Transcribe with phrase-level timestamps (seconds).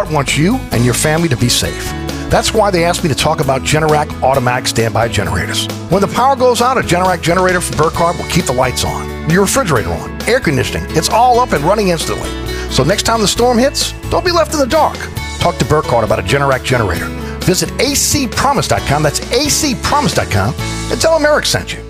[0.00, 1.84] Burkhardt wants you and your family to be safe.
[2.30, 5.66] That's why they asked me to talk about Generac automatic standby generators.
[5.90, 9.28] When the power goes out, a Generac generator from Burkhardt will keep the lights on,
[9.28, 10.86] your refrigerator on, air conditioning.
[10.96, 12.30] It's all up and running instantly.
[12.70, 14.96] So next time the storm hits, don't be left in the dark.
[15.38, 17.06] Talk to Burkhardt about a Generac generator.
[17.44, 19.02] Visit acpromise.com.
[19.02, 20.54] That's acpromise.com
[20.92, 21.89] and tell them Eric sent you.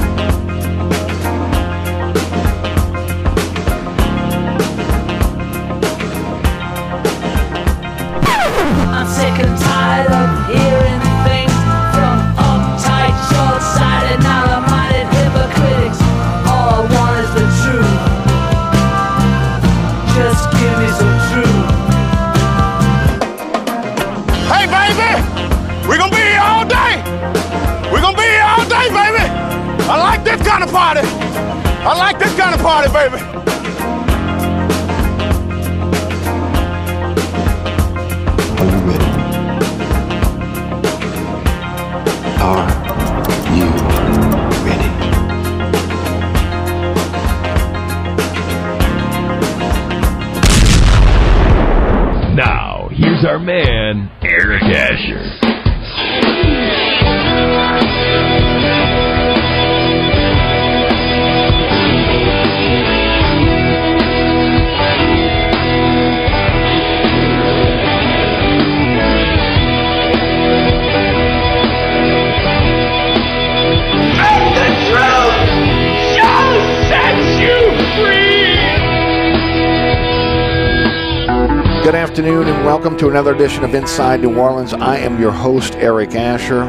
[82.11, 84.73] Afternoon and welcome to another edition of Inside New Orleans.
[84.73, 86.65] I am your host, Eric Asher.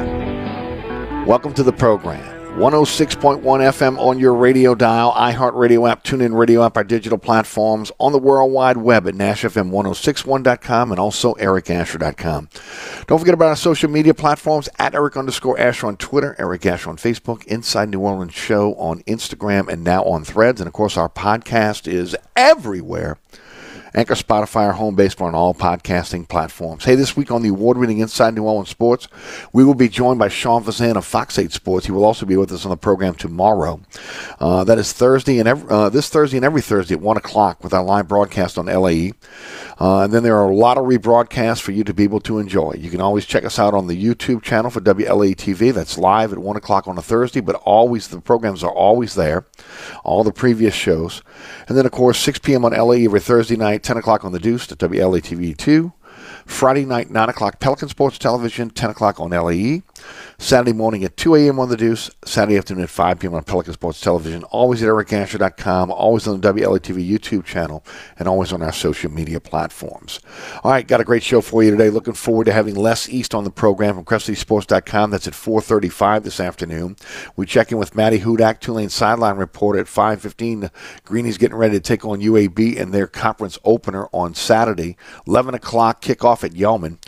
[1.27, 2.23] Welcome to the program.
[2.57, 8.13] 106.1 FM on your radio dial, iHeartRadio app, TuneIn Radio app, our digital platforms, on
[8.13, 12.49] the World Wide Web at NashFM1061.com and also ericasher.com.
[13.09, 16.89] Don't forget about our social media platforms at Eric underscore Asher on Twitter, Eric Asher
[16.89, 20.61] on Facebook, Inside New Orleans Show on Instagram, and now on Threads.
[20.61, 23.19] And of course, our podcast is everywhere.
[23.95, 26.85] Anchor, Spotify, our home base for on all podcasting platforms.
[26.85, 29.07] Hey, this week on the award-winning Inside New Orleans Sports,
[29.53, 31.85] we will be joined by Sean Fazende of Fox 8 Sports.
[31.85, 33.83] He will also be with us on the program tomorrow.
[34.41, 37.63] Uh, that is Thursday and every, uh, this Thursday and every Thursday at one o'clock
[37.63, 39.13] with our live broadcast on LAE.
[39.83, 42.39] Uh, and then there are a lot of rebroadcasts for you to be able to
[42.39, 42.73] enjoy.
[42.79, 45.75] You can always check us out on the YouTube channel for WLA TV.
[45.75, 49.45] That's live at 1 o'clock on a Thursday, but always the programs are always there,
[50.05, 51.21] all the previous shows.
[51.67, 52.65] And then, of course, 6 p.m.
[52.65, 55.93] on LA every Thursday night, 10 o'clock on the Deuce at WLA TV 2.
[56.47, 59.83] Friday night, 9 o'clock, Pelican Sports Television, 10 o'clock on LAE.
[60.43, 61.61] Saturday morning at 2 a.m.
[61.61, 63.35] on The Deuce, Saturday afternoon at 5 p.m.
[63.35, 67.85] on Pelican Sports Television, always at ericasher.com, always on the WLATV YouTube channel,
[68.19, 70.19] and always on our social media platforms.
[70.65, 71.91] All right, got a great show for you today.
[71.91, 75.13] Looking forward to having Les East on the program from CrescentCitySports.com.
[75.13, 76.97] That's at 4.35 this afternoon.
[77.37, 80.71] We check in with Maddy Hudak, Tulane sideline report at 5.15.
[81.05, 84.97] Greenie's getting ready to take on UAB in their conference opener on Saturday.
[85.29, 86.99] 11 o'clock kickoff at Yulman.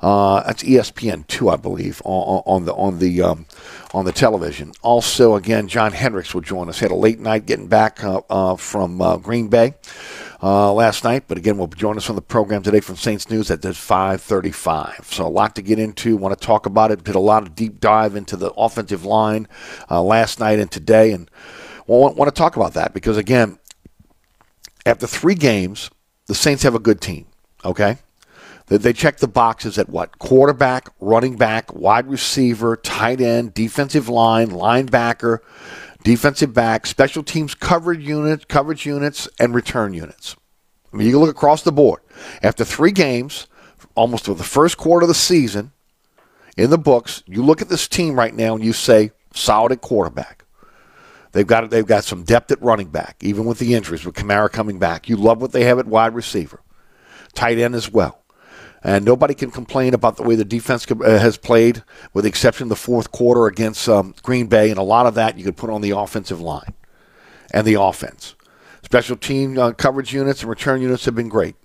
[0.00, 3.46] Uh, that's ESPN 2, I believe, on, on the on the um,
[3.92, 4.72] on the television.
[4.82, 6.78] Also, again, John Hendrix will join us.
[6.78, 9.74] Had a late night getting back uh, uh, from uh, Green Bay
[10.42, 13.50] uh, last night, but again, will join us on the program today from Saints News
[13.50, 15.04] at 5:35.
[15.04, 16.16] So a lot to get into.
[16.16, 17.04] Want to talk about it.
[17.04, 19.48] Did a lot of deep dive into the offensive line
[19.90, 21.30] uh, last night and today, and
[21.86, 23.58] want, want to talk about that because again,
[24.86, 25.90] after three games,
[26.26, 27.26] the Saints have a good team.
[27.64, 27.98] Okay.
[28.68, 30.18] They check the boxes at what?
[30.18, 35.38] Quarterback, running back, wide receiver, tight end, defensive line, linebacker,
[36.04, 40.36] defensive back, special teams coverage unit, coverage units, and return units.
[40.92, 42.00] I mean, you can look across the board.
[42.42, 43.46] After three games,
[43.94, 45.72] almost for the first quarter of the season,
[46.56, 49.80] in the books, you look at this team right now and you say solid at
[49.80, 50.44] quarterback.
[51.32, 54.50] They've got they've got some depth at running back, even with the injuries, with Kamara
[54.50, 55.08] coming back.
[55.08, 56.60] You love what they have at wide receiver,
[57.34, 58.17] tight end as well.
[58.82, 61.82] And nobody can complain about the way the defense uh, has played,
[62.12, 64.70] with the exception of the fourth quarter against um, Green Bay.
[64.70, 66.74] And a lot of that you could put on the offensive line
[67.52, 68.36] and the offense.
[68.82, 71.56] Special team uh, coverage units and return units have been great.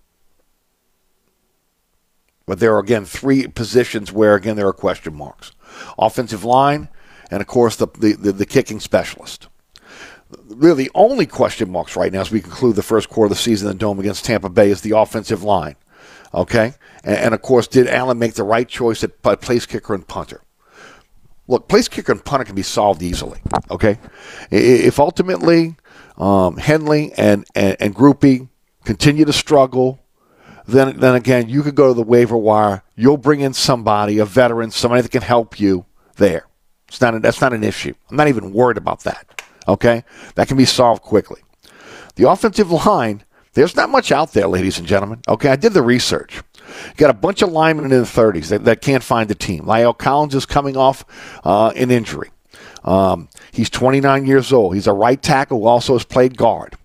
[2.45, 5.51] But there are, again, three positions where, again, there are question marks
[5.97, 6.89] offensive line,
[7.31, 9.47] and, of course, the, the, the, the kicking specialist
[10.47, 13.35] really the only question marks right now as we conclude the first quarter of the
[13.35, 15.75] season in the Dome against Tampa Bay is the offensive line.
[16.33, 16.73] Okay?
[17.03, 20.41] And, and, of course, did Allen make the right choice at place kicker and punter?
[21.47, 23.41] Look, place kicker and punter can be solved easily.
[23.69, 23.99] Okay?
[24.49, 25.75] If ultimately
[26.17, 28.47] um, Hedley and, and, and Grupe
[28.85, 29.99] continue to struggle,
[30.65, 32.83] then, then again, you could go to the waiver wire.
[32.95, 35.85] You'll bring in somebody, a veteran, somebody that can help you
[36.15, 36.47] there.
[36.87, 37.93] It's not a, that's not an issue.
[38.09, 39.41] I'm not even worried about that.
[39.67, 40.05] Okay?
[40.35, 41.41] That can be solved quickly.
[42.15, 43.23] The offensive line
[43.53, 45.21] there's not much out there, ladies and gentlemen.
[45.27, 46.41] Okay, I did the research.
[46.89, 49.65] You got a bunch of linemen in the 30s that, that can't find a team.
[49.65, 51.05] La'el Collins is coming off
[51.43, 52.31] uh, an injury.
[52.83, 54.75] Um, he's 29 years old.
[54.75, 56.75] He's a right tackle who also has played guard.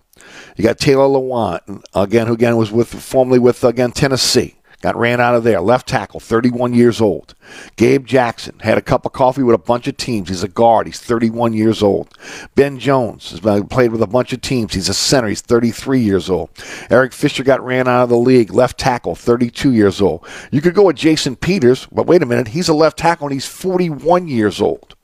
[0.55, 4.55] You got Taylor Lewan, again, who again was with formerly with again Tennessee.
[4.81, 5.59] Got ran out of there.
[5.59, 7.35] Left tackle, 31 years old.
[7.75, 10.29] Gabe Jackson had a cup of coffee with a bunch of teams.
[10.29, 10.87] He's a guard.
[10.87, 12.17] He's 31 years old.
[12.55, 14.73] Ben Jones has played with a bunch of teams.
[14.73, 15.27] He's a center.
[15.27, 16.49] He's 33 years old.
[16.89, 18.53] Eric Fisher got ran out of the league.
[18.53, 20.25] Left tackle, 32 years old.
[20.49, 22.49] You could go with Jason Peters, but wait a minute.
[22.49, 24.95] He's a left tackle and he's 41 years old.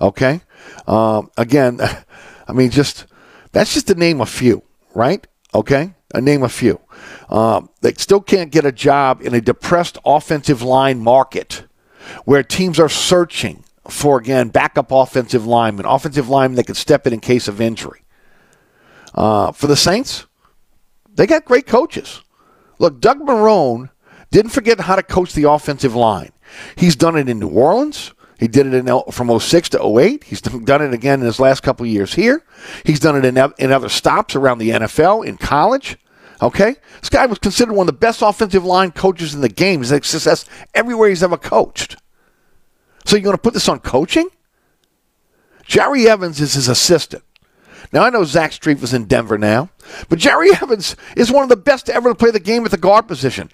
[0.00, 0.42] Okay?
[0.86, 1.80] Um, again,
[2.48, 3.06] I mean, just
[3.50, 4.62] that's just to name a few,
[4.94, 5.26] right?
[5.54, 5.93] Okay?
[6.14, 6.80] I name a few.
[7.28, 11.64] Um, they still can't get a job in a depressed offensive line market
[12.24, 17.12] where teams are searching for, again, backup offensive linemen, offensive linemen that can step in
[17.12, 18.04] in case of injury.
[19.14, 20.26] Uh, for the Saints,
[21.12, 22.22] they got great coaches.
[22.78, 23.90] Look, Doug Marrone
[24.30, 26.30] didn't forget how to coach the offensive line.
[26.76, 28.12] He's done it in New Orleans.
[28.38, 30.24] He did it in, from 06 to 08.
[30.24, 32.44] He's done it again in his last couple years here.
[32.84, 35.96] He's done it in, in other stops around the NFL, in college.
[36.42, 36.76] Okay?
[37.00, 39.80] This guy was considered one of the best offensive line coaches in the game.
[39.80, 40.44] He's had success
[40.74, 41.96] everywhere he's ever coached.
[43.04, 44.28] So you're going to put this on coaching?
[45.64, 47.22] Jerry Evans is his assistant.
[47.92, 49.70] Now, I know Zach Strief is in Denver now,
[50.08, 52.76] but Jerry Evans is one of the best ever to play the game at the
[52.76, 53.50] guard position.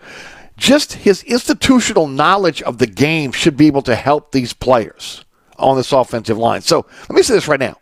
[0.57, 5.25] Just his institutional knowledge of the game should be able to help these players
[5.59, 6.61] on this offensive line.
[6.63, 7.77] So let me say this right now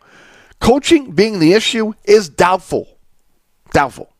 [0.59, 2.87] coaching being the issue is doubtful.
[3.71, 4.13] Doubtful.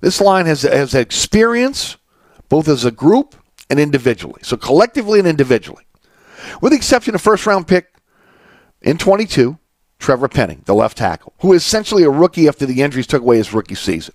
[0.00, 1.96] This line has, has experience
[2.48, 3.34] both as a group
[3.70, 4.40] and individually.
[4.42, 5.84] So collectively and individually.
[6.62, 7.94] With the exception of first round pick
[8.80, 9.58] in 22,
[9.98, 13.38] Trevor Penning, the left tackle, who is essentially a rookie after the injuries took away
[13.38, 14.14] his rookie season.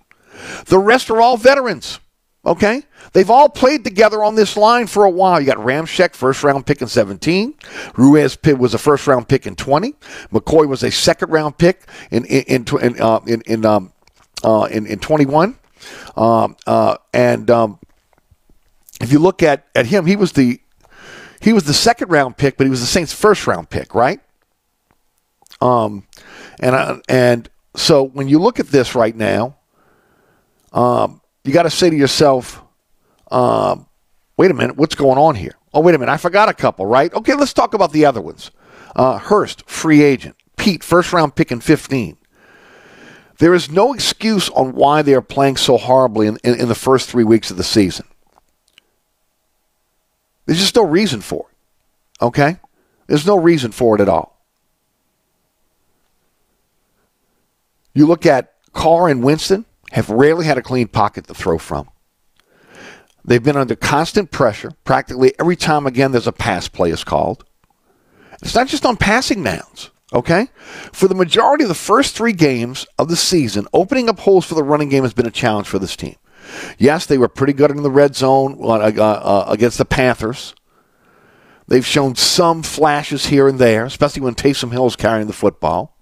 [0.66, 2.00] The rest are all veterans.
[2.46, 2.82] Okay?
[3.12, 5.40] They've all played together on this line for a while.
[5.40, 7.54] You got Ramczyk, first round pick in 17.
[7.96, 9.94] Ruiz Pitt was a first round pick in 20.
[10.32, 13.92] McCoy was a second round pick in in in uh, in, in, um,
[14.42, 15.58] uh, in, in 21.
[16.16, 17.78] Um, uh, and um,
[19.00, 20.60] if you look at, at him, he was the
[21.40, 24.20] he was the second round pick, but he was the Saints' first round pick, right?
[25.60, 26.06] Um,
[26.60, 29.56] and uh, and so when you look at this right now,
[30.72, 32.62] um, you got to say to yourself,
[33.30, 33.86] um,
[34.36, 35.54] wait a minute, what's going on here?
[35.72, 36.12] Oh, wait a minute.
[36.12, 37.12] I forgot a couple, right?
[37.12, 38.50] Okay, let's talk about the other ones.
[38.94, 40.36] Uh, Hurst, free agent.
[40.56, 42.16] Peat, first round pick in 15.
[43.38, 46.74] There is no excuse on why they are playing so horribly in, in, in the
[46.74, 48.06] first three weeks of the season.
[50.46, 52.24] There's just no reason for it.
[52.24, 52.58] Okay?
[53.06, 54.34] There's no reason for it at all.
[57.94, 61.88] You look at Carr and Winston have rarely had a clean pocket to throw from.
[63.24, 67.44] They've been under constant pressure practically every time again there's a pass play is called.
[68.42, 70.48] It's not just on passing downs, okay?
[70.92, 74.54] For the majority of the first three games of the season, opening up holes for
[74.54, 76.16] the running game has been a challenge for this team.
[76.78, 80.54] Yes, they were pretty good in the red zone uh, uh, uh, against the Panthers.
[81.66, 85.96] They've shown some flashes here and there, especially when Taysom Hill is carrying the football.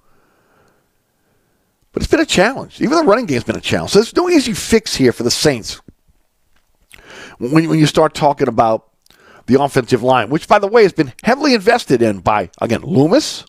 [1.93, 2.81] But it's been a challenge.
[2.81, 3.93] Even the running game's been a challenge.
[3.93, 5.81] So there's no easy fix here for the Saints.
[7.39, 8.89] When, when you start talking about
[9.47, 13.45] the offensive line, which, by the way, has been heavily invested in by, again, Loomis,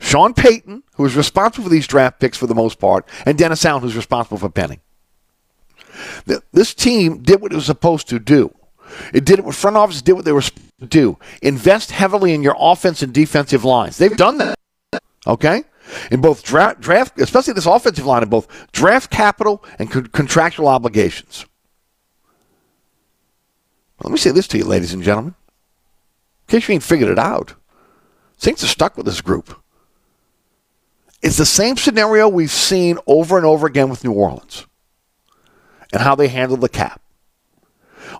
[0.00, 3.64] Sean Payton, who is responsible for these draft picks for the most part, and Dennis
[3.64, 4.80] Allen, who's responsible for Penning.
[6.52, 8.54] This team did what it was supposed to do.
[9.12, 11.18] It did it what front office did what they were supposed to do.
[11.42, 13.98] Invest heavily in your offense and defensive lines.
[13.98, 14.56] They've done that.
[15.26, 15.64] Okay?
[16.10, 20.68] In both draft, draft especially this offensive line, in both draft capital and co- contractual
[20.68, 21.46] obligations.
[24.02, 25.34] Let me say this to you, ladies and gentlemen.
[26.48, 27.54] In case you ain't figured it out,
[28.38, 29.54] Saints are stuck with this group.
[31.22, 34.66] It's the same scenario we've seen over and over again with New Orleans
[35.92, 37.02] and how they handle the cap.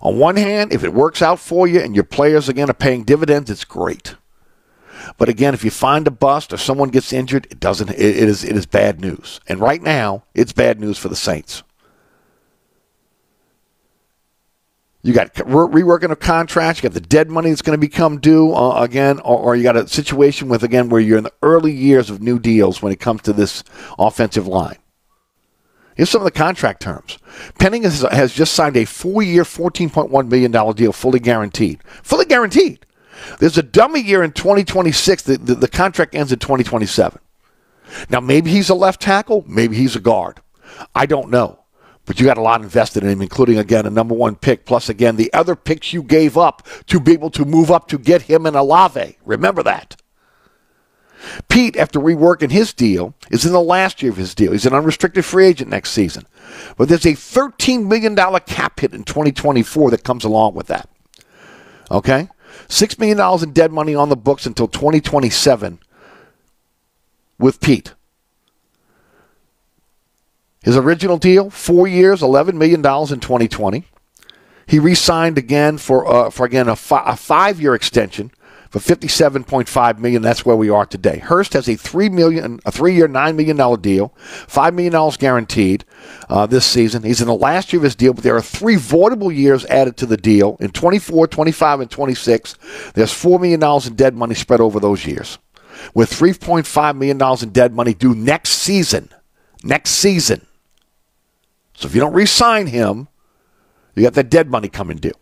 [0.01, 3.03] On one hand, if it works out for you and your players again are paying
[3.03, 4.15] dividends, it's great.
[5.17, 7.89] But again, if you find a bust or someone gets injured, it doesn't.
[7.89, 9.39] It is it is bad news.
[9.47, 11.63] And right now, it's bad news for the Saints.
[15.03, 16.81] You got reworking of contracts.
[16.81, 19.63] You got the dead money that's going to become due uh, again, or, or, you
[19.63, 22.93] got a situation with again where you're in the early years of new deals when
[22.93, 23.63] it comes to this
[23.97, 24.77] offensive line.
[25.95, 27.17] Here's some of the contract terms.
[27.59, 31.83] Penning has, has just signed a four-year, $14.1 million deal, fully guaranteed.
[32.03, 32.85] Fully guaranteed.
[33.39, 35.23] There's a dummy year in 2026.
[35.23, 37.19] The, the, the contract ends in 2027.
[38.09, 39.43] Now, maybe he's a left tackle.
[39.47, 40.41] Maybe he's a guard.
[40.95, 41.60] I don't know.
[42.11, 44.89] But you got a lot invested in him, including, again, a number one pick, plus,
[44.89, 48.23] again, the other picks you gave up to be able to move up to get
[48.23, 49.17] him an Olave.
[49.23, 49.95] Remember that.
[51.47, 54.51] Peat, after reworking his deal, is in the last year of his deal.
[54.51, 56.27] He's an unrestricted free agent next season.
[56.75, 60.89] But there's a $13 million cap hit in 2024 that comes along with that.
[61.89, 62.27] Okay?
[62.67, 65.79] $6 million in dead money on the books until 2027
[67.39, 67.93] with Peat.
[70.63, 73.83] His original deal, four years, $11 million in 2020.
[74.67, 78.31] He re signed again for, uh, for again, a, fi- a five year extension
[78.69, 80.21] for 57.5 million.
[80.21, 81.17] That's where we are today.
[81.17, 84.13] Hurst has a three million, a three-year, nine million dollar deal,
[84.47, 85.83] five million dollars guaranteed
[86.29, 87.03] uh, this season.
[87.03, 89.97] He's in the last year of his deal, but there are three voidable years added
[89.97, 92.55] to the deal in 24, 25, and 26.
[92.93, 95.37] There's four million dollars in dead money spread over those years,
[95.93, 99.09] with 3.5 million dollars in dead money due next season.
[99.63, 100.45] Next season.
[101.81, 103.07] So if you don't re-sign him,
[103.95, 105.13] you got that dead money coming due.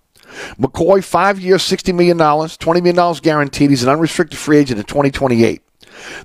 [0.59, 3.69] McCoy, five years, $60 million, $20 million guaranteed.
[3.69, 5.61] He's an unrestricted free agent in 2028.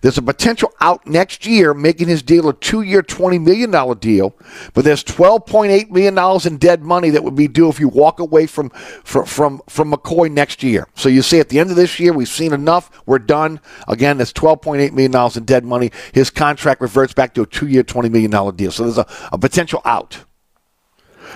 [0.03, 4.35] There's a potential out next year, making his deal a two year, $20 million deal,
[4.73, 8.47] but there's $12.8 million in dead money that would be due if you walk away
[8.47, 10.87] from, from, from, from McCoy next year.
[10.95, 12.91] So you see, at the end of this year, we've seen enough.
[13.07, 13.61] We're done.
[13.89, 15.91] Again, there's $12.8 million in dead money.
[16.13, 18.71] His contract reverts back to a two year, $20 million deal.
[18.71, 20.25] So there's a, a potential out.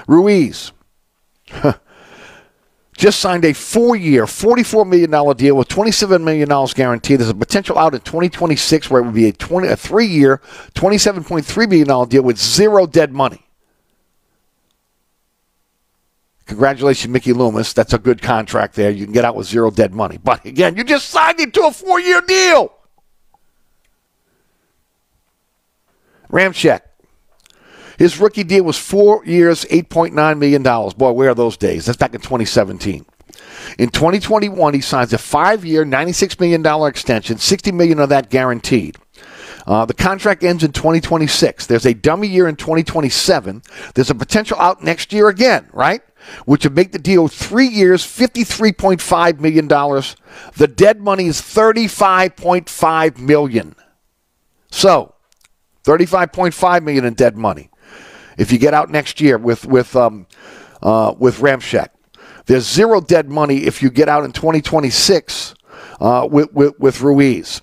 [0.07, 0.73] Ruiz.
[2.99, 7.21] just signed a four-year, $44 million deal with $27 million guaranteed.
[7.21, 10.43] There's a potential out in 2026 where it would be a, 20, a three-year,
[10.75, 13.47] $27.3 million deal with zero dead money.
[16.47, 17.73] Congratulations, Mickey Loomis.
[17.73, 18.91] That's a good contract there.
[18.91, 20.19] You can get out with zero dead money.
[20.19, 22.73] But again, you just signed it to a four-year deal.
[26.31, 26.81] Ramczyk.
[27.99, 30.63] His rookie deal was four years, $8.9 million.
[30.63, 31.87] Boy, where are those days?
[31.87, 33.05] That's back in 2017.
[33.79, 38.97] In 2021, he signs a five-year, $96 million extension, 60 million of that guaranteed.
[39.67, 41.67] Uh, the contract ends in 2026.
[41.67, 43.63] There's a dummy year in 2027.
[43.95, 46.01] There's a potential out next year again, right?
[46.47, 49.69] Which would make the deal three years, $53.5 million.
[49.69, 53.75] The dead money is 35.5 million.
[54.71, 55.15] So,
[55.85, 57.71] 35.5 million in dead money
[58.39, 60.27] if you get out next year with with um,
[60.83, 61.89] uh, with Ramczyk.
[62.47, 65.55] There's zero dead money if you get out in 2026
[66.01, 67.61] uh, with, with, with Ruiz.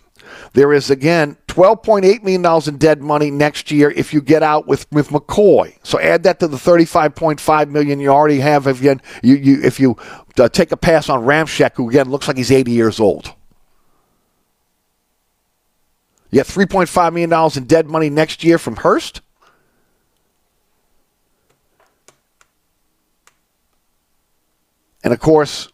[0.53, 4.67] There is again 12.8 million dollars in dead money next year if you get out
[4.67, 5.75] with, with McCoy.
[5.83, 9.79] So add that to the 35.5 million you already have if you, you, you if
[9.79, 9.97] you
[10.37, 13.33] uh, take a pass on Ramczyk, who again looks like he's 80 years old.
[16.31, 19.21] You have 3.5 million dollars in dead money next year from Hurst.
[25.05, 25.69] And of course,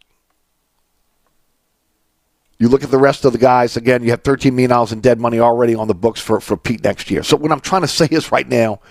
[2.59, 5.21] you look at the rest of the guys, again, you have $13 million in dead
[5.21, 7.23] money already on the books for, for Peat next year.
[7.23, 8.81] So what I'm trying to say is right now,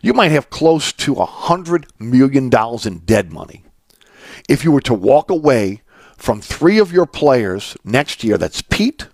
[0.00, 2.48] you might have close to $100 million
[2.86, 3.64] in dead money
[4.48, 5.82] if you were to walk away
[6.16, 8.38] from three of your players next year.
[8.38, 9.08] That's Peat.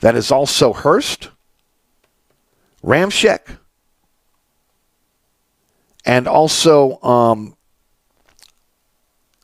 [0.00, 1.30] That is also Hurst,
[2.84, 3.56] Ramczyk,
[6.04, 7.56] and also um,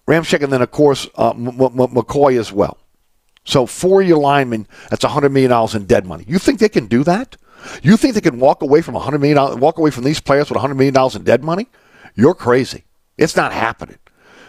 [0.07, 2.79] Ramczyk, and then of course uh, McCoy as well.
[3.45, 6.25] So for your linemen, that's $100 million in dead money.
[6.27, 7.37] You think they can do that?
[7.83, 10.59] You think they can walk away from $100 million, walk away from these players with
[10.59, 11.69] $100 million in dead money?
[12.15, 12.85] You're crazy.
[13.19, 13.99] It's not happening.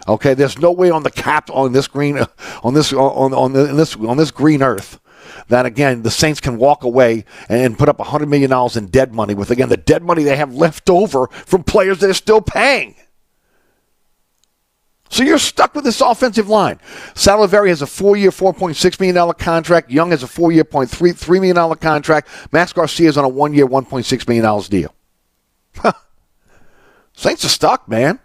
[0.08, 2.20] Okay, there's no way on the cap on this green
[2.64, 5.00] on this on on this on this green earth
[5.48, 9.34] that again the Saints can walk away and put up $100 million in dead money
[9.34, 12.96] with again the dead money they have left over from players that are still paying.
[15.16, 16.78] So you're stuck with this offensive line.
[17.14, 19.90] Saldiveri has a four-year, $4.6 million contract.
[19.90, 22.28] Young has a four-year, $0.3 million contract.
[22.52, 24.94] Max Garcia is on a one-year, $1.6 million deal.
[27.14, 28.20] Saints are stuck, man.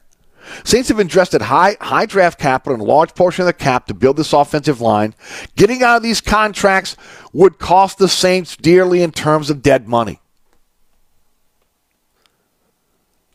[0.64, 3.94] Saints have invested high, high draft capital and a large portion of the cap to
[3.94, 5.14] build this offensive line.
[5.54, 6.96] Getting out of these contracts
[7.32, 10.18] would cost the Saints dearly in terms of dead money.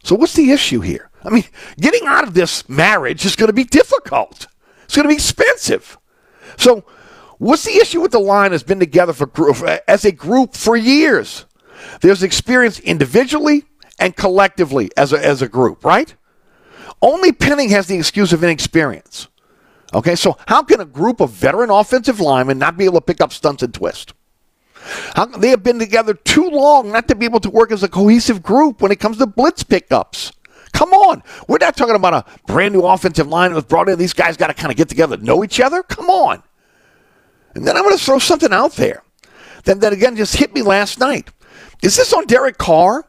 [0.03, 1.09] So what's the issue here?
[1.25, 1.43] I mean,
[1.79, 4.47] getting out of this marriage is going to be difficult.
[4.83, 5.97] It's going to be expensive.
[6.57, 6.85] So,
[7.39, 11.45] what's the issue with the line that's been together for as a group for years?
[12.01, 13.65] There's experience individually
[13.99, 16.15] and collectively as a, as a group, right?
[17.01, 19.27] Only Penning has the excuse of inexperience.
[19.93, 23.21] Okay, so how can a group of veteran offensive linemen not be able to pick
[23.21, 24.13] up stunts and twist?
[25.15, 27.87] How, they have been together too long not to be able to work as a
[27.87, 30.31] cohesive group when it comes to blitz pickups.
[30.75, 31.23] Come on.
[31.47, 33.97] We're not talking about a brand new offensive line that was brought in.
[33.97, 35.81] These guys got to kind of get together, know each other.
[35.81, 36.43] Come on.
[37.53, 39.01] And then I'm going to throw something out there
[39.63, 41.29] that, that again just hit me last night.
[41.81, 43.07] Is this on Derek Carr?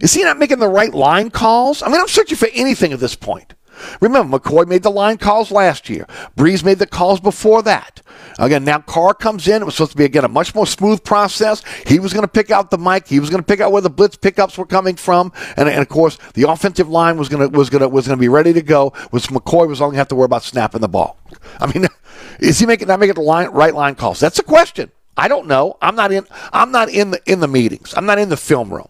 [0.00, 1.80] Is he not making the right line calls?
[1.80, 3.54] I mean, I'm searching for anything at this point.
[4.00, 6.06] Remember, McCoy made the line calls last year.
[6.36, 8.02] Brees made the calls before that.
[8.38, 9.62] Again, now Carr comes in.
[9.62, 11.62] It was supposed to be, again, a much more smooth process.
[11.86, 13.06] He was going to pick out the mic.
[13.06, 15.32] He was going to pick out where the blitz pickups were coming from.
[15.56, 18.18] And, and of course, the offensive line was going to, was going to, was going
[18.18, 20.42] to be ready to go, which McCoy was only going to have to worry about
[20.42, 21.18] snapping the ball.
[21.60, 21.86] I mean,
[22.40, 24.20] is he making, not making the line, right line calls?
[24.20, 24.90] That's a question.
[25.16, 25.78] I don't know.
[25.80, 27.94] I'm not in, I'm not in the, in the meetings.
[27.96, 28.88] I'm not in the film room.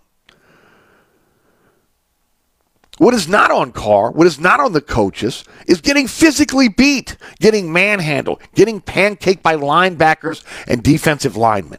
[2.98, 7.16] What is not on Carr, what is not on the coaches, is getting physically beat,
[7.40, 11.78] getting manhandled, getting pancaked by linebackers and defensive linemen.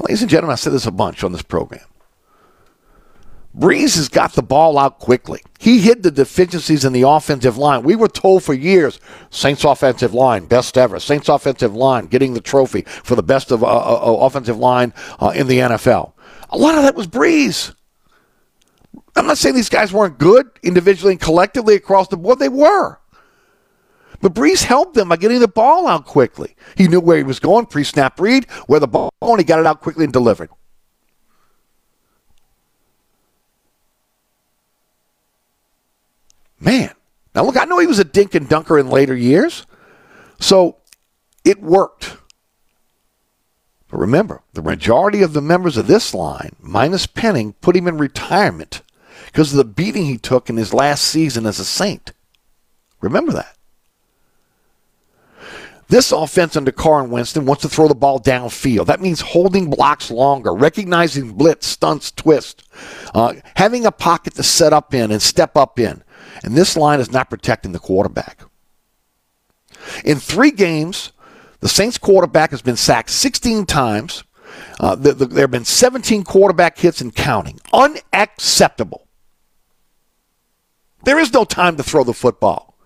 [0.00, 1.84] Ladies and gentlemen, I said this a bunch on this program.
[3.56, 5.42] Brees has got the ball out quickly.
[5.58, 7.82] He hid the deficiencies in the offensive line.
[7.82, 8.98] We were told for years,
[9.28, 10.98] Saints offensive line, best ever.
[10.98, 15.34] Saints offensive line getting the trophy for the best of uh, uh, offensive line uh,
[15.36, 16.12] in the NFL.
[16.48, 17.74] A lot of that was Brees.
[19.14, 22.38] I'm not saying these guys weren't good individually and collectively across the board.
[22.38, 22.98] They were.
[24.20, 26.54] But Brees helped them by getting the ball out quickly.
[26.76, 29.58] He knew where he was going, pre snap read, where the ball, and he got
[29.58, 30.48] it out quickly and delivered.
[36.60, 36.94] Man.
[37.34, 39.66] Now, look, I know he was a dink and dunker in later years.
[40.38, 40.76] So
[41.44, 42.18] it worked.
[43.88, 47.98] But remember, the majority of the members of this line, minus Penning, put him in
[47.98, 48.82] retirement
[49.32, 52.12] because of the beating he took in his last season as a Saint.
[53.00, 53.56] Remember that.
[55.88, 58.86] This offense under Carr and Winston wants to throw the ball downfield.
[58.86, 62.62] That means holding blocks longer, recognizing blitz, stunts, twist,
[63.14, 66.02] uh, having a pocket to set up in and step up in.
[66.44, 68.42] And this line is not protecting the quarterback.
[70.04, 71.12] In three games,
[71.60, 74.24] the Saints quarterback has been sacked 16 times.
[74.80, 77.60] Uh, the, the, there have been 17 quarterback hits and counting.
[77.72, 79.01] Unacceptable.
[81.04, 82.76] There is no time to throw the football.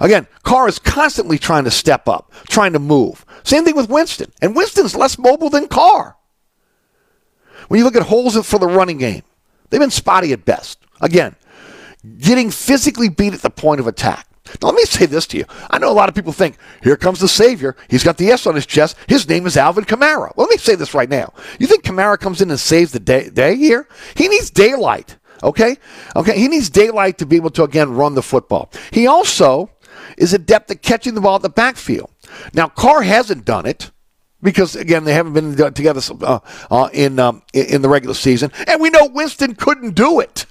[0.00, 3.24] Again, Carr is constantly trying to step up, trying to move.
[3.42, 4.32] Same thing with Winston.
[4.40, 6.16] And Winston's less mobile than Carr.
[7.68, 9.22] When you look at holes for the running game,
[9.68, 10.78] they've been spotty at best.
[11.00, 11.34] Again,
[12.18, 14.26] getting physically beat at the point of attack.
[14.62, 15.44] Now, let me say this to you.
[15.70, 17.76] I know a lot of people think, here comes the Savior.
[17.90, 18.96] He's got the S on his chest.
[19.06, 20.34] His name is Alvin Kamara.
[20.34, 21.34] Well, let me say this right now.
[21.58, 23.86] You think Kamara comes in and saves the day, day here?
[24.14, 25.17] He needs daylight.
[25.42, 25.76] Okay?
[26.16, 26.38] Okay.
[26.38, 28.70] He needs daylight to be able to, again, run the football.
[28.92, 29.70] He also
[30.16, 32.10] is adept at catching the ball at the backfield.
[32.52, 33.90] Now, Carr hasn't done it
[34.42, 38.80] because again they haven't been together uh, uh, in um, in the regular season, and
[38.80, 40.46] we know Winston couldn't do it.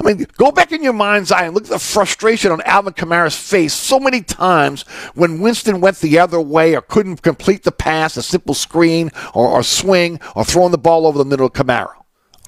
[0.00, 2.94] I mean, go back in your mind's eye and look at the frustration on Alvin
[2.94, 4.82] Kamara's face so many times
[5.14, 9.46] when Winston went the other way or couldn't complete the pass, a simple screen or,
[9.46, 11.94] or swing or throwing the ball over the middle of Kamara.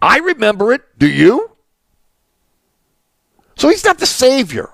[0.01, 0.83] I remember it.
[0.99, 1.51] Do you?
[3.57, 4.71] So he's not the savior.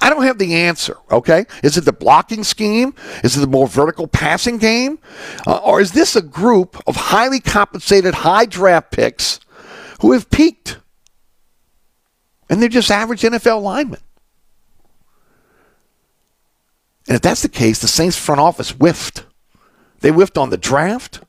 [0.00, 1.46] I don't have the answer, okay?
[1.62, 2.94] Is it the blocking scheme?
[3.22, 4.98] Is it the more vertical passing game?
[5.46, 9.38] Uh, or is this a group of highly compensated high draft picks
[10.00, 10.80] who have peaked?
[12.48, 14.00] And they're just average NFL linemen.
[17.08, 19.24] And if that's the case, the Saints front office whiffed.
[20.00, 21.20] They whiffed on the draft.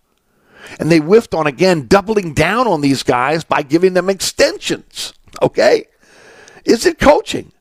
[0.79, 5.13] And they whiffed on, again, doubling down on these guys by giving them extensions.
[5.41, 5.85] Okay?
[6.65, 7.51] Is it coaching?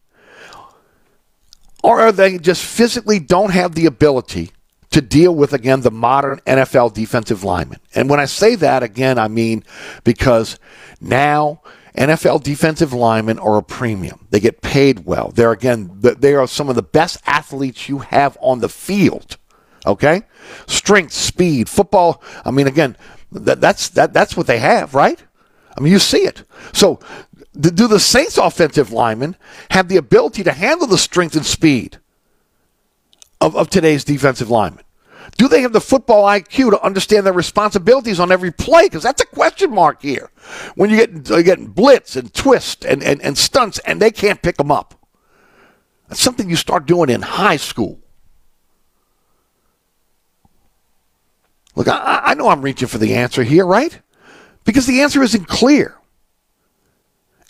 [1.83, 4.51] Or are they just physically don't have the ability
[4.91, 7.81] to deal with, again, the modern NFL defensive lineman?
[7.95, 9.63] And when I say that, again, I mean
[10.03, 10.59] because
[11.01, 11.63] now
[11.97, 14.27] NFL defensive linemen are a premium.
[14.31, 15.31] They get paid well.
[15.31, 19.39] They're, again, they are some of the best athletes you have on the field.
[19.87, 20.23] Okay?
[20.67, 22.23] Strength, speed, football.
[22.45, 22.97] I mean, again,
[23.33, 25.23] that, that's, that, that's what they have, right?
[25.77, 26.45] I mean, you see it.
[26.73, 27.01] So
[27.59, 29.37] do the Saints offensive linemen
[29.71, 31.99] have the ability to handle the strength and speed
[33.41, 34.85] of, of today's defensive linemen?
[35.37, 38.85] Do they have the football IQ to understand their responsibilities on every play?
[38.85, 40.31] Because that's a question mark here.
[40.77, 44.41] When you get you getting blitz and twist and, and, and stunts and they can't
[44.41, 44.95] pick them up.
[46.09, 48.01] That's something you start doing in high school.
[51.77, 54.01] Look, I, I know I'm reaching for the answer here, right?
[54.65, 55.97] Because the answer isn't clear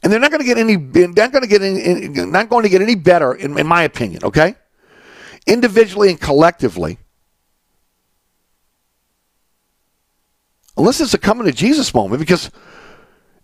[0.06, 0.76] and they're not going to get any.
[0.76, 2.06] Not going to get any.
[2.08, 4.22] Not going to get any better, in, in my opinion.
[4.22, 4.54] Okay,
[5.48, 6.98] individually and collectively,
[10.76, 12.52] unless it's a coming to Jesus moment, because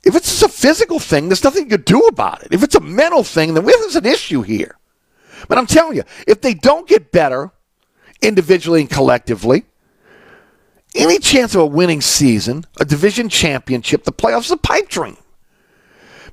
[0.04, 2.52] if it's just a physical thing, there's nothing you can do about it.
[2.52, 4.76] If it's a mental thing, then there's an issue here.
[5.48, 7.50] But I'm telling you, if they don't get better
[8.20, 9.64] individually and collectively,
[10.94, 15.16] any chance of a winning season, a division championship, the playoffs is a pipe dream.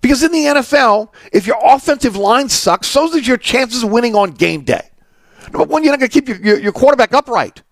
[0.02, 4.16] Because in the NFL, if your offensive line sucks, so does your chances of winning
[4.16, 4.90] on game day.
[5.52, 7.64] Number one, you're not going to keep your, your, your, quarterback upright.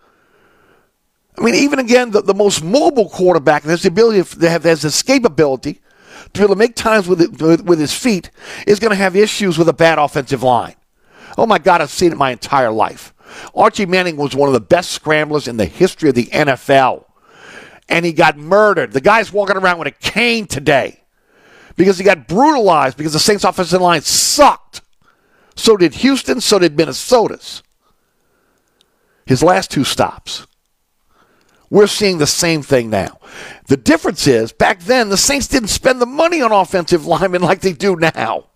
[1.37, 4.63] I mean, even again, the, the most mobile quarterback that has the ability to have
[4.63, 5.79] has escapability
[6.33, 8.31] to be able to make times with, it, with, with his feet
[8.65, 10.75] is going to have issues with a bad offensive line.
[11.37, 13.13] Oh my God, I've seen it my entire life.
[13.55, 17.05] Archie Manning was one of the best scramblers in the history of the NFL.
[17.89, 18.91] And he got murdered.
[18.91, 21.01] The guy's walking around with a cane today
[21.77, 24.81] because he got brutalized because the Saints offensive line sucked.
[25.55, 27.63] So did Houston, so did Minnesota's.
[29.25, 30.47] His last two stops.
[31.69, 33.19] We're seeing the same thing now.
[33.67, 37.59] The difference is, back then, the Saints didn't spend the money on offensive linemen like
[37.59, 38.46] they do now.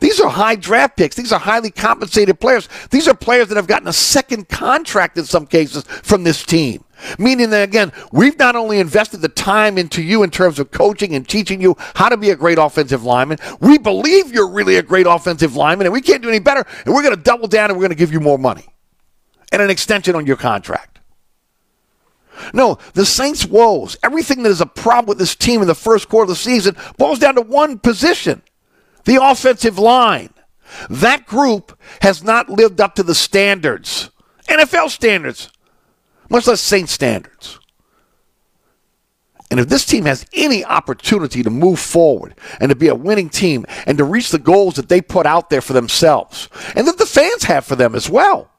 [0.00, 1.16] These are high draft picks.
[1.16, 2.68] These are highly compensated players.
[2.90, 6.84] These are players that have gotten a second contract in some cases from this team.
[7.18, 11.14] Meaning that, again, we've not only invested the time into you in terms of coaching
[11.14, 14.82] and teaching you how to be a great offensive lineman, we believe you're really a
[14.82, 16.64] great offensive lineman and we can't do any better.
[16.84, 18.66] And we're going to double down and we're going to give you more money
[19.50, 21.00] and an extension on your contract.
[22.54, 26.08] No, the Saints' woes, everything that is a problem with this team in the first
[26.08, 28.42] quarter of the season, boils down to one position
[29.04, 30.30] the offensive line.
[30.88, 34.10] That group has not lived up to the standards,
[34.48, 35.50] NFL standards
[36.32, 37.60] much less Saint standards.
[39.50, 43.28] And if this team has any opportunity to move forward and to be a winning
[43.28, 46.96] team and to reach the goals that they put out there for themselves and that
[46.96, 48.50] the fans have for them as well,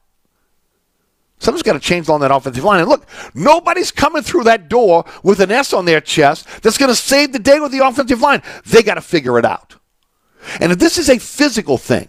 [1.40, 2.78] something's got to change on that offensive line.
[2.78, 6.90] And look, nobody's coming through that door with an S on their chest that's going
[6.90, 8.40] to save the day with the offensive line.
[8.64, 9.74] They got to figure it out.
[10.60, 12.08] And if this is a physical thing,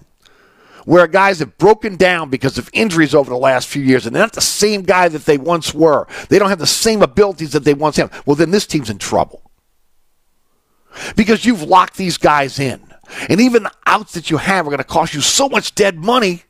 [0.86, 4.24] where guys have broken down because of injuries over the last few years and they're
[4.24, 6.08] not the same guy that they once were.
[6.30, 8.12] They don't have the same abilities that they once had.
[8.26, 9.42] Well, then this team's in trouble.
[11.16, 12.82] Because you've locked these guys in.
[13.30, 15.98] And even the outs that you have are going to cost you so much dead
[15.98, 16.44] money.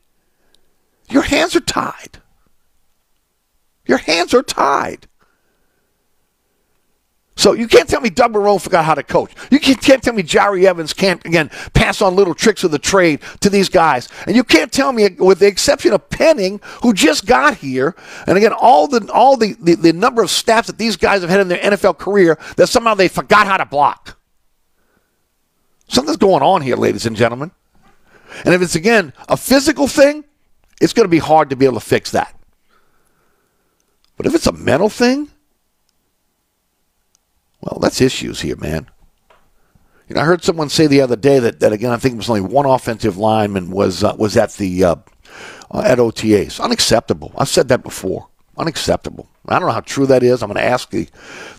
[1.08, 2.20] Your hands are tied.
[3.86, 5.06] Your hands are tied.
[7.38, 9.32] So you can't tell me Doug Marrone forgot how to coach.
[9.50, 13.20] You can't, tell me Jerry Evans can't again pass on little tricks of the trade
[13.40, 14.08] to these guys.
[14.26, 17.94] And you can't tell me, with the exception of Penning, who just got here,
[18.26, 21.28] and again all the all the, the, the number of snaps that these guys have
[21.30, 24.18] had in their NFL career, that somehow they forgot how to block.
[25.88, 27.50] Something's going on here, ladies and gentlemen.
[28.46, 30.24] And if it's again a physical thing,
[30.80, 32.34] it's going to be hard to be able to fix that.
[34.16, 35.30] But if it's a mental thing,
[37.66, 38.88] well, that's issues here, man.
[40.08, 42.18] You know, I heard someone say the other day that, that again, I think it
[42.18, 44.96] was only one offensive lineman was uh, was at the uh,
[45.72, 46.60] uh, at OTAs.
[46.60, 47.32] Unacceptable.
[47.36, 48.28] I've said that before.
[48.56, 49.28] Unacceptable.
[49.48, 50.42] I don't know how true that is.
[50.42, 51.08] I'm going to ask the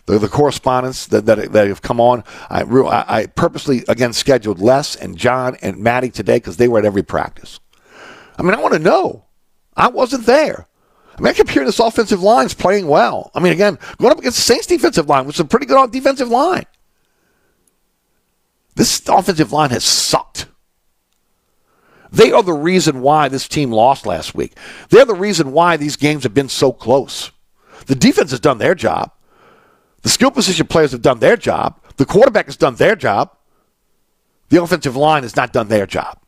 [0.06, 2.24] the, the correspondents that, that, that have come on.
[2.48, 6.86] I, I, purposely again scheduled Les and John and Maddy today because they were at
[6.86, 7.60] every practice.
[8.38, 9.26] I mean, I want to know.
[9.76, 10.67] I wasn't there.
[11.18, 13.32] I mean, I kept hearing this offensive line's playing well.
[13.34, 15.90] I mean, again, going up against the Saints defensive line, which is a pretty good
[15.90, 16.64] defensive line.
[18.76, 20.46] This offensive line has sucked.
[22.12, 24.56] They are the reason why this team lost last week.
[24.90, 27.32] They're the reason why these games have been so close.
[27.86, 29.10] The defense has done their job.
[30.02, 31.80] The skill position players have done their job.
[31.96, 33.36] The quarterback has done their job.
[34.50, 36.20] The offensive line has not done their job.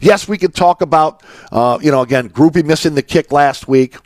[0.00, 3.96] Yes, we could talk about, uh, you know, again, Grupe missing the kick last week.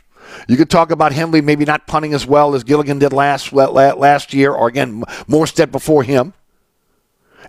[0.47, 4.33] You could talk about Hedley maybe not punting as well as Gillikin did last last
[4.33, 6.33] year, or again, Morstead before him.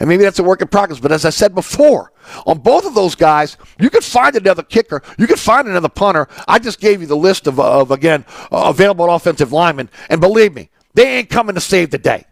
[0.00, 1.00] And maybe that's a work in progress.
[1.00, 2.12] But as I said before,
[2.46, 5.02] on both of those guys, you could find another kicker.
[5.18, 6.28] You could find another punter.
[6.48, 9.90] I just gave you the list of, of again, uh, available offensive linemen.
[10.08, 12.24] And believe me, they ain't coming to save the day.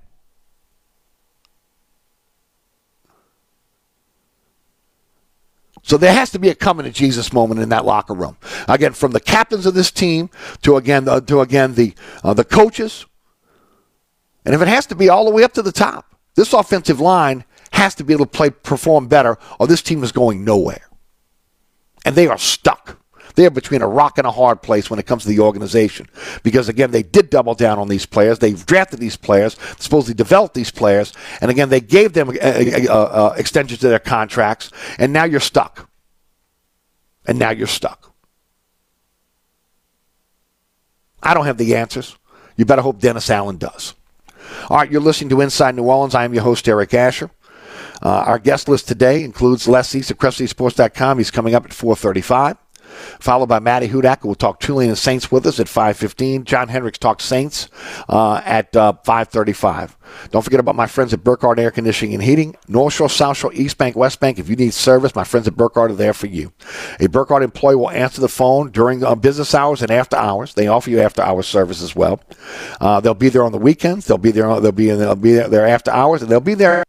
[5.82, 8.36] So there has to be a coming to Jesus moment in that locker room.
[8.68, 10.30] Again, from the captains of this team
[10.62, 13.06] to again uh, to again the uh, the coaches,
[14.44, 17.00] and if it has to be all the way up to the top, this offensive
[17.00, 20.88] line has to be able to play perform better, or this team is going nowhere.
[22.04, 22.99] And they are stuck.
[23.40, 26.08] They are between a rock and a hard place when it comes to the organization.
[26.42, 28.38] Because, again, they did double down on these players.
[28.38, 31.14] They've drafted these players, supposedly developed these players.
[31.40, 34.70] And, again, they gave them uh, uh, uh, extensions to their contracts.
[34.98, 35.88] And now you're stuck.
[37.24, 38.12] And now you're stuck.
[41.22, 42.18] I don't have the answers.
[42.58, 43.94] You better hope Dennis Allen does.
[44.68, 46.14] All right, you're listening to Inside New Orleans.
[46.14, 47.30] I am your host, Eric Asher.
[48.02, 51.16] Uh, our guest list today includes Les East at CrescentCitySports.com.
[51.16, 52.58] He's coming up at 435
[53.20, 56.44] followed by Maddy Hudak, who will talk Tulane and Saints with us at 5.15.
[56.44, 57.68] John Hendrix talks Saints
[58.08, 59.96] uh, at uh, 5.35.
[60.30, 63.52] Don't forget about my friends at Burkhardt Air Conditioning and Heating, North Shore, South Shore,
[63.52, 64.38] East Bank, West Bank.
[64.38, 66.52] If you need service, my friends at Burkhardt are there for you.
[66.98, 70.54] A Burkhardt employee will answer the phone during uh, business hours and after hours.
[70.54, 72.20] They offer you after hours service as well.
[72.80, 74.06] Uh, they'll be there on the weekends.
[74.06, 74.60] They'll be there.
[74.60, 76.84] They'll be in, they'll be there after hours, and they'll be there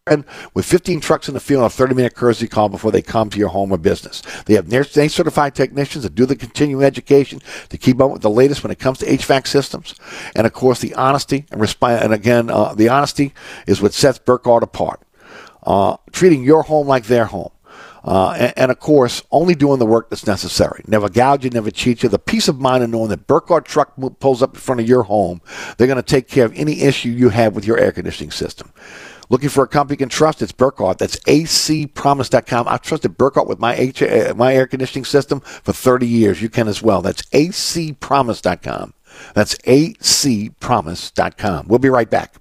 [0.54, 3.30] with 15 trucks in the field on a 30 minute courtesy call before they come
[3.30, 4.22] to your home or business.
[4.46, 8.30] They have NAE certified technicians that do the continuing education to keep up with the
[8.30, 9.96] latest when it comes to HVAC systems,
[10.36, 13.34] and of course the honesty and and again uh, the honesty
[13.68, 15.02] is what sets Burkhardt apart.
[15.64, 17.52] Uh, treating your home like their home.
[18.04, 20.84] Uh, and, and, of course, only doing the work that's necessary.
[20.88, 22.10] Never gouge you, never cheat you.
[22.10, 25.04] The peace of mind of knowing that Burkhardt truck pulls up in front of your
[25.04, 25.40] home,
[25.78, 28.74] they're going to take care of any issue you have with your air conditioning system.
[29.32, 30.42] Looking for a company you can trust?
[30.42, 30.98] It's Burkhardt.
[30.98, 32.68] That's acpromise.com.
[32.68, 36.42] I've trusted Burkhardt with my, H- uh, my air conditioning system for 30 years.
[36.42, 37.02] You can as well.
[37.02, 38.94] That's acpromise.com.
[39.34, 41.68] That's acpromise.com.
[41.70, 42.41] We'll be right back.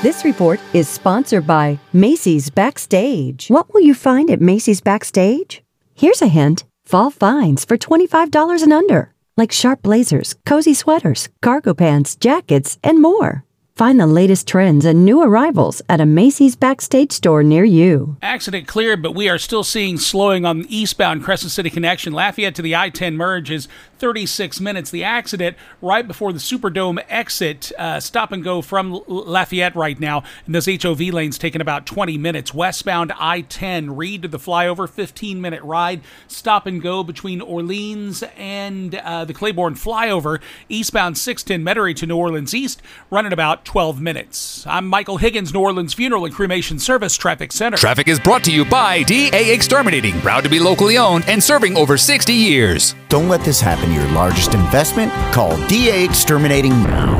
[0.00, 3.48] This report is sponsored by Macy's Backstage.
[3.48, 5.60] What will you find at Macy's Backstage?
[5.92, 11.74] Here's a hint fall finds for $25 and under, like sharp blazers, cozy sweaters, cargo
[11.74, 13.44] pants, jackets, and more.
[13.78, 18.16] Find the latest trends and new arrivals at a Macy's Backstage store near you.
[18.20, 22.12] Accident cleared, but we are still seeing slowing on the eastbound Crescent City connection.
[22.12, 23.68] Lafayette to the I 10 merge is
[24.00, 24.90] 36 minutes.
[24.90, 30.24] The accident right before the Superdome exit, uh, stop and go from Lafayette right now.
[30.46, 32.52] And those HOV lanes taking about 20 minutes.
[32.52, 36.00] Westbound I 10, Reed to the flyover, 15 minute ride.
[36.26, 40.40] Stop and go between Orleans and uh, the Claiborne flyover.
[40.68, 44.64] Eastbound 610 Metairie to New Orleans East, running about 12 minutes.
[44.66, 47.76] I'm Michael Higgins, New Orleans Funeral and Cremation Service Traffic Center.
[47.76, 51.76] Traffic is brought to you by DA Exterminating, proud to be locally owned and serving
[51.76, 52.94] over 60 years.
[53.10, 55.12] Don't let this happen to your largest investment.
[55.34, 57.18] Call DA Exterminating now.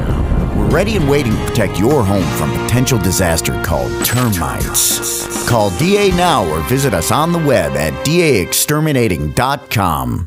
[0.57, 5.47] We're ready and waiting to protect your home from potential disaster called termites.
[5.47, 10.27] Call DA now or visit us on the web at daexterminating.com.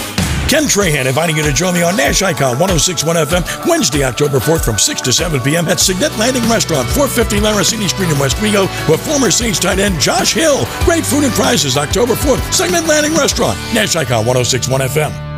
[0.51, 4.65] Ken Trahan inviting you to join me on Nash Icon 1061 FM Wednesday, October 4th
[4.65, 5.65] from 6 to 7 p.m.
[5.69, 10.33] at Signet Landing Restaurant, 450 Laroussini Street in Westwego with former Saints tight end Josh
[10.33, 10.65] Hill.
[10.83, 12.53] Great food and prizes October 4th.
[12.53, 15.30] Signet Landing Restaurant, Nash Icon 1061 FM.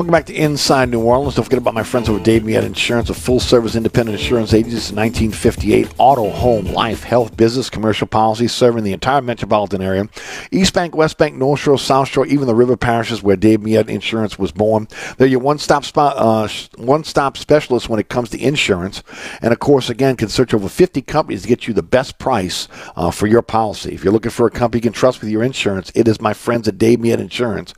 [0.00, 1.34] Welcome back to Inside New Orleans.
[1.34, 4.96] Don't forget about my friends over Dave Miette Insurance, a full-service independent insurance agency since
[4.96, 5.92] 1958.
[5.98, 10.08] Auto, home, life, health, business, commercial policies serving the entire metropolitan area.
[10.50, 13.90] East Bank, West Bank, North Shore, South Shore, even the river parishes where Dave Miette
[13.90, 14.88] Insurance was born.
[15.18, 19.02] They're your one-stop spot, uh, one-stop specialist when it comes to insurance.
[19.42, 22.68] And of course, again, can search over 50 companies to get you the best price
[22.96, 23.92] uh, for your policy.
[23.92, 26.32] If you're looking for a company you can trust with your insurance, it is my
[26.32, 27.74] friends at Dave Miette Insurance.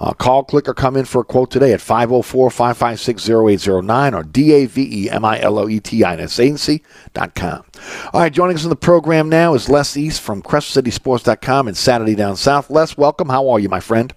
[0.00, 4.22] Uh, call, click, or come in for a quote today at 504 556 0809 or
[4.22, 6.16] D A V M I L O T I.
[6.16, 7.64] That's agency.com.
[8.12, 12.14] All right, joining us on the program now is Les East from CrescentCitySports.com and Saturday
[12.14, 12.70] Down South.
[12.70, 13.28] Les, welcome.
[13.28, 14.14] How are you, my friend?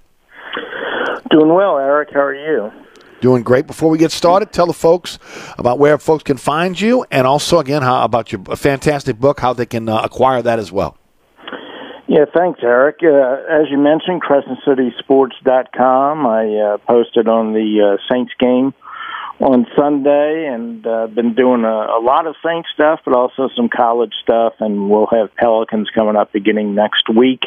[1.31, 2.09] Doing well, Eric.
[2.13, 2.71] How are you?
[3.21, 3.67] Doing great.
[3.67, 5.19] Before we get started, tell the folks
[5.57, 9.53] about where folks can find you, and also again how about your fantastic book, how
[9.53, 10.98] they can uh, acquire that as well.
[12.09, 13.01] Yeah, thanks, Eric.
[13.03, 16.25] Uh, as you mentioned, CrescentCitySports.com.
[16.25, 18.73] I uh, posted on the uh, Saints game
[19.39, 23.69] on Sunday, and uh, been doing a, a lot of Saints stuff, but also some
[23.69, 27.43] college stuff, and we'll have Pelicans coming up beginning next week.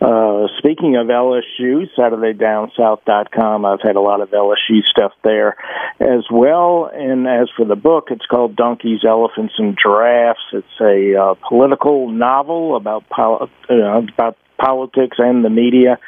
[0.00, 3.64] Uh, speaking of LSU, SaturdayDownSouth.com.
[3.64, 5.56] I've had a lot of LSU stuff there
[6.00, 6.90] as well.
[6.92, 10.40] And as for the book, it's called Donkeys, Elephants, and Giraffes.
[10.52, 15.98] It's a uh, political novel about pol- uh, about politics and the media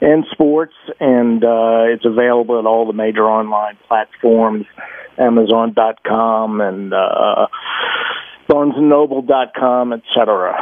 [0.00, 4.66] and sports and uh it's available at all the major online platforms
[5.18, 7.46] amazon.com and uh
[8.48, 10.54] barnesandnoble.com etc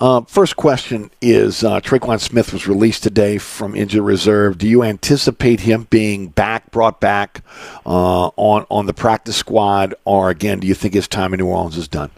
[0.00, 4.58] Uh, first question is uh, Tre'Quan Smith was released today from injured reserve.
[4.58, 7.42] Do you anticipate him being back, brought back
[7.86, 11.46] uh, on on the practice squad, or again, do you think his time in New
[11.46, 12.10] Orleans is done?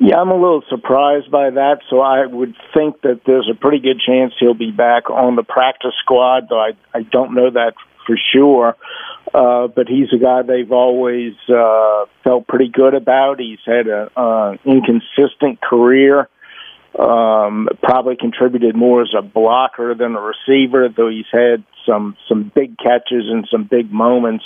[0.00, 1.80] Yeah, I'm a little surprised by that.
[1.90, 5.42] So I would think that there's a pretty good chance he'll be back on the
[5.42, 7.74] practice squad, though I I don't know that
[8.06, 8.76] for sure.
[9.34, 13.40] Uh, but he's a guy they've always uh, felt pretty good about.
[13.40, 16.28] He's had an uh, inconsistent career.
[16.98, 22.50] Um, probably contributed more as a blocker than a receiver, though he's had some some
[22.54, 24.44] big catches and some big moments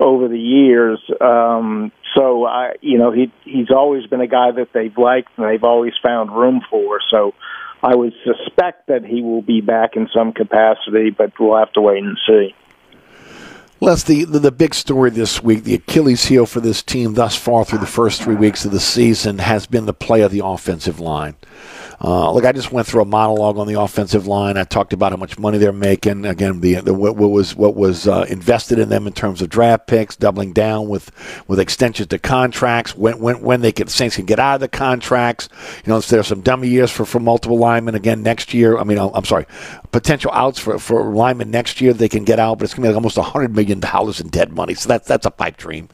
[0.00, 1.00] over the years.
[1.20, 5.46] Um, so I, you know, he he's always been a guy that they've liked and
[5.48, 7.00] they've always found room for.
[7.10, 7.34] So
[7.82, 11.80] I would suspect that he will be back in some capacity, but we'll have to
[11.80, 12.54] wait and see.
[13.80, 17.36] Les, the, the, the big story this week, the Achilles heel for this team thus
[17.36, 20.44] far through the first three weeks of the season has been the play of the
[20.44, 21.34] offensive line.
[22.02, 24.56] Uh, look, I just went through a monologue on the offensive line.
[24.56, 26.24] I talked about how much money they're making.
[26.24, 29.48] Again, the, the what, what was what was uh, invested in them in terms of
[29.48, 31.10] draft picks, doubling down with
[31.48, 32.96] with extensions to contracts.
[32.96, 35.48] When when when they can Saints can get out of the contracts.
[35.84, 38.78] You know, there's some dummy years for, for multiple linemen again next year.
[38.78, 39.46] I mean, I'm sorry,
[39.92, 42.88] potential outs for for linemen next year they can get out, but it's going to
[42.88, 44.74] be like almost hundred million dollars in dead money.
[44.74, 45.88] So that's that's a pipe dream.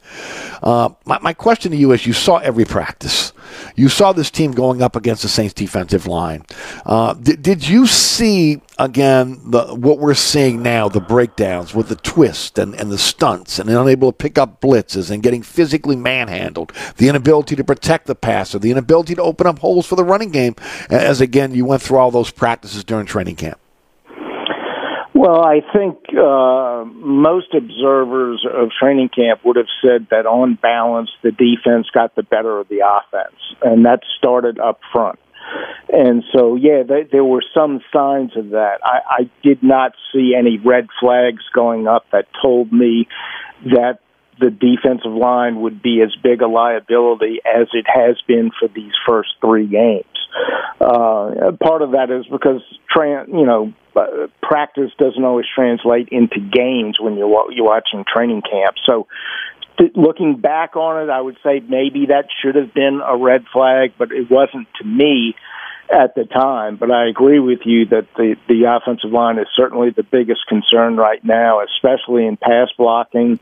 [0.62, 3.32] Uh, my my question to you is: You saw every practice.
[3.76, 5.54] You saw this team going up against the Saints
[5.90, 6.44] defensive line.
[6.86, 11.96] Uh, did, did you see again the what we're seeing now, the breakdowns with the
[11.96, 16.72] twist and, and the stunts and unable to pick up blitzes and getting physically manhandled,
[16.96, 20.30] the inability to protect the passer, the inability to open up holes for the running
[20.30, 20.54] game,
[20.88, 23.58] as again you went through all those practices during training camp?
[25.12, 31.10] Well, I think uh, most observers of training camp would have said that on balance,
[31.22, 35.18] the defense got the better of the offense, and that started up front.
[35.92, 38.78] And so, yeah, they, there were some signs of that.
[38.84, 43.08] I, I did not see any red flags going up that told me
[43.64, 43.98] that
[44.40, 48.92] the defensive line would be as big a liability as it has been for these
[49.06, 50.04] first three games.
[50.80, 56.40] Uh, part of that is because, tra- you know, uh, practice doesn't always translate into
[56.40, 58.76] games when you're you're watching training camp.
[58.86, 59.08] So,
[59.94, 63.92] looking back on it, I would say maybe that should have been a red flag,
[63.98, 65.34] but it wasn't to me
[65.90, 66.76] at the time.
[66.76, 70.96] But I agree with you that the the offensive line is certainly the biggest concern
[70.96, 73.40] right now, especially in pass blocking.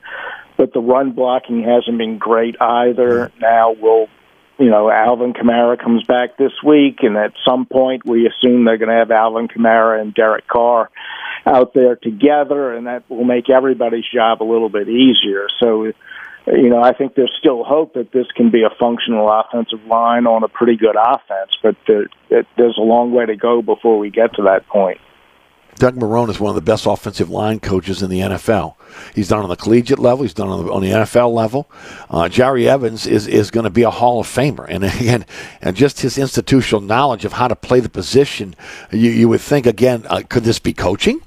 [0.57, 3.30] But the run blocking hasn't been great either.
[3.41, 4.09] Now we'll
[4.59, 8.76] you know, Alvin Kamara comes back this week, and at some point we assume they're
[8.76, 10.91] going to have Alvin Kamara and Derek Carr
[11.47, 15.47] out there together, and that will make everybody's job a little bit easier.
[15.61, 15.93] So,
[16.57, 20.26] you know, I think there's still hope that this can be a functional offensive line
[20.26, 23.99] on a pretty good offense, but there, it, there's a long way to go before
[23.99, 24.99] we get to that point.
[25.78, 28.74] Doug Marrone is one of the best offensive line coaches in the NFL.
[29.14, 30.24] He's done on the collegiate level.
[30.24, 31.70] He's done on the, on the NFL level.
[32.11, 35.24] Uh, Jahri Evans is, is going to be a Hall of Famer, and again,
[35.62, 38.57] and just his institutional knowledge of how to play the position,
[38.90, 41.20] you, you would think again, uh, could this be coaching?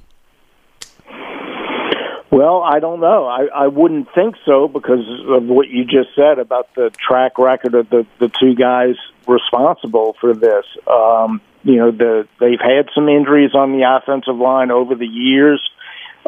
[2.32, 3.26] Well, I don't know.
[3.26, 7.74] I, I wouldn't think so because of what you just said about the track record
[7.74, 8.94] of the, the two guys
[9.28, 10.64] responsible for this.
[10.86, 15.60] Um, you know, the they've had some injuries on the offensive line over the years,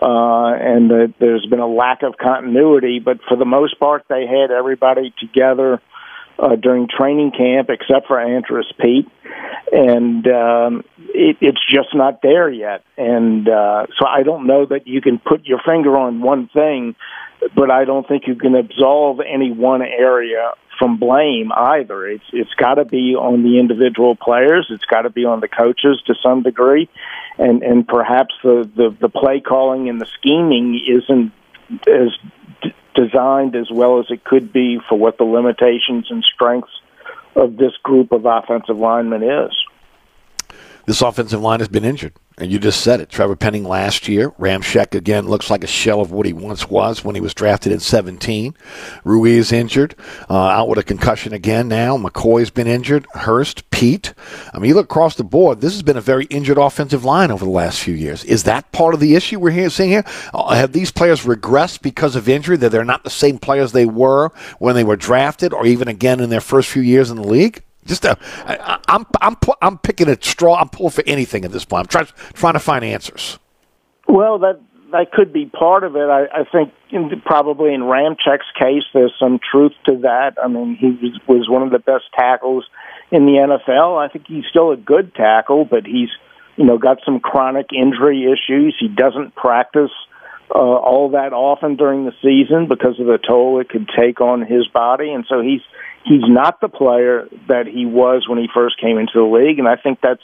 [0.00, 3.00] uh, and the, there's been a lack of continuity.
[3.02, 5.80] But for the most part, they had everybody together
[6.38, 9.08] uh, during training camp, except for Andrus Peat,
[9.72, 12.84] and um, it, it's just not there yet.
[12.96, 16.94] And uh, so I don't know that you can put your finger on one thing,
[17.54, 22.06] but I don't think you can absolve any one area from blame either.
[22.06, 24.66] It's it's got to be on the individual players.
[24.70, 26.88] It's got to be on the coaches to some degree,
[27.38, 31.32] and and perhaps the the, the play calling and the scheming isn't
[31.70, 32.10] as
[32.62, 36.70] d- designed as well as it could be for what the limitations and strengths
[37.34, 39.52] of this group of offensive linemen is.
[40.86, 42.12] This offensive line has been injured.
[42.36, 43.10] And you just said it.
[43.10, 44.30] Trevor Penning last year.
[44.32, 47.70] Ramczyk again looks like a shell of what he once was when he was drafted
[47.70, 48.56] in 17.
[49.04, 49.94] Ruiz injured,
[50.28, 51.96] uh, out with a concussion again now.
[51.96, 53.06] McCoy's been injured.
[53.14, 54.14] Hurst, Peat.
[54.52, 55.60] I mean, you look across the board.
[55.60, 58.24] This has been a very injured offensive line over the last few years.
[58.24, 60.04] Is that part of the issue we're here, seeing here?
[60.34, 62.56] Uh, have these players regressed because of injury?
[62.56, 66.18] That they're not the same players they were when they were drafted, or even again
[66.18, 67.62] in their first few years in the league?
[67.86, 68.16] Just uh,
[68.46, 70.56] I, I'm I'm I'm picking a straw.
[70.56, 71.80] I'm pulling for anything at this point.
[71.80, 73.38] I'm trying trying to find answers.
[74.08, 74.60] Well, that
[74.92, 76.08] that could be part of it.
[76.08, 80.36] I, I think in, probably in Ramczyk's case, there's some truth to that.
[80.42, 82.64] I mean, he was, was one of the best tackles
[83.10, 83.98] in the NFL.
[83.98, 86.10] I think he's still a good tackle, but he's
[86.56, 88.76] you know got some chronic injury issues.
[88.78, 89.90] He doesn't practice
[90.54, 94.42] uh, all that often during the season because of the toll it could take on
[94.42, 95.62] his body, and so he's
[96.04, 99.68] he's not the player that he was when he first came into the league, and
[99.68, 100.22] I think that's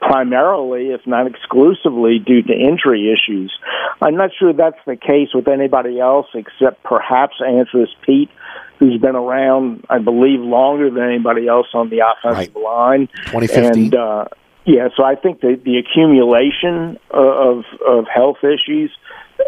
[0.00, 3.52] primarily, if not exclusively, due to injury issues.
[4.00, 8.30] I'm not sure that's the case with anybody else except perhaps Andrus Peat,
[8.78, 12.64] who's been around, I believe, longer than anybody else on the offensive Right.
[12.64, 13.08] line.
[13.26, 13.84] 2015.
[13.86, 14.24] And, uh,
[14.64, 18.90] yeah, so I think the, the accumulation uh, of of health issues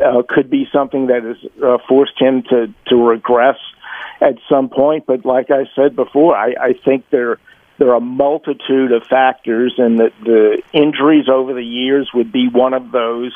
[0.05, 3.57] uh, could be something that has uh, forced him to to regress
[4.21, 5.07] at some point.
[5.07, 7.39] But like I said before, I, I think there
[7.79, 12.49] there are a multitude of factors, and that the injuries over the years would be
[12.49, 13.33] one of those.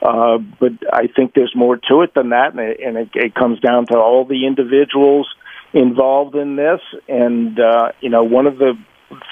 [0.00, 3.34] Uh, but I think there's more to it than that, and it, and it, it
[3.34, 5.28] comes down to all the individuals
[5.72, 6.80] involved in this.
[7.08, 8.78] And uh, you know, one of the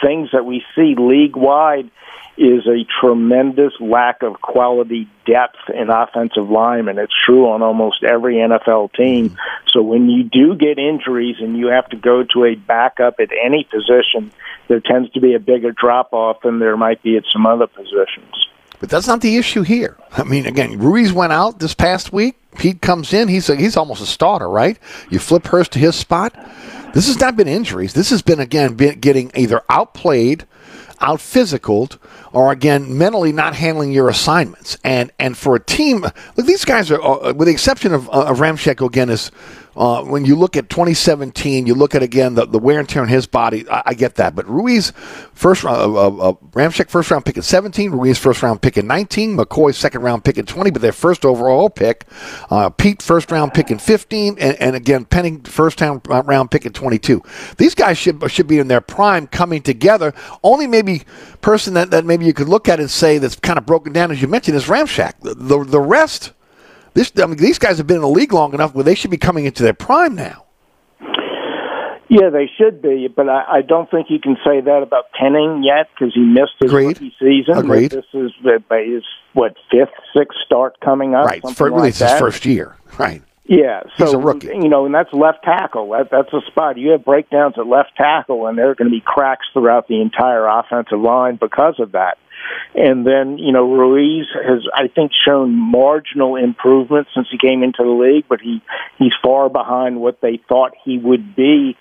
[0.03, 1.91] things that we see league wide
[2.37, 8.05] is a tremendous lack of quality depth in offensive line, and It's true on almost
[8.05, 9.31] every NFL team.
[9.31, 9.69] Mm-hmm.
[9.69, 13.31] So when you do get injuries and you have to go to a backup at
[13.45, 14.31] any position,
[14.69, 17.67] there tends to be a bigger drop off than there might be at some other
[17.67, 18.47] positions.
[18.79, 19.97] But that's not the issue here.
[20.13, 22.37] I mean, again, Ruiz went out this past week.
[22.59, 23.29] Peat comes in.
[23.29, 24.79] He's a, he's almost a starter, right?
[25.11, 26.35] You flip Hurst to his spot.
[26.95, 27.93] This has not been injuries.
[27.93, 30.47] This has been again been getting either outplayed,
[31.01, 31.99] out physicaled,
[32.33, 34.79] or again mentally not handling your assignments.
[34.85, 36.03] And and for a team,
[36.37, 39.31] look, these guys are, uh, with the exception of, uh, of Ramczyk again, is
[39.77, 43.03] uh, when you look at 2017, you look at again the, the wear and tear
[43.03, 43.69] on his body.
[43.69, 44.93] I, I get that, but Ruiz
[45.35, 48.79] first round, uh, uh, uh, Ramczyk first round pick at 17, Ruiz first round pick
[48.79, 52.07] at 19, McCoy second round pick at 20, but their first overall pick,
[52.51, 56.65] uh, Peat first round pick in 15, and, and again Penning first round round pick
[56.65, 57.23] at 22.
[57.59, 60.15] These guys should should be in their prime, coming together.
[60.43, 61.03] Only maybe
[61.41, 64.11] person that, that maybe you could look at and say that's kind of broken down
[64.11, 65.21] as you mentioned is Ramczyk.
[65.21, 66.33] The the, the rest.
[66.97, 69.11] This, I mean, these guys have been in the league long enough where they should
[69.11, 70.47] be coming into their prime now.
[72.09, 75.63] Yeah, they should be, but I, I don't think you can say that about Penning
[75.63, 76.87] yet because he missed his Agreed.
[76.87, 77.59] rookie season.
[77.59, 77.91] Agreed.
[77.91, 79.03] This is uh, his
[79.35, 81.27] what fifth, sixth start coming up.
[81.27, 81.43] Right.
[81.55, 82.77] For, really, like it's his first year.
[82.97, 83.23] Right.
[83.45, 84.47] Yeah, so He's a rookie.
[84.47, 85.91] you know, and that's left tackle.
[85.91, 86.79] That, that's a spot.
[86.79, 90.01] You have breakdowns at left tackle, and there are going to be cracks throughout the
[90.01, 92.19] entire offensive line because of that.
[92.75, 97.83] And then, you know, Ruiz has, I think, shown marginal improvement since he came into
[97.83, 98.61] the league, but he
[98.99, 101.77] he's far behind what they thought he would be.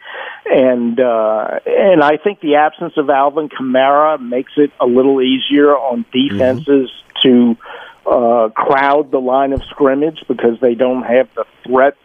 [0.45, 5.71] And uh, and I think the absence of Alvin Kamara makes it a little easier
[5.71, 6.89] on defenses
[7.23, 7.57] to
[8.05, 11.95] uh, crowd the line of scrimmage because they don't have the threat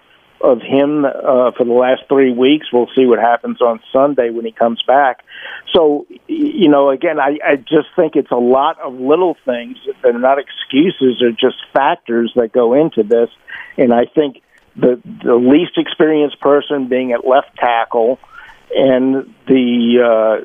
[0.40, 2.68] of him uh, for the last three weeks.
[2.72, 5.24] We'll see what happens on Sunday when he comes back.
[5.74, 10.14] So, you know, again, I, I just think it's a lot of little things that
[10.14, 13.28] are not excuses; they're just factors that go into this.
[13.76, 14.42] And I think
[14.76, 18.18] the the least experienced person being at left tackle,
[18.74, 20.44] and the uh,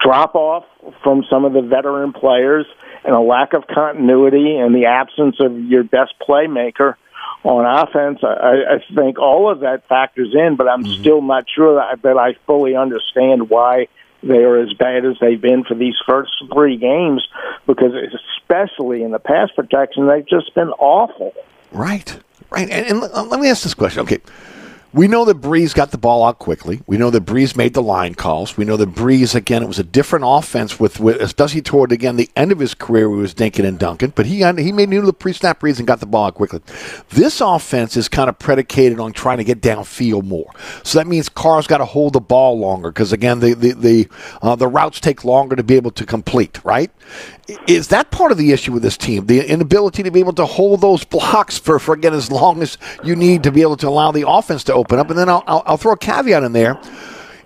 [0.00, 0.64] drop off
[1.02, 2.66] from some of the veteran players
[3.04, 6.94] and a lack of continuity and the absence of your best playmaker
[7.44, 11.00] on offense, I, I think all of that factors in, but I'm mm-hmm.
[11.00, 13.88] still not sure that, that I fully understand why
[14.22, 17.26] they are as bad as they've been for these first three games
[17.66, 21.32] because especially in the pass protection, they've just been awful.
[21.70, 22.18] Right.
[22.50, 22.68] Right.
[22.68, 24.02] And, and let me ask this question.
[24.02, 24.18] Okay.
[24.92, 26.80] We know that Brees got the ball out quickly.
[26.86, 28.56] We know that Brees made the line calls.
[28.56, 32.16] We know that Brees, again, it was a different offense with, with especially toward, again,
[32.16, 35.02] the end of his career, he was dinking and dunking, but he he made new
[35.02, 36.60] the pre-snap reads and got the ball out quickly.
[37.10, 40.50] This offense is kind of predicated on trying to get downfield more.
[40.84, 44.08] So that means Carr's got to hold the ball longer because, again, the, the, the,
[44.40, 46.90] uh, the routes take longer to be able to complete, right?
[47.66, 49.26] Is that part of the issue with this team?
[49.26, 52.78] The inability to be able to hold those blocks for, for again, as long as
[53.04, 55.10] you need to be able to allow the offense to open up?
[55.10, 56.80] And then I'll, I'll, I'll throw a caveat in there.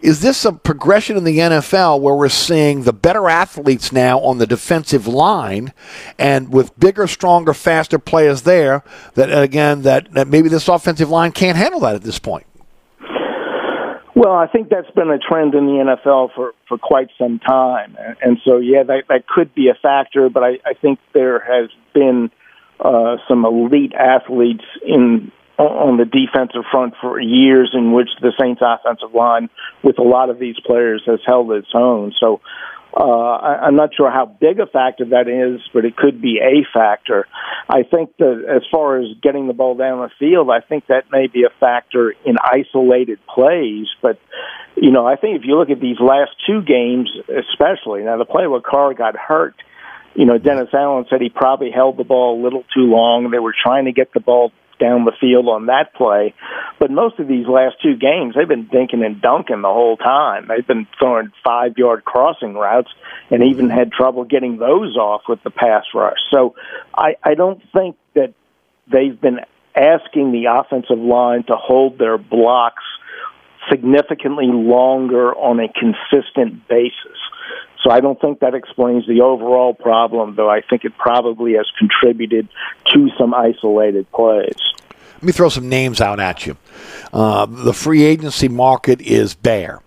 [0.03, 4.39] Is this a progression in the NFL where we're seeing the better athletes now on
[4.39, 5.72] the defensive line
[6.18, 8.83] and with bigger, stronger, faster players there
[9.14, 12.47] that, again, that, that maybe this offensive line can't handle that at this point?
[14.14, 17.97] Well, I think that's been a trend in the NFL for, for quite some time.
[18.20, 21.70] And, so, yeah, that, that could be a factor, but I, I think there has
[21.95, 22.30] been
[22.80, 25.30] uh, some elite athletes in
[25.68, 29.50] on the defensive front for years in which the Saints offensive line
[29.82, 32.12] with a lot of these players has held its own.
[32.18, 32.40] So
[32.94, 36.40] Uh, I, I'm not sure how big a factor that is, but it could be
[36.40, 37.26] a factor.
[37.66, 41.04] I think that as far as getting the ball down the field, I think that
[41.10, 43.86] may be a factor in isolated plays.
[44.02, 44.18] But,
[44.76, 48.26] you know, I think if you look at these last two games, especially, now the
[48.26, 49.54] play where Carr got hurt,
[50.14, 53.30] you know, Dennis Allen said he probably held the ball a little too long.
[53.30, 54.52] They were trying to get the ball
[54.83, 56.35] down the field on that play.
[56.80, 60.49] But most of these last two games, they've been dinking and dunking the whole time.
[60.49, 62.91] They've been throwing five yard crossing routes
[63.30, 66.18] and even had trouble getting those off with the pass rush.
[66.33, 66.57] So
[66.93, 68.35] I, I don't think that
[68.91, 69.41] they've been
[69.76, 72.83] asking the offensive line to hold their blocks
[73.70, 77.18] significantly longer on a consistent basis.
[77.83, 81.66] So I don't think that explains the overall problem, though I think it probably has
[81.78, 82.49] contributed
[82.93, 84.59] to some isolated plays.
[85.23, 86.57] Let me throw some names out at you.
[87.12, 89.81] Uh, the free agency market is bare.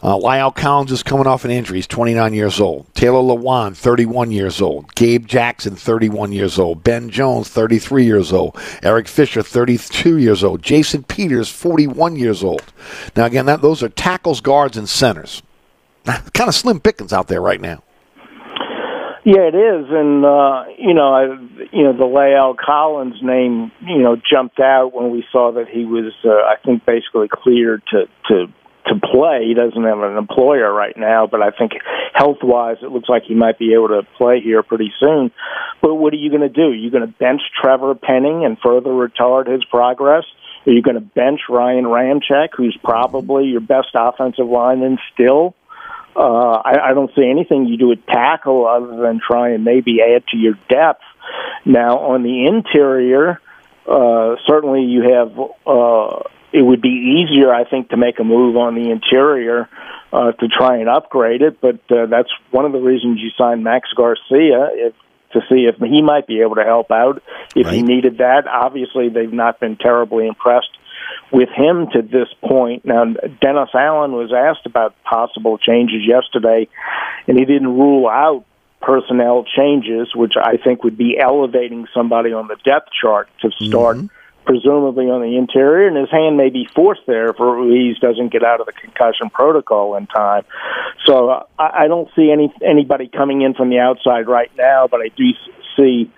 [0.00, 1.78] Uh, La'el Collins is coming off an injury.
[1.78, 2.86] He's 29 years old.
[2.94, 4.94] Taylor Lewan, 31 years old.
[4.94, 6.84] Gabe Jackson, 31 years old.
[6.84, 8.56] Ben Jones, 33 years old.
[8.84, 10.62] Eric Fisher, 32 years old.
[10.62, 12.62] Jason Peters, 41 years old.
[13.16, 15.42] Now, again, that, those are tackles, guards, and centers.
[16.04, 17.82] kind of slim pickings out there right now.
[19.24, 21.22] Yeah, it is, and uh, you know, I,
[21.72, 25.84] you know, the La'el Collins name, you know, jumped out when we saw that he
[25.84, 28.46] was, uh, I think, basically cleared to to
[28.86, 29.44] to play.
[29.46, 31.72] He doesn't have an employer right now, but I think
[32.14, 35.30] health wise, it looks like he might be able to play here pretty soon.
[35.82, 36.72] But what are you going to do?
[36.72, 40.24] You're going to bench Trevor Penning and further retard his progress?
[40.66, 45.54] Are you going to bench Ryan Ramczyk, who's probably your best offensive lineman still?
[46.18, 49.98] Uh, I, I don't see anything you do at tackle other than try and maybe
[50.02, 51.02] add to your depth.
[51.64, 53.40] Now, on the interior,
[53.86, 55.38] uh, certainly you have.
[55.64, 59.68] Uh, it would be easier, I think, to make a move on the interior
[60.12, 61.60] uh, to try and upgrade it.
[61.60, 64.94] But uh, that's one of the reasons you signed Max Garcia if
[65.32, 67.22] to see if he might be able to help out
[67.54, 67.74] if right.
[67.74, 68.48] he needed that.
[68.48, 70.70] Obviously, they've not been terribly impressed
[71.32, 72.84] with him to this point.
[72.84, 73.04] Now,
[73.40, 76.68] Dennis Allen was asked about possible changes yesterday,
[77.26, 78.44] and he didn't rule out
[78.80, 83.96] personnel changes, which I think would be elevating somebody on the depth chart to start.
[83.96, 84.06] Mm-hmm.
[84.44, 88.42] Presumably on the interior, and his hand may be forced there if Ruiz doesn't get
[88.42, 90.44] out of the concussion protocol in time.
[91.04, 94.88] So uh, I, I don't see any anybody coming in from the outside right now,
[94.90, 95.24] but I do
[95.76, 96.10] see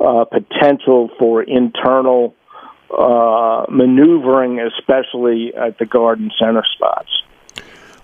[0.00, 2.34] uh, potential for internal
[2.90, 7.10] uh, maneuvering, especially at the guard and center spots.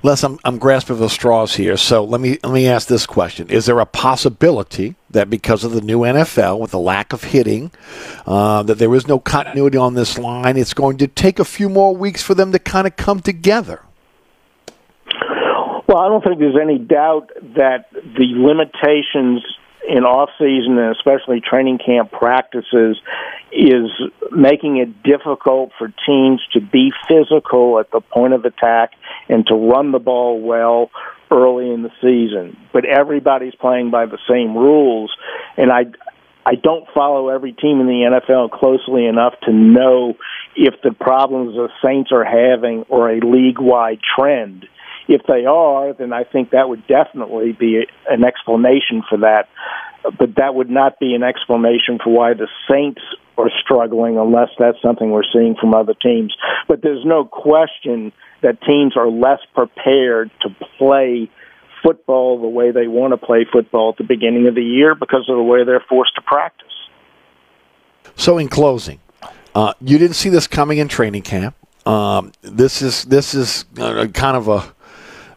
[0.05, 1.77] Les, I'm, I'm grasping the straws here.
[1.77, 5.73] So let me let me ask this question: Is there a possibility that because of
[5.73, 7.71] the new NFL, with the lack of hitting,
[8.27, 10.57] uh, that there is no continuity on this line?
[10.57, 13.81] It's going to take a few more weeks for them to kind of come together.
[15.87, 19.45] Well, I don't think there's any doubt that the limitations
[19.89, 22.97] in off season and especially training camp practices
[23.51, 23.91] is
[24.31, 28.93] making it difficult for teams to be physical at the point of attack
[29.29, 30.91] and to run the ball well
[31.31, 32.57] early in the season.
[32.73, 35.15] But everybody's playing by the same rules
[35.57, 35.85] and I
[36.45, 40.15] I don't follow every team in the NFL closely enough to know
[40.57, 44.67] if the problems the Saints are having are a league-wide trend.
[45.09, 49.49] If they are, then I think that would definitely be an explanation for that.
[50.03, 53.01] But that would not be an explanation for why the Saints
[53.39, 56.35] are struggling unless that's something we're seeing from other teams.
[56.69, 61.31] But there's no question that teams are less prepared to play
[61.83, 65.29] football the way they want to play football at the beginning of the year because
[65.29, 66.69] of the way they're forced to practice.
[68.15, 69.01] So, in closing,
[69.55, 71.57] uh, you didn't see this coming in training camp.
[71.87, 74.75] Um, this is this is uh, kind of a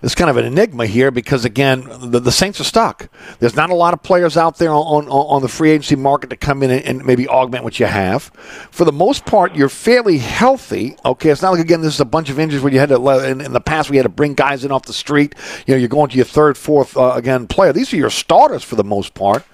[0.01, 3.09] it's kind of an enigma here because again, the, the, Saints are stuck.
[3.39, 6.29] There's not a lot of players out there on, on, on the free agency market
[6.29, 8.23] to come in and, and, maybe augment what you have.
[8.71, 10.97] For the most part, you're fairly healthy.
[11.05, 13.29] Okay, it's not like again this is a bunch of injuries where you had to
[13.29, 15.33] in, in the past we had to bring guys in off the street.
[15.65, 17.73] You know, you're going to your third, fourth uh, again player.
[17.73, 19.45] These are your starters for the most part.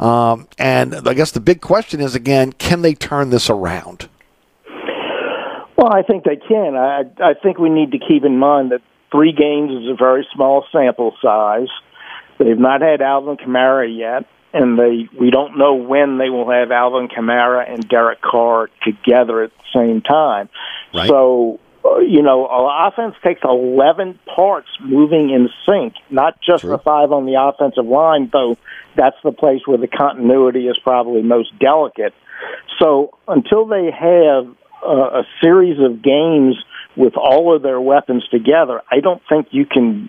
[0.00, 4.08] Um, and I guess the big question is again, can they turn this around?
[5.76, 6.76] Well, I think they can.
[6.76, 8.80] I, I think we need to keep in mind that
[9.14, 11.68] three games is a very small sample size.
[12.38, 16.72] They've not had Alvin Kamara yet, and they we don't know when they will have
[16.72, 20.48] Alvin Kamara and Derek Carr together at the same time.
[20.92, 21.08] Right.
[21.08, 26.70] So, uh, you know, offense takes 11 parts moving in sync, not just True.
[26.70, 28.56] the five on the offensive line, though
[28.96, 32.14] that's the place where the continuity is probably most delicate.
[32.80, 34.48] So, until they have
[34.84, 36.56] uh, a series of games–
[36.96, 40.08] with all of their weapons together, I don't think you can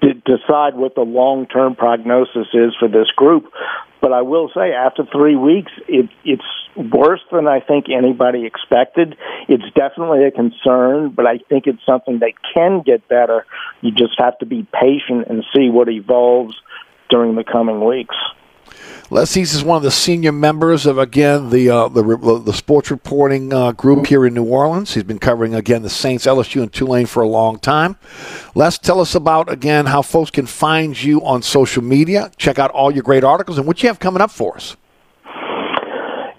[0.00, 3.52] d- decide what the long term prognosis is for this group.
[4.00, 6.42] But I will say, after three weeks, it, it's
[6.74, 9.16] worse than I think anybody expected.
[9.48, 13.44] It's definitely a concern, but I think it's something that can get better.
[13.82, 16.54] You just have to be patient and see what evolves
[17.10, 18.16] during the coming weeks.
[19.10, 22.90] Les East is one of the senior members of again the uh, the, the sports
[22.90, 24.94] reporting uh, group here in New Orleans.
[24.94, 27.96] He's been covering again the Saints, LSU, and Tulane for a long time.
[28.54, 32.30] Les, tell us about again how folks can find you on social media.
[32.36, 34.76] Check out all your great articles and what you have coming up for us.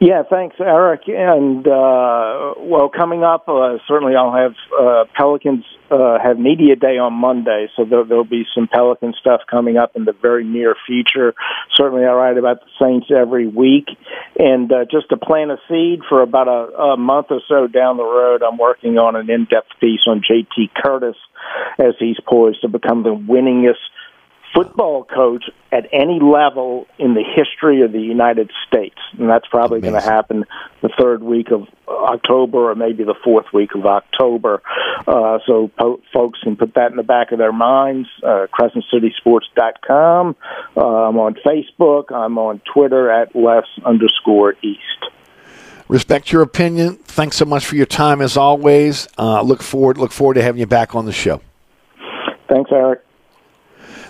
[0.02, 1.02] Yeah, thanks, Eric.
[1.10, 6.98] And uh, well, coming up, uh, certainly I'll have uh, Pelicans uh, have media day
[6.98, 10.76] on Monday, so there, there'll be some Pelican stuff coming up in the very near
[10.88, 11.36] future.
[11.78, 13.90] Certainly, I write about the Saints every week,
[14.40, 17.98] and uh, just to plant a seed for about a, a month or so down
[17.98, 20.72] the road, I'm working on an in-depth piece on J.T.
[20.84, 21.18] Curtis
[21.78, 23.86] as he's poised to become the winningest
[24.54, 28.98] football coach at any level in the history of the United States.
[29.18, 30.46] And that's probably going to happen
[30.82, 34.62] the third week of October or maybe the fourth week of October.
[35.08, 38.10] Uh, so po- folks can put that in the back of their minds.
[38.24, 40.36] Uh, CrescentCitySports.com.
[40.76, 42.12] Uh, I'm on Facebook.
[42.12, 44.82] I'm on Twitter at Les underscore East.
[45.88, 46.96] Respect your opinion.
[46.96, 49.10] Thanks so much for your time as always.
[49.18, 51.42] Uh, look forward look forward to having you back on the show.
[52.48, 53.02] Thanks, Eric.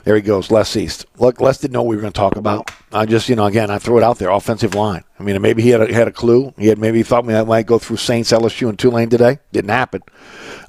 [0.03, 1.05] There he goes, Les East.
[1.17, 2.71] Look, Les didn't know we were going to talk about.
[2.91, 4.29] I just, you know, again, I threw it out there.
[4.29, 5.03] Offensive line.
[5.21, 6.51] I mean, maybe he had a, had a clue.
[6.57, 9.37] He had maybe he thought we might go through Saints, LSU, and Tulane today.
[9.51, 10.01] Didn't happen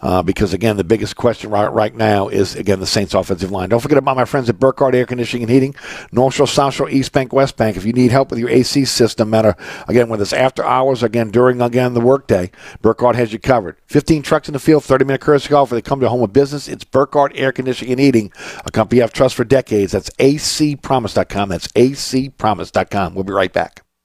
[0.03, 3.71] uh, because again, the biggest question right right now is again the Saints' offensive line.
[3.71, 5.75] Don't forget about my friends at Burkhardt Air Conditioning and Heating,
[6.13, 7.79] North Shore, South Shore, East Bank, West Bank.
[7.79, 9.57] If you need help with your AC system, matter
[9.89, 12.51] again whether it's after hours, again during again the workday,
[12.83, 13.77] Burkhardt has you covered.
[13.87, 16.23] 15 trucks in the field, 30 minute courtesy call for they come to a home
[16.23, 16.69] of business.
[16.69, 18.33] It's Burkhardt Air Conditioning and Heating,
[18.67, 19.93] a company I've trusted for decades.
[19.93, 21.49] That's acpromise.com.
[21.49, 23.15] That's acpromise.com.
[23.15, 23.83] We'll be right back.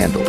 [0.00, 0.24] handle.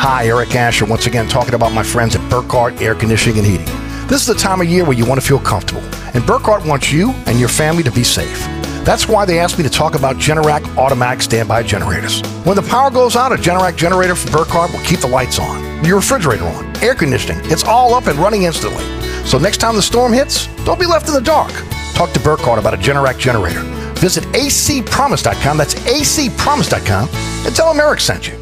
[0.00, 4.06] Hi, Eric Asher, once again talking about my friends at Burkhardt Air Conditioning and Heating.
[4.08, 6.92] This is the time of year where you want to feel comfortable, and Burkhardt wants
[6.92, 8.40] you and your family to be safe.
[8.84, 12.20] That's why they asked me to talk about Generac automatic standby generators.
[12.44, 15.84] When the power goes out, a Generac generator from Burkhardt will keep the lights on,
[15.84, 17.40] your refrigerator on, air conditioning.
[17.44, 18.84] It's all up and running instantly.
[19.24, 21.52] So next time the storm hits, don't be left in the dark.
[21.94, 23.62] Talk to Burkhardt about a Generac generator.
[24.02, 27.08] Visit acpromise.com, that's acpromise.com,
[27.46, 28.41] and tell them Eric sent you.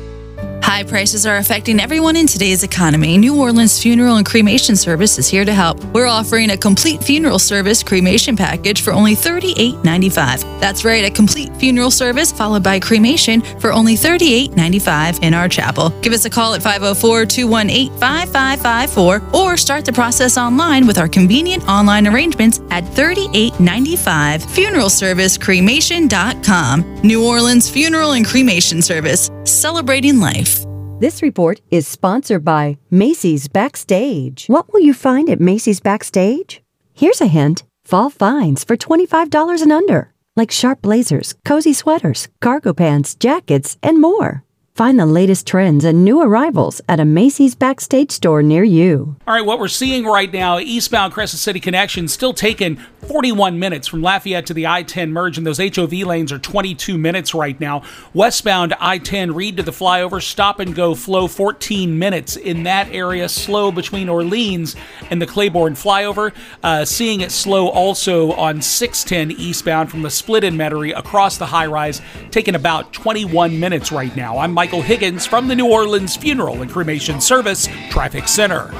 [0.70, 3.18] High prices are affecting everyone in today's economy.
[3.18, 5.82] New Orleans Funeral and Cremation Service is here to help.
[5.86, 10.60] We're offering a complete funeral service cremation package for only $38.95.
[10.60, 15.90] That's right, a complete funeral service followed by cremation for only $38.95 in our chapel.
[16.02, 21.08] Give us a call at 504 218 5554 or start the process online with our
[21.08, 24.48] convenient online arrangements at $38.95.
[24.48, 27.00] Funeral Service Cremation.com.
[27.02, 30.64] New Orleans Funeral and Cremation Service, celebrating life.
[31.00, 34.46] This report is sponsored by Macy's Backstage.
[34.48, 36.62] What will you find at Macy's Backstage?
[36.92, 42.72] Here's a hint fall finds for $25 and under, like sharp blazers, cozy sweaters, cargo
[42.72, 44.44] pants, jackets, and more.
[44.74, 49.16] Find the latest trends and new arrivals at a Macy's Backstage store near you.
[49.26, 52.78] All right, what we're seeing right now, eastbound Crescent City connection still taking
[53.10, 56.96] 41 minutes from Lafayette to the I 10 merge, and those HOV lanes are 22
[56.96, 57.82] minutes right now.
[58.14, 62.86] Westbound I 10 Read to the flyover, stop and go flow 14 minutes in that
[62.92, 64.76] area, slow between Orleans
[65.10, 66.32] and the Claiborne flyover.
[66.62, 71.46] Uh, seeing it slow also on 610 eastbound from the split in Metairie across the
[71.46, 72.00] high rise,
[72.30, 74.38] taking about 21 minutes right now.
[74.38, 78.72] I'm Michael Higgins from the New Orleans Funeral and Cremation Service Traffic Center.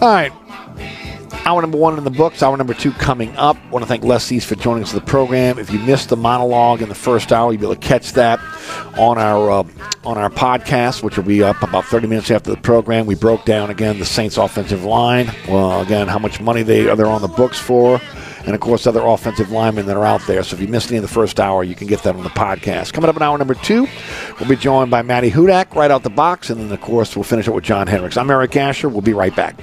[0.00, 0.32] All right.
[1.46, 3.56] Hour number one in the books, hour number two coming up.
[3.70, 5.58] want to thank Les East for joining us for the program.
[5.58, 8.38] If you missed the monologue in the first hour, you'll be able to catch that
[8.98, 9.64] on our uh,
[10.04, 13.06] on our podcast, which will be up about 30 minutes after the program.
[13.06, 15.30] We broke down again the Saints offensive line.
[15.48, 18.00] Well, again, how much money they are on the books for,
[18.44, 20.42] and of course other offensive linemen that are out there.
[20.44, 22.28] So if you missed any of the first hour, you can get that on the
[22.28, 22.92] podcast.
[22.92, 23.88] Coming up in hour number two,
[24.38, 27.24] we'll be joined by Maddy Hudak right out the box, and then of course we'll
[27.24, 28.16] finish it with John Hendrix.
[28.16, 28.88] I'm Eric Asher.
[28.88, 29.58] We'll be right back.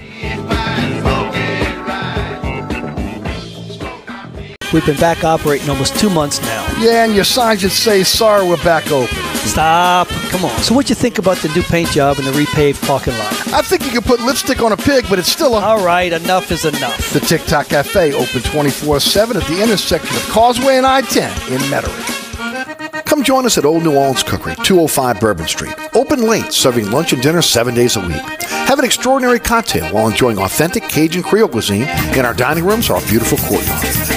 [4.77, 6.63] We've been back operating almost two months now.
[6.77, 9.15] Yeah, and your sign should say, sorry, we're back open.
[9.37, 10.07] Stop.
[10.29, 10.55] Come on.
[10.61, 13.33] So what you think about the new paint job and the repaved parking lot?
[13.55, 15.61] I think you can put lipstick on a pig, but it's still a...
[15.61, 17.11] All right, enough is enough.
[17.11, 23.03] The TikTok Cafe, open 24-7 at the intersection of Causeway and I-10 in Metairie.
[23.03, 25.73] Come join us at Old New Orleans Cookery, 205 Bourbon Street.
[25.95, 28.21] Open late, serving lunch and dinner seven days a week.
[28.43, 32.97] Have an extraordinary cocktail while enjoying authentic Cajun Creole cuisine in our dining rooms or
[32.97, 34.16] our beautiful courtyard.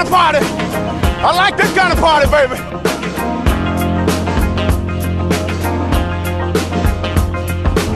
[0.00, 2.56] Party, I like this kind of party baby.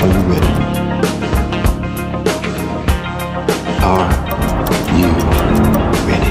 [0.02, 0.46] Are you ready?
[3.82, 4.12] Are
[4.98, 5.10] you
[6.06, 6.30] ready?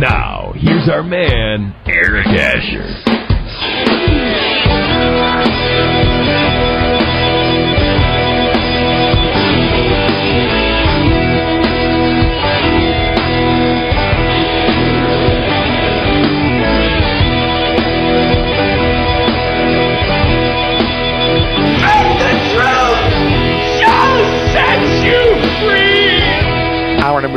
[0.00, 3.07] Now, here's our man, Eric Asher.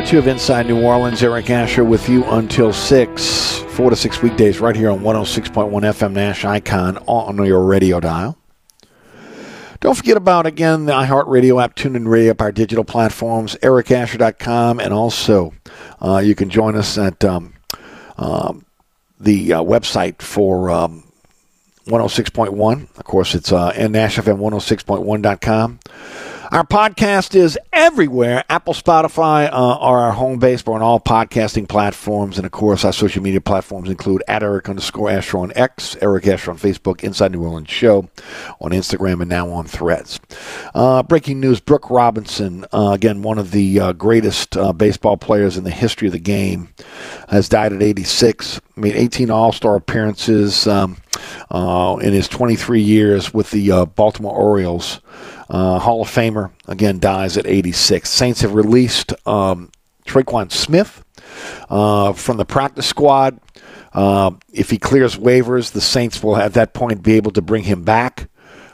[0.01, 1.21] Number two of Inside New Orleans.
[1.21, 6.13] Eric Asher with you until 6, 4 to 6 weekdays right here on 106.1 FM
[6.13, 8.35] Nash Icon on your radio dial.
[9.79, 15.53] Don't forget about, again, the iHeartRadio app, TuneIn Radio, our digital platforms, ericasher.com, and also
[16.01, 17.53] uh, you can join us at um,
[18.17, 18.65] um,
[19.19, 21.03] the uh, website for um,
[21.85, 22.97] 106.1.
[22.97, 25.79] Of course, it's uh, NashFM106.1.com.
[26.51, 28.43] Our podcast is everywhere.
[28.49, 30.65] Apple, Spotify uh, are our home base.
[30.65, 32.35] We're on all podcasting platforms.
[32.35, 36.27] And of course, our social media platforms include at Eric underscore Asher on X, Eric
[36.27, 38.09] Asher on Facebook, Inside New Orleans Show
[38.59, 40.19] on Instagram, and now on Threads.
[40.75, 45.55] Uh, breaking news Brooks Robinson, uh, again, one of the uh, greatest uh, baseball players
[45.55, 46.67] in the history of the game,
[47.29, 48.59] has died at 86.
[48.75, 50.97] Made 18 All Star appearances um,
[51.49, 54.99] uh, in his 23 years with the Baltimore Orioles.
[55.51, 58.09] Uh, Hall of Famer, again, dies at 86.
[58.09, 59.69] Saints have released um,
[60.05, 61.03] Tre'Quan Smith
[61.69, 63.37] uh, from the practice squad.
[63.91, 67.63] Uh, if he clears waivers, the Saints will at that point be able to bring
[67.63, 68.29] him back.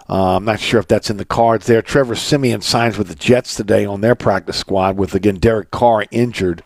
[0.07, 1.81] Uh, I'm not sure if that's in the cards there.
[1.81, 6.05] Trevor Siemian signs with the Jets today on their practice squad with, again, Derek Carr
[6.11, 6.63] injured.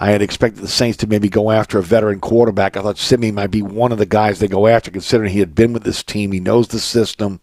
[0.00, 2.76] I had expected the Saints to maybe go after a veteran quarterback.
[2.76, 5.54] I thought Siemian might be one of the guys they go after, considering he had
[5.54, 6.32] been with this team.
[6.32, 7.40] He knows the system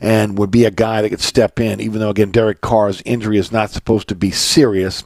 [0.00, 3.38] and would be a guy that could step in, even though, again, Derek Carr's injury
[3.38, 5.04] is not supposed to be serious.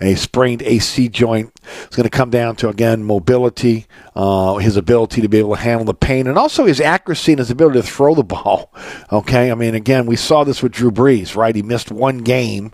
[0.00, 1.52] A sprained AC joint
[1.82, 5.60] is going to come down to, again, mobility, uh, his ability to be able to
[5.60, 8.72] handle the pain, and also his accuracy and his ability to throw the ball.
[9.10, 11.54] Okay, I mean, again, we saw this with Drew Brees, right?
[11.54, 12.72] He missed one game,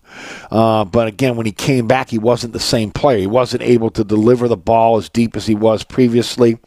[0.51, 3.18] uh, but again, when he came back, he wasn't the same player.
[3.18, 6.59] He wasn't able to deliver the ball as deep as he was previously.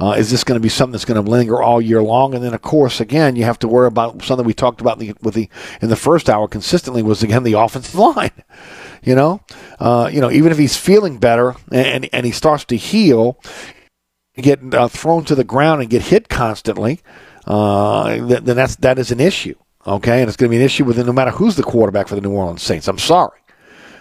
[0.00, 2.34] Uh, is this going to be something that's going to linger all year long?
[2.34, 5.08] And then, of course, again, you have to worry about something we talked about in
[5.08, 5.48] the, with the
[5.82, 8.30] in the first hour consistently was again the offensive line.
[9.02, 9.40] You know,
[9.78, 13.38] uh, you know, even if he's feeling better and and he starts to heal,
[14.36, 17.00] get uh, thrown to the ground and get hit constantly,
[17.46, 19.54] uh, then that's that is an issue.
[19.86, 22.14] Okay, and it's going to be an issue with no matter who's the quarterback for
[22.14, 22.88] the New Orleans Saints.
[22.88, 23.38] I'm sorry.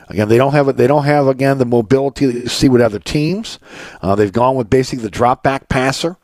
[0.09, 0.75] Again, they don't have.
[0.77, 3.59] They don't have again the mobility that you see with other teams.
[4.01, 6.17] Uh, they've gone with basically the drop back passer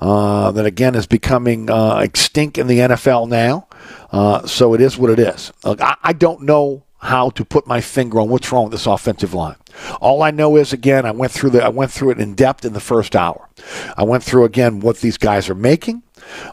[0.00, 3.66] uh, that again is becoming uh, extinct in the NFL now.
[4.12, 5.52] Uh, so it is what it is.
[5.64, 8.86] Look, I, I don't know how to put my finger on what's wrong with this
[8.86, 9.56] offensive line.
[10.00, 12.64] All I know is again, I went through the I went through it in depth
[12.64, 13.48] in the first hour.
[13.96, 16.02] I went through again what these guys are making,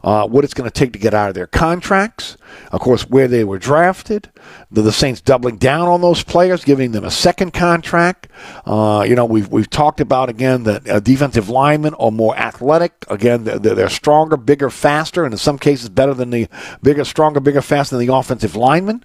[0.04, 2.38] uh, what it's going to take to get out of their contracts,
[2.72, 4.30] of course, where they were drafted,
[4.72, 8.28] the, the Saints doubling down on those players, giving them a second contract.
[8.66, 13.06] Uh, you know, we've we've talked about again that uh, defensive linemen are more athletic.
[13.10, 16.48] Again, they're, they're stronger, bigger, faster, and in some cases better than the
[16.82, 19.04] bigger, stronger, bigger, faster than the offensive linemen.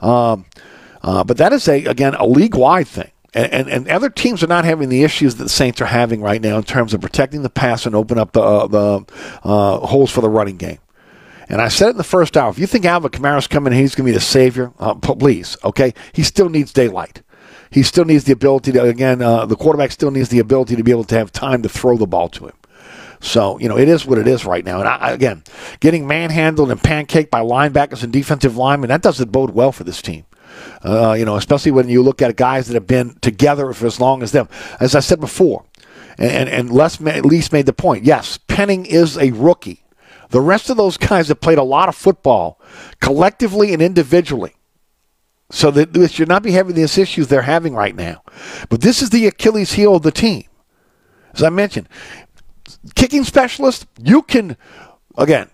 [0.00, 0.46] Um,
[1.02, 3.10] uh, but that is a again a league wide thing.
[3.34, 6.20] And, and, and other teams are not having the issues that the Saints are having
[6.20, 9.04] right now in terms of protecting the pass and open up the uh, the
[9.42, 10.78] uh, holes for the running game.
[11.48, 12.50] And I said it in the first hour.
[12.50, 14.72] If you think Alvin Kamara's coming, he's going to be the savior.
[14.78, 15.94] Uh, please, okay.
[16.12, 17.22] He still needs daylight.
[17.70, 19.22] He still needs the ability to again.
[19.22, 21.96] Uh, the quarterback still needs the ability to be able to have time to throw
[21.96, 22.54] the ball to him.
[23.20, 24.80] So, you know, it is what it is right now.
[24.80, 25.44] And I, again,
[25.80, 30.02] getting manhandled and pancaked by linebackers and defensive linemen, that doesn't bode well for this
[30.02, 30.24] team.
[30.84, 34.00] Uh, you know, especially when you look at guys that have been together for as
[34.00, 34.48] long as them.
[34.80, 35.64] As I said before,
[36.18, 38.04] and, and, Les at least made the point.
[38.04, 39.84] Yes, Penning is a rookie.
[40.30, 42.60] The rest of those guys have played a lot of football
[43.00, 44.54] collectively and individually.
[45.50, 48.22] So that they should not be having these issues they're having right now.
[48.70, 50.44] But this is the Achilles heel of the team.
[51.34, 51.88] As I mentioned,
[52.94, 54.56] kicking specialist, you can,
[55.18, 55.50] again,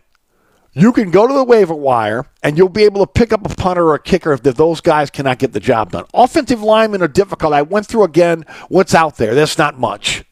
[0.78, 3.54] you can go to the waiver wire and you'll be able to pick up a
[3.54, 6.04] punter or a kicker if those guys cannot get the job done.
[6.14, 7.52] Offensive linemen are difficult.
[7.52, 9.34] I went through again what's out there.
[9.34, 10.24] There's not much.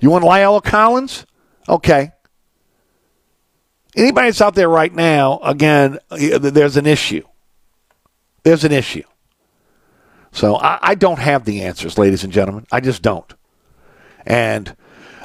[0.00, 1.26] You want La'el Collins?
[1.68, 2.12] Okay.
[3.96, 7.26] Anybody that's out there right now, again, there's an issue.
[8.42, 9.02] There's an issue.
[10.32, 12.66] So I, I don't have the answers, ladies and gentlemen.
[12.70, 13.32] I just don't.
[14.24, 14.76] And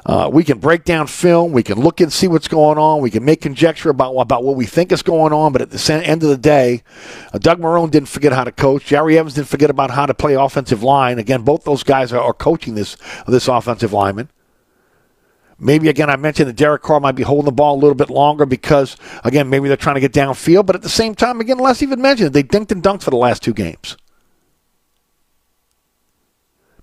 [0.06, 1.52] uh, we can break down film.
[1.52, 3.02] We can look and see what's going on.
[3.02, 5.52] We can make conjecture about about what we think is going on.
[5.52, 6.84] But at the end of the day,
[7.34, 8.86] uh, Doug Marrone didn't forget how to coach.
[8.86, 11.18] Jerry Evans didn't forget about how to play offensive line.
[11.18, 12.98] Again, both those guys are, are coaching this
[13.28, 14.30] this offensive lineman.
[15.58, 18.10] Maybe again, I mentioned that Derek Carr might be holding the ball a little bit
[18.10, 20.68] longer because again, maybe they're trying to get downfield.
[20.68, 23.10] But at the same time, again, Les even mentioned it, they dinked and dunked for
[23.10, 23.98] the last two games.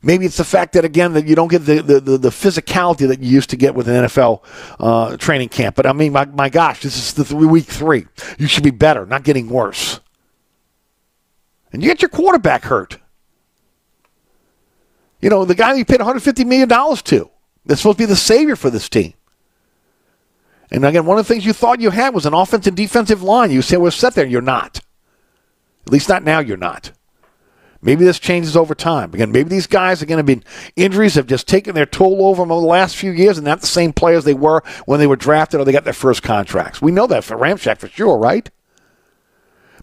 [0.03, 3.07] Maybe it's the fact that again that you don't get the, the, the, the physicality
[3.07, 4.42] that you used to get with an NFL
[4.80, 5.76] uh, training camp.
[5.76, 8.07] But I mean, my, my gosh, this is the week three.
[8.38, 10.00] You should be better, not getting worse.
[11.72, 12.98] And you get your quarterback hurt.
[15.20, 17.30] You know, the guy you paid $150 million to.
[17.64, 19.14] That's supposed to be the savior for this team.
[20.72, 23.22] And again, one of the things you thought you had was an offensive and defensive
[23.22, 23.53] line.
[23.53, 24.26] You say, well, set there.
[24.26, 24.80] You're not.
[25.86, 26.92] At least not now, you're not.
[27.84, 29.12] Maybe this changes over time.
[29.12, 30.42] Again, maybe these guys are going to be
[30.76, 33.60] injuries have just taken their toll over them over the last few years and not
[33.60, 36.80] the same players they were when they were drafted or they got their first contracts.
[36.80, 38.48] We know that for Ramczyk for sure, right?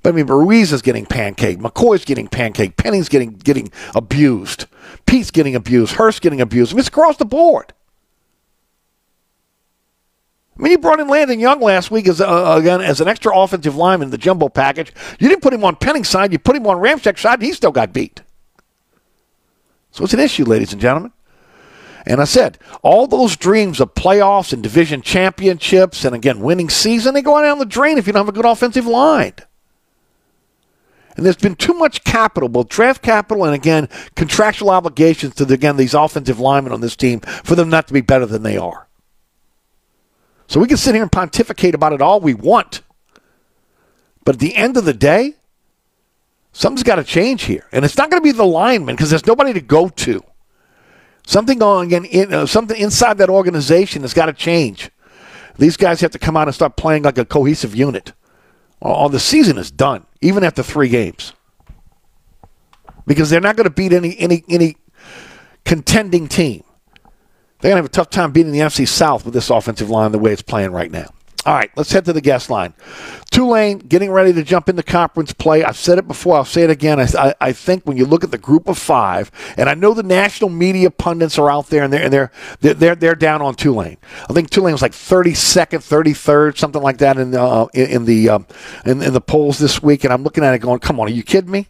[0.01, 1.57] But I mean, Ruiz is getting pancaked.
[1.57, 2.77] McCoy's getting pancaked.
[2.77, 4.65] Penning's getting getting abused.
[5.05, 5.95] Peat's getting abused.
[5.95, 6.71] Hurst getting abused.
[6.71, 7.73] I mean, it's across the board.
[10.59, 13.35] I mean, you brought in Landon Young last week as uh, again as an extra
[13.37, 14.91] offensive lineman in the jumbo package.
[15.17, 16.33] You didn't put him on Penning's side.
[16.33, 17.41] You put him on Ramczyk's side.
[17.41, 18.21] He still got beat.
[19.91, 21.13] So it's an issue, ladies and gentlemen.
[22.05, 27.13] And I said, all those dreams of playoffs and division championships and again winning season,
[27.13, 29.35] they go down the drain if you don't have a good offensive line.
[31.15, 35.77] And there's been too much capital, both draft capital and again contractual obligations to again
[35.77, 38.88] these offensive linemen on this team for them not to be better than they are.
[40.49, 42.81] So we can sit here and pontificate about it all we want.
[44.25, 45.35] But at the end of the day,
[46.53, 47.67] something's got to change here.
[47.71, 50.23] And it's not going to be the lineman because there's nobody to go to.
[51.27, 54.89] Something going again, in, uh, something inside that organization has got to change.
[55.59, 58.13] These guys have to come out and start playing like a cohesive unit.
[58.81, 61.33] Or the season is done, even after three games,
[63.05, 64.77] because they're not going to beat any any any
[65.65, 66.63] contending team.
[67.61, 70.11] They're going to have a tough time beating the NFC South with this offensive line
[70.11, 71.07] the way it's playing right now.
[71.45, 72.73] All right, let's head to the guest line.
[73.31, 75.63] Tulane getting ready to jump into conference play.
[75.63, 76.35] I've said it before.
[76.35, 76.99] I'll say it again.
[76.99, 80.03] I, I, think when you look at the group of five, and I know the
[80.03, 83.97] national media pundits are out there and they're and they're they're they're down on Tulane.
[84.29, 88.05] I think Tulane was like 32nd, 33rd, something like that in the uh, in, in,
[88.05, 88.39] the uh,
[88.85, 90.03] in, in the polls this week.
[90.03, 91.67] And I'm looking at it going, come on, are you kidding me?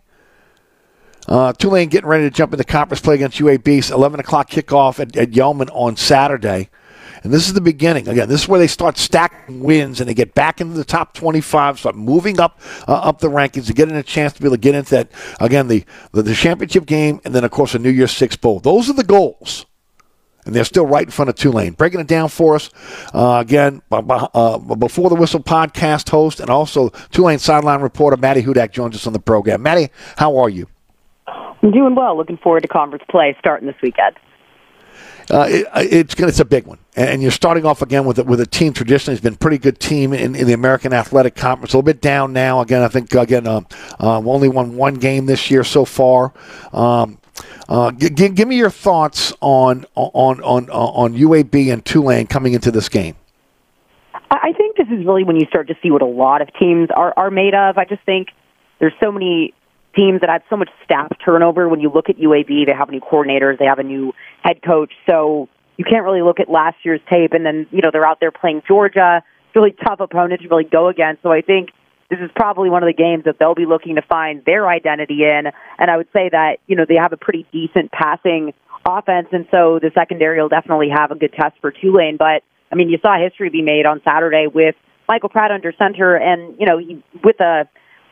[1.29, 3.91] Uh, Tulane getting ready to jump into conference play against UAB.
[3.91, 6.69] 11 o'clock kickoff at, at Yulman on Saturday.
[7.23, 8.07] And this is the beginning.
[8.07, 11.13] Again, this is where they start stacking wins and they get back into the top
[11.13, 14.55] 25, start moving up uh, up the rankings to getting a chance to be able
[14.55, 17.79] to get into that, again, the, the, the championship game and then, of course, a
[17.79, 18.59] New Year's Six Bowl.
[18.59, 19.65] Those are the goals.
[20.45, 21.73] And they're still right in front of Tulane.
[21.73, 22.71] Breaking it down for us,
[23.13, 28.71] uh, again, uh, before the Whistle podcast host and also Tulane sideline reporter Maddy Hudak
[28.71, 29.61] joins us on the program.
[29.61, 30.67] Maddy, how are you?
[31.61, 32.15] I'm doing well.
[32.17, 34.15] Looking forward to conference play starting this weekend.
[35.31, 38.39] Uh, it, it's it's a big one, and you're starting off again with a, with
[38.39, 41.73] a team traditionally has been a pretty good team in, in the American Athletic Conference.
[41.73, 42.61] A little bit down now.
[42.61, 43.61] Again, I think again uh,
[43.99, 46.33] uh, only won one game this year so far.
[46.73, 47.19] Um,
[47.67, 52.53] uh, g- g- give me your thoughts on on on on UAB and Tulane coming
[52.53, 53.15] into this game.
[54.31, 56.89] I think this is really when you start to see what a lot of teams
[56.95, 57.77] are are made of.
[57.77, 58.29] I just think
[58.79, 59.53] there's so many
[59.95, 61.67] teams that had so much staff turnover.
[61.67, 64.13] When you look at UAB, they have new coordinators, they have a new
[64.43, 67.33] head coach, so you can't really look at last year's tape.
[67.33, 69.23] And then you know they're out there playing Georgia,
[69.55, 71.23] really tough opponent to really go against.
[71.23, 71.69] So I think
[72.09, 75.23] this is probably one of the games that they'll be looking to find their identity
[75.23, 75.51] in.
[75.77, 78.53] And I would say that you know they have a pretty decent passing
[78.85, 82.17] offense, and so the secondary will definitely have a good test for Tulane.
[82.17, 84.75] But I mean, you saw history be made on Saturday with
[85.07, 87.67] Michael Pratt under center, and you know he, with a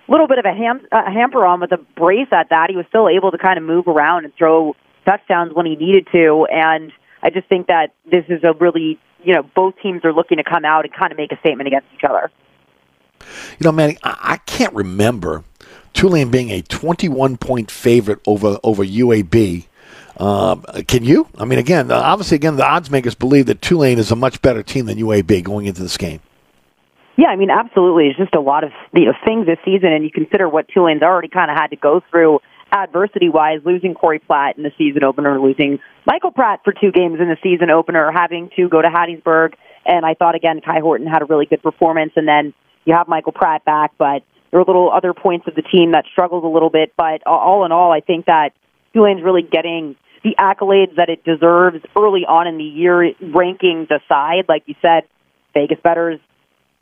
[0.07, 2.69] little bit of a, ham, hamper on with a brace at that.
[2.69, 4.75] He was still able to kind of move around and throw
[5.05, 6.47] touchdowns when he needed to.
[6.51, 10.37] And I just think that this is a really, you know, both teams are looking
[10.37, 12.31] to come out and kind of make a statement against each other.
[13.59, 15.43] You know, Maddy, I can't remember
[15.93, 19.65] Tulane being a 21 point favorite over over UAB.
[20.17, 21.27] Um, can you?
[21.37, 24.63] I mean, again, obviously, again, the odds makers believe that Tulane is a much better
[24.63, 26.19] team than UAB going into this game.
[27.17, 28.07] Yeah, I mean, absolutely.
[28.07, 31.01] It's just a lot of you know things this season, and you consider what Tulane's
[31.01, 32.39] already kind of had to go through
[32.71, 37.27] adversity-wise, losing Corey Platt in the season opener, losing Michael Pratt for two games in
[37.27, 39.53] the season opener, having to go to Hattiesburg,
[39.85, 42.53] and I thought again Kai Horton had a really good performance, and then
[42.85, 44.21] you have Michael Pratt back, but
[44.51, 46.93] there were little other points of the team that struggled a little bit.
[46.95, 48.51] But all in all, I think that
[48.93, 54.45] Tulane's really getting the accolades that it deserves early on in the year, rankings aside.
[54.47, 55.03] Like you said,
[55.53, 56.19] Vegas bettors,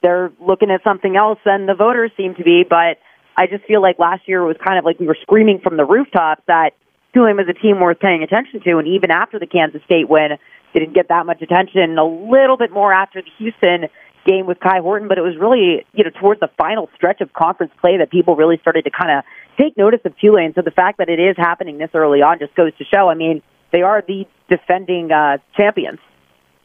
[0.06, 2.64] they're looking at something else than the voters seem to be.
[2.64, 3.02] But
[3.36, 5.77] I just feel like last year it was kind of like we were screaming from
[5.77, 6.72] the rooftops that
[7.14, 8.77] Tulane was a team worth paying attention to.
[8.77, 10.38] And even after the Kansas State win,
[10.73, 11.98] they didn't get that much attention.
[11.98, 13.90] A little bit more after the Houston
[14.27, 17.34] game with Kai Horton, but it was really, you know, towards the final stretch of
[17.34, 19.23] conference play that people really started to kind of
[19.57, 20.53] take notice of Tulane.
[20.53, 23.10] So the fact that it is happening this early on just goes to show.
[23.10, 23.41] I mean,
[23.72, 25.99] they are the defending uh, champions.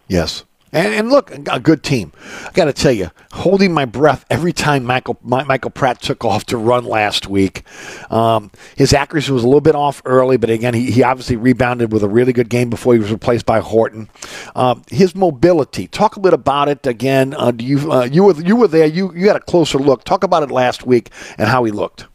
[0.08, 0.44] Yes.
[0.72, 2.12] And, and look, a good team.
[2.46, 6.46] I got to tell you, holding my breath every time Michael Michael Pratt took off
[6.46, 7.64] to run last week.
[8.10, 11.92] Um, his accuracy was a little bit off early, but again, he, he obviously rebounded
[11.92, 14.08] with a really good game before he was replaced by Horton.
[14.54, 15.88] Um, his mobility.
[15.88, 17.34] Talk a bit about it again.
[17.34, 18.86] Uh, do you uh, you were you were there?
[18.86, 20.04] You you had a closer look.
[20.04, 22.06] Talk about it last week and how he looked.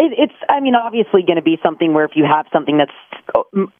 [0.00, 2.90] It, it's, I mean, obviously going to be something where if you have something that's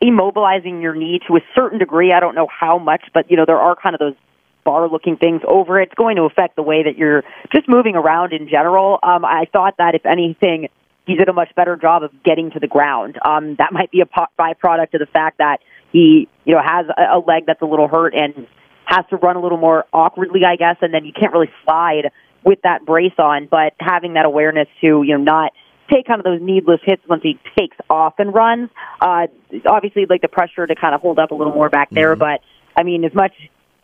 [0.05, 3.47] immobilizing your knee to a certain degree, I don't know how much, but you know,
[3.47, 4.15] there are kind of those
[4.63, 5.85] bar looking things over it.
[5.85, 7.25] It's going to affect the way that you're
[7.55, 8.99] just moving around in general.
[9.03, 10.69] Um, I thought that if anything,
[11.07, 13.19] he did a much better job of getting to the ground.
[13.25, 14.07] Um, that might be a
[14.39, 15.61] byproduct of the fact that
[15.91, 18.47] he, you know, has a leg that's a little hurt and
[18.85, 22.11] has to run a little more awkwardly, I guess, and then you can't really slide
[22.45, 23.49] with that brace on.
[23.51, 25.53] But having that awareness to, you know, not
[25.93, 28.71] take kind of those needless hits once he takes off and runs.
[29.01, 29.27] Uh,
[29.67, 32.21] obviously, like the pressure to kind of hold up a little more back there, mm-hmm.
[32.21, 32.41] but
[32.77, 33.33] I mean, as much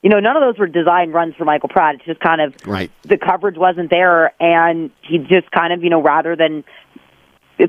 [0.02, 1.96] you know, none of those were designed runs for Michael Pratt.
[1.96, 2.92] It's just kind of right.
[3.02, 6.62] the coverage wasn't there, and he just kind of, you know, rather than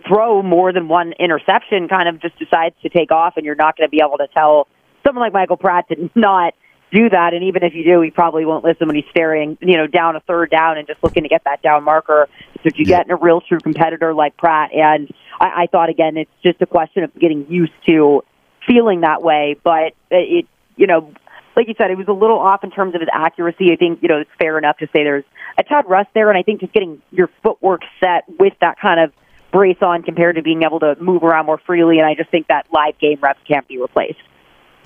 [0.08, 3.78] throw more than one interception, kind of just decides to take off, and you're not
[3.78, 4.68] going to be able to tell
[5.04, 6.54] someone like Michael Pratt to not
[6.92, 7.34] do that.
[7.34, 10.16] And even if you do, he probably won't listen when he's staring, you know, down
[10.16, 12.30] a third down and just looking to get that down marker.
[12.56, 12.98] So if you yeah.
[12.98, 16.62] get in a real true competitor like Pratt, and I, I thought again, it's just
[16.62, 18.24] a question of getting used to
[18.66, 19.58] feeling that way.
[19.64, 21.12] But it, you know,
[21.56, 23.72] like you said, it was a little off in terms of his accuracy.
[23.72, 25.26] I think you know it's fair enough to say there's
[25.58, 29.00] a tad rust there, and I think just getting your footwork set with that kind
[29.00, 29.12] of
[29.52, 31.98] brace on compared to being able to move around more freely.
[31.98, 34.20] And I just think that live game reps can't be replaced.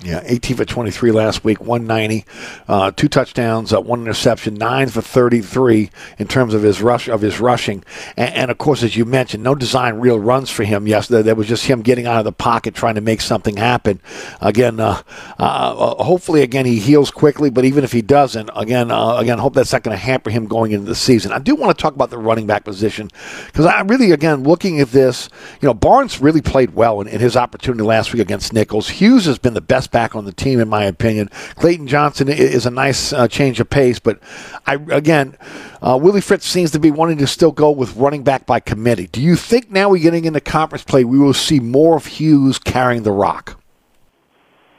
[0.04, 2.24] Yeah, 18 for 23 last week, 190,
[2.66, 7.20] uh, two touchdowns, uh, one interception, nine for 33 in terms of his rush of
[7.20, 7.84] his rushing,
[8.16, 11.22] and, and, of course, as you mentioned, no design real runs for him yesterday.
[11.22, 14.00] That was just him getting out of the pocket, trying to make something happen.
[14.40, 15.02] Again, uh,
[15.38, 19.38] uh, uh hopefully, again he heals quickly, but even if he doesn't, again, uh, again,
[19.38, 21.30] hope that's not going to hamper him going into the season.
[21.30, 23.08] I do want to talk about the running back position
[23.46, 25.28] because I really, again, looking at this,
[25.60, 28.88] you know, Barnes really played well in, in his opportunity last week against Nicholls.
[28.88, 31.28] Hughes has been the best back on the team, in my opinion.
[31.56, 34.18] Clayton Johnson is a nice uh, change of pace, but
[34.66, 35.36] I again,
[35.80, 39.06] uh, Willie Fritz seems to be wanting to still go with running back by committee.
[39.06, 42.58] Do you think now we're getting into conference play, we will see more of Hughes
[42.58, 43.60] carrying the rock?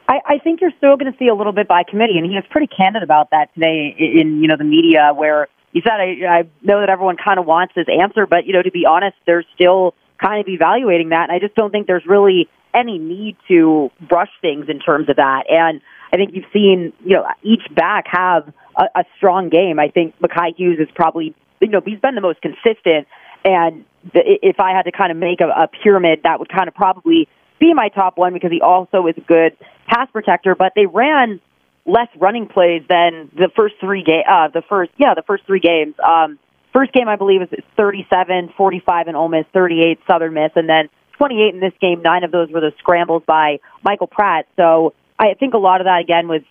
[0.08, 2.36] I, I think you're still going to see a little bit by committee, and he
[2.36, 6.40] was pretty candid about that today in you know the media, where he said, I,
[6.40, 9.16] I know that everyone kind of wants this answer, but you know, to be honest,
[9.26, 13.38] they're still kind of evaluating that, and I just don't think there's really any need
[13.48, 15.44] to brush things in terms of that.
[15.50, 15.82] And
[16.12, 19.80] I think you've seen, you know, each back have a, a strong game.
[19.80, 23.08] I think Makhi Hughes is probably, you know, he's been the most consistent.
[23.44, 26.68] And the, if I had to kind of make a, a pyramid, that would kind
[26.68, 27.28] of probably
[27.60, 30.56] be my top one because he also is a good pass protector.
[30.56, 31.40] But they ran
[31.86, 35.60] less running plays than the first three game, uh, the first, yeah, the first three
[35.60, 35.96] games.
[36.04, 36.40] Um,
[36.72, 40.90] first game, I believe, is 37, 45 in Ole Miss, 38 Southern Miss, and then
[41.18, 42.02] 28 in this game.
[42.02, 44.48] Nine of those were the scrambles by Michael Pratt.
[44.56, 46.42] So I think a lot of that again was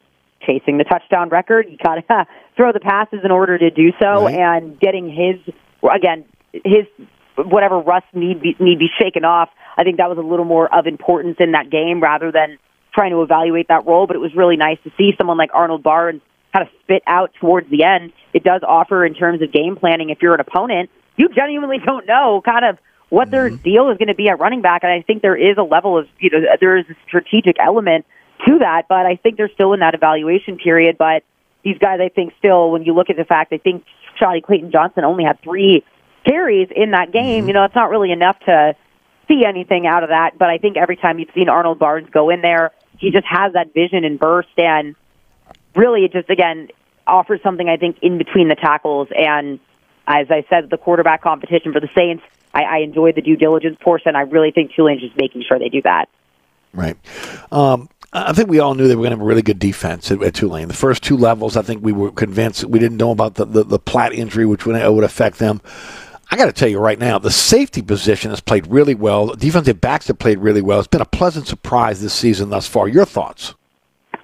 [0.47, 1.67] chasing the touchdown record.
[1.71, 2.27] You got to
[2.57, 4.35] throw the passes in order to do so, right.
[4.35, 6.87] and getting his again his
[7.37, 9.49] whatever rust need be, need be shaken off.
[9.77, 12.59] I think that was a little more of importance in that game rather than
[12.95, 14.07] trying to evaluate that role.
[14.07, 16.21] But it was really nice to see someone like Arnold Barnes
[16.53, 18.13] kind of spit out towards the end.
[18.35, 20.11] It does offer in terms of game planning.
[20.11, 22.79] If you're an opponent, you genuinely don't know kind of
[23.13, 23.63] what their mm-hmm.
[23.63, 24.85] deal is going to be at running back.
[24.85, 28.07] And I think there is a level of, you know, there is a strategic element
[28.47, 30.97] to that, but I think they're still in that evaluation period.
[30.97, 31.23] But
[31.63, 33.85] these guys, I think, still, when you look at the fact, I think
[34.19, 35.85] Charlie Clayton Johnson only had three
[36.25, 37.41] carries in that game.
[37.41, 37.49] Mm-hmm.
[37.49, 38.75] You know, it's not really enough to
[39.29, 40.39] see anything out of that.
[40.39, 43.53] But I think every time you've seen Arnold Barnes go in there, he just has
[43.53, 44.97] that vision and burst, and
[45.77, 46.69] really, it just again
[47.07, 49.09] offers something I think in between the tackles.
[49.15, 49.61] And
[50.07, 53.79] as I said, the quarterback competition for the Saints I, I enjoy the due diligence
[53.81, 54.17] portion.
[54.17, 56.09] I really think Tulane's just making sure they do that.
[56.73, 56.97] Right.
[57.51, 60.11] Um, I think we all knew they were going to have a really good defense
[60.11, 60.69] at, at, Tulane.
[60.69, 63.65] The first two levels, I think we were convinced we didn't know about the, the,
[63.65, 65.63] the Platt injury, which would, would affect them.
[66.31, 69.35] I got to tell you right now, the safety position has played really well.
[69.35, 70.79] Defensive backs have played really well.
[70.79, 72.89] It's been a pleasant surprise this season thus far.
[72.89, 73.55] Your thoughts?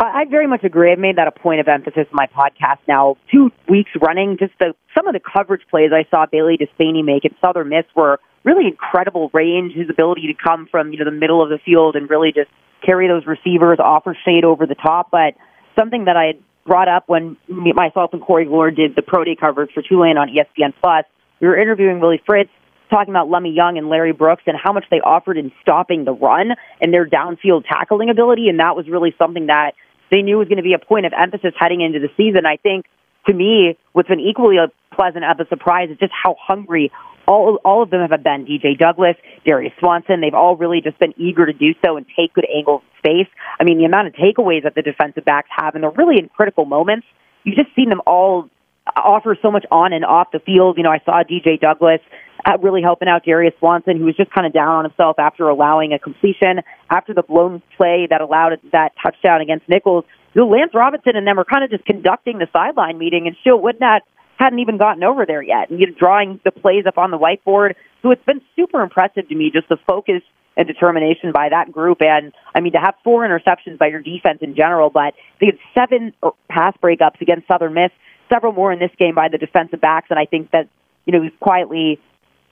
[0.00, 0.92] I very much agree.
[0.92, 3.16] I've made that a point of emphasis in my podcast now.
[3.32, 7.24] Two weeks running, just the some of the coverage plays I saw Bailey Despanie make
[7.24, 9.74] at Southern Miss were really incredible range.
[9.74, 12.50] His ability to come from you know the middle of the field and really just
[12.84, 15.10] carry those receivers, offer shade over the top.
[15.10, 15.34] But
[15.76, 19.34] something that I had brought up when myself and Corey Glore did the pro day
[19.34, 21.06] coverage for Tulane on ESPN Plus,
[21.40, 22.50] we were interviewing Willie Fritz
[22.88, 26.12] talking about Lummie Young and Larry Brooks and how much they offered in stopping the
[26.12, 28.48] run and their downfield tackling ability.
[28.48, 29.72] And that was really something that
[30.10, 32.46] they knew was going to be a point of emphasis heading into the season.
[32.46, 32.86] I think
[33.26, 36.90] to me, what's been equally a pleasant of a surprise is just how hungry
[37.26, 38.46] all all of them have been.
[38.46, 39.16] DJ Douglas,
[39.46, 42.82] Darius Swanson, they've all really just been eager to do so and take good angles
[42.82, 43.28] of space.
[43.60, 46.28] I mean, the amount of takeaways that the defensive backs have, and they're really in
[46.30, 47.06] critical moments.
[47.44, 48.48] You've just seen them all
[48.96, 50.78] offer so much on and off the field.
[50.78, 52.00] You know, I saw DJ Douglas
[52.44, 55.48] uh, really helping out Darius Swanson, who was just kind of down on himself after
[55.48, 56.60] allowing a completion
[56.90, 60.04] after the blown play that allowed that touchdown against Nicholls.
[60.34, 63.62] Know, Lance Robinson and them were kind of just conducting the sideline meeting, and Shield
[63.62, 64.00] Woodnat
[64.38, 67.18] hadn't even gotten over there yet, and you know, drawing the plays up on the
[67.18, 67.74] whiteboard.
[68.02, 70.22] So it's been super impressive to me, just the focus
[70.56, 72.02] and determination by that group.
[72.02, 75.58] And I mean, to have four interceptions by your defense in general, but they had
[75.74, 77.90] seven uh, pass breakups against Southern Miss,
[78.28, 80.08] several more in this game by the defensive backs.
[80.10, 80.68] And I think that,
[81.06, 82.00] you know, we've quietly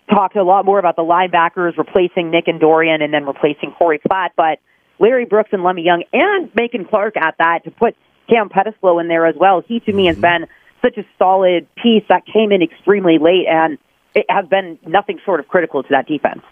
[0.09, 3.99] talked a lot more about the linebackers replacing Nick and Dorian and then replacing Corey
[3.99, 4.33] Platt.
[4.37, 4.61] But
[4.99, 7.97] Larry Brooks and Lummie Young and Macon Clark at that to put
[8.29, 9.63] Cam Pettislow in there as well.
[9.67, 10.23] He to me has mm-hmm.
[10.23, 10.47] been
[10.83, 13.79] such a solid piece that came in extremely late and
[14.15, 16.43] it has been nothing short of critical to that defense.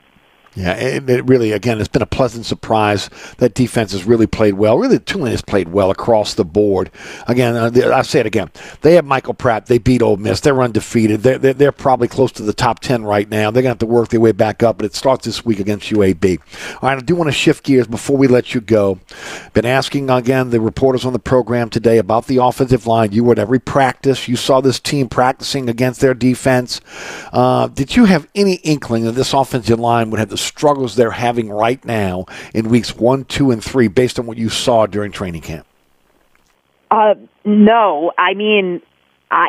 [0.56, 3.10] Yeah, it, it really, again, it's been a pleasant surprise.
[3.38, 4.78] That defense has really played well.
[4.78, 6.90] Really, Tulane has played well across the board.
[7.26, 8.50] Again, uh, I'll say it again.
[8.82, 9.66] They have Michael Pratt.
[9.66, 10.40] They beat Ole Miss.
[10.40, 11.22] They're undefeated.
[11.22, 13.50] They're, they're, they're probably close to the top 10 right now.
[13.50, 15.58] They're going to have to work their way back up, but it starts this week
[15.58, 16.38] against UAB.
[16.74, 19.00] All right, I do want to shift gears before we let you go.
[19.54, 23.10] Been asking, again, the reporters on the program today about the offensive line.
[23.10, 24.28] You were at every practice.
[24.28, 26.80] You saw this team practicing against their defense.
[27.32, 31.10] Uh, did you have any inkling that this offensive line would have the struggles they're
[31.10, 35.12] having right now in weeks one, two, and three based on what you saw during
[35.12, 35.66] training camp?
[36.90, 37.14] Uh,
[37.44, 38.82] no, I mean,
[39.30, 39.48] I,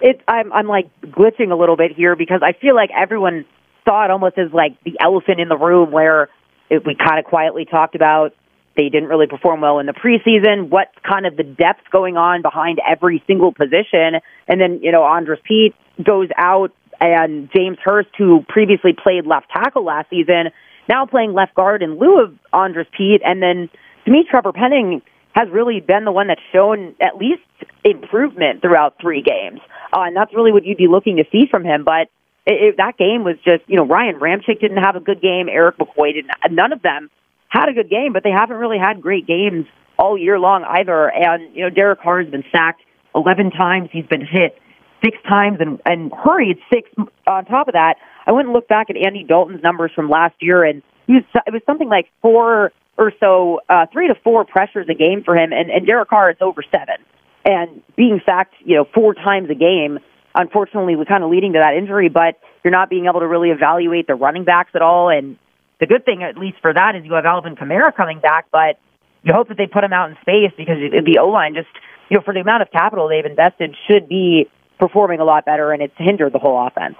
[0.00, 3.44] it, I'm, I'm like glitching a little bit here because I feel like everyone
[3.84, 6.28] saw it almost as like the elephant in the room where
[6.68, 8.34] it, we kind of quietly talked about
[8.76, 10.68] they didn't really perform well in the preseason.
[10.68, 14.20] What's kind of the depth going on behind every single position?
[14.46, 19.50] And then, you know, Andrus Peat goes out and James Hurst, who previously played left
[19.50, 20.50] tackle last season,
[20.88, 23.20] now playing left guard in lieu of Andrus Peat.
[23.24, 23.68] And then
[24.04, 25.02] to me, Trevor Penning
[25.34, 27.42] has really been the one that's shown at least
[27.84, 29.60] improvement throughout three games.
[29.92, 31.84] Uh, and that's really what you'd be looking to see from him.
[31.84, 32.08] But
[32.46, 35.48] it, it, that game was just, you know, Ryan Ramczyk didn't have a good game.
[35.48, 36.30] Erik McCoy didn't.
[36.50, 37.10] None of them
[37.48, 39.66] had a good game, but they haven't really had great games
[39.98, 41.08] all year long either.
[41.12, 42.82] And, you know, Derek Carr has been sacked
[43.14, 43.88] 11 times.
[43.92, 44.58] He's been hit
[45.06, 46.90] six times and, and hurried six
[47.26, 47.94] on top of that.
[48.26, 51.24] I went and looked back at Andy Dalton's numbers from last year, and he was,
[51.46, 55.36] it was something like four or so, uh, three to four pressures a game for
[55.36, 56.96] him, and, and Derek Carr is over seven.
[57.44, 60.00] And being sacked, you know, four times a game,
[60.34, 63.50] unfortunately, was kind of leading to that injury, but you're not being able to really
[63.50, 65.10] evaluate the running backs at all.
[65.10, 65.36] And
[65.78, 68.80] the good thing, at least for that, is you have Alvin Kamara coming back, but
[69.22, 71.68] you hope that they put him out in space because the O line just,
[72.08, 75.72] you know, for the amount of capital they've invested, should be performing a lot better,
[75.72, 76.96] and it's hindered the whole offense.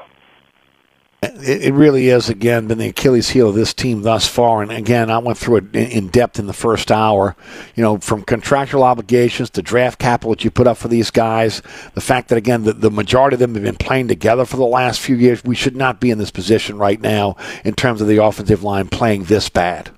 [1.22, 4.62] It, really is, again, been the Achilles heel of this team thus far.
[4.62, 7.34] And again, I went through it in, in depth in the first hour.
[7.74, 11.62] You know, from contractual obligations to draft capital that you put up for these guys,
[11.94, 14.66] the fact that, again, the, the majority of them have been playing together for the
[14.66, 18.08] last few years, we should not be in this position right now in terms of
[18.08, 19.90] the offensive line playing this bad.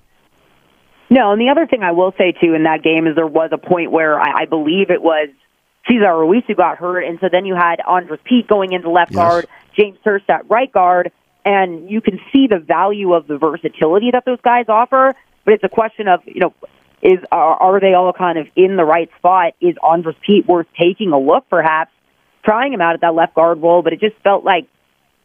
[1.10, 3.50] No, and the other thing I will say too in that game is there was
[3.52, 5.28] a point where I, I believe it was
[5.89, 9.12] Cesar Ruiz who got hurt, and so then you had Andrus Peat going into left
[9.12, 9.47] guard,
[9.77, 11.12] James Hurst at right guard,
[11.44, 15.15] and you can see the value of the versatility that those guys offer.
[15.44, 16.55] But it's a question of you know,
[17.02, 19.55] is are, are they all kind of in the right spot?
[19.60, 21.90] Is Andrus Peat worth taking a look, perhaps
[22.44, 23.82] trying him out at that left guard role?
[23.82, 24.69] But it just felt like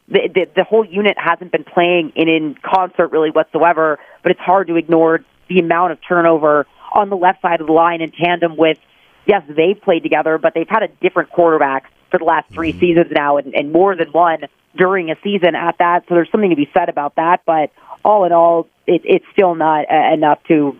[0.08, 4.00] the, the the whole unit hasn't been playing in in concert really whatsoever.
[4.22, 5.20] But it's hard to ignore
[5.50, 8.78] the amount of turnover on the left side of the line in tandem with
[9.26, 13.08] yes, they've played together, but they've had a different quarterback for the last 3 seasons
[13.12, 14.40] now, and, and more than one
[14.78, 16.04] during a season at that.
[16.08, 17.42] So there's something to be said about that.
[17.46, 17.72] But
[18.04, 20.78] all in all, it, it's still not uh, enough to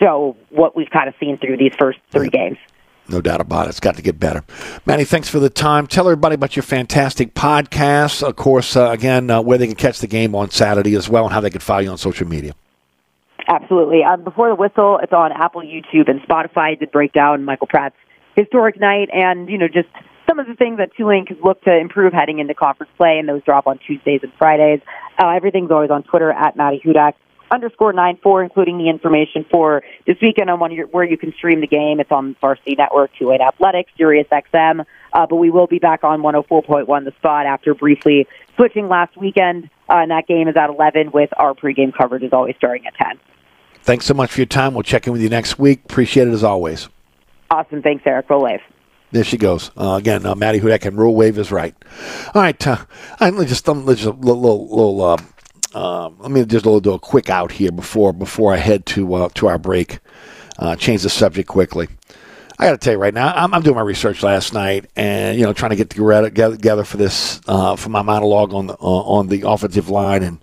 [0.00, 2.58] show what we've kind of seen through these first three games.
[3.08, 3.70] No doubt about it.
[3.70, 4.44] It's got to get better.
[4.86, 5.88] Maddy, thanks for the time.
[5.88, 8.22] Tell everybody about your fantastic podcast.
[8.22, 11.24] Of course, uh, again, uh, where they can catch the game on Saturday as well
[11.24, 12.54] and how they can follow you on social media.
[13.50, 14.04] Absolutely.
[14.04, 16.78] Um, before the whistle, it's on Apple, YouTube, and Spotify.
[16.78, 17.96] Did break down Michael Pratt's
[18.36, 19.88] historic night, and you know just
[20.28, 23.28] some of the things that Tulane could look to improve heading into conference play, and
[23.28, 24.80] those drop on Tuesdays and Fridays.
[25.18, 27.14] Uh, everything's always on Twitter at Maddy Hudak
[27.50, 31.32] underscore nine four, including the information for this weekend on one your, where you can
[31.32, 31.98] stream the game.
[31.98, 34.84] It's on Varsity Network, Tulane Athletics, Sirius XM.
[35.12, 39.64] Uh, but we will be back on 104.1 The Spot after briefly switching last weekend.
[39.88, 42.94] Uh, and that game is at 11 with our pregame coverage is always starting at
[42.94, 43.18] 10.
[43.82, 44.74] Thanks so much for your time.
[44.74, 45.82] We'll check in with you next week.
[45.84, 46.88] Appreciate it as always.
[47.50, 47.82] Awesome.
[47.82, 48.30] Thanks, Eric.
[48.30, 48.60] Roll wave.
[49.12, 49.72] There she goes.
[49.76, 51.74] Uh, again, uh, Maddy Hudak and Roll Wave is right.
[52.32, 52.66] All right.
[52.66, 52.84] Uh,
[53.18, 55.16] I, just, um, just a little, little, little uh,
[55.74, 59.28] um, let me just do a quick out here before before I head to uh,
[59.34, 60.00] to our break.
[60.58, 61.88] Uh, change the subject quickly.
[62.58, 65.38] I got to tell you right now, I'm, I'm, doing my research last night, and
[65.38, 68.74] you know, trying to get together, together for this uh, for my monologue on the
[68.74, 70.22] uh, on the offensive line.
[70.22, 70.40] And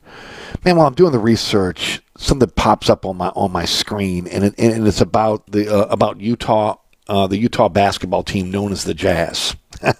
[0.63, 4.43] man, while I'm doing the research, something pops up on my on my screen, and
[4.43, 6.77] it, and it's about the uh, about Utah,
[7.07, 9.55] uh, the Utah basketball team known as the Jazz.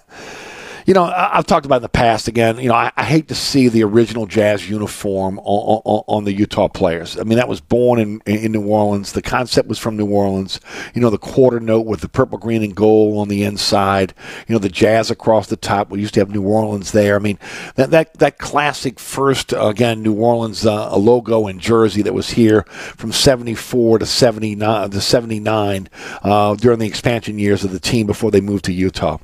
[0.88, 2.58] you know, I, have talked about in the past again.
[2.58, 6.32] You know, I, I, hate to see the original Jazz uniform on, on, on, the
[6.32, 7.18] Utah players.
[7.18, 9.12] I mean, that was born in in New Orleans.
[9.12, 10.60] The concept was from New Orleans.
[10.94, 14.14] You know, the quarter note with the purple, green, and gold on the inside.
[14.46, 15.90] You know, the Jazz across the top.
[15.90, 17.16] We used to have New Orleans there.
[17.16, 17.38] I mean,
[17.74, 22.62] that that that classic first again New Orleans uh, logo and jersey that was here
[22.62, 25.90] from '74 to '79 to '79
[26.22, 29.18] uh, during the expansion years of the team before they moved to Utah.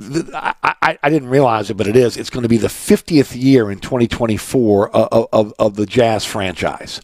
[0.00, 2.16] I, I I, didn't realize it, but it is.
[2.16, 7.00] It's going to be the 50th year in 2024 of, of, of, the Jazz franchise.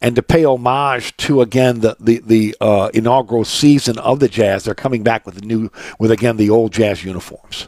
[0.00, 4.64] And to pay homage to, again, the, the, the uh, inaugural season of the Jazz,
[4.64, 7.66] they're coming back with the new, with, again, the old Jazz uniforms.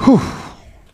[0.00, 0.20] Whew.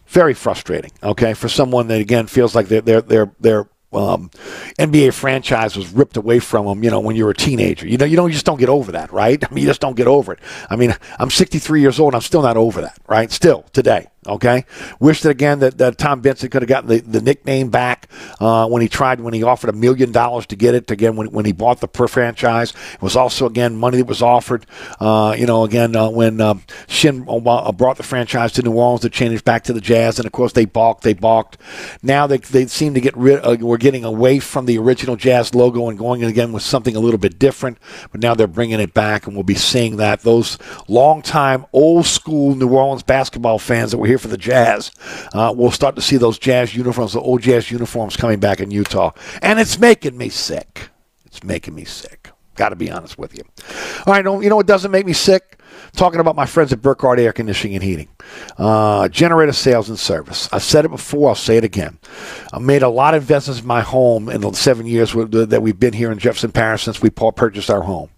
[0.06, 4.30] Very frustrating, okay, for someone that, again, feels like they're, they're, they're, they're um,
[4.78, 7.86] NBA franchise was ripped away from them, you know, when you were a teenager.
[7.86, 9.42] You know, you don't you just don't get over that, right?
[9.50, 10.40] I mean, you just don't get over it.
[10.70, 12.14] I mean, I'm 63 years old.
[12.14, 13.30] I'm still not over that, right?
[13.30, 14.08] Still today.
[14.24, 14.64] Okay,
[15.00, 18.08] wish that again that, that Tom Benson could have gotten the, the nickname back
[18.38, 21.32] uh, when he tried when he offered a million dollars to get it again when,
[21.32, 22.72] when he bought the per franchise.
[22.94, 24.64] It was also again money that was offered.
[25.00, 29.00] Uh, you know again uh, when um, Shinn uh, brought the franchise to New Orleans
[29.00, 31.02] to change back to the Jazz, and of course they balked.
[31.02, 31.58] They balked.
[32.00, 33.40] Now they they seem to get rid.
[33.42, 37.00] Uh, we're getting away from the original Jazz logo and going again with something a
[37.00, 37.76] little bit different.
[38.12, 42.06] But now they're bringing it back, and we'll be seeing that those long time old
[42.06, 44.90] school New Orleans basketball fans that were here for the Jazz.
[45.32, 48.70] Uh, we'll start to see those Jazz uniforms, the old Jazz uniforms, coming back in
[48.70, 50.90] Utah, and it's making me sick.
[51.24, 52.30] It's making me sick.
[52.56, 53.42] Got to be honest with you.
[54.06, 55.58] All right, you know what doesn't make me sick?
[55.96, 58.08] talking about my friends at Burkhardt Air Conditioning and Heating,
[58.58, 60.48] uh, generator sales and service.
[60.52, 61.98] I've said it before, I'll say it again.
[62.52, 65.78] I've made a lot of investments in my home in the seven years that we've
[65.78, 68.10] been here in Jefferson Parish since we purchased our home.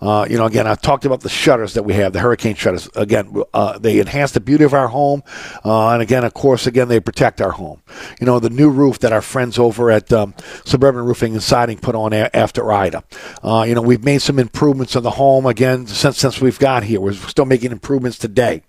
[0.00, 2.88] Uh, you know, again, I've talked about the shutters that we have, the hurricane shutters.
[2.94, 5.22] Again, uh, they enhance the beauty of our home,
[5.64, 7.82] uh, and again, of course, again, they protect our home.
[8.20, 10.34] You know, the new roof that our friends over at um,
[10.64, 13.04] Suburban Roofing and Siding put on a- after Ida.
[13.42, 16.84] Uh, you know, we've made some improvements in the home again since since we've got
[16.84, 17.00] here.
[17.00, 18.62] We're still making improvements today.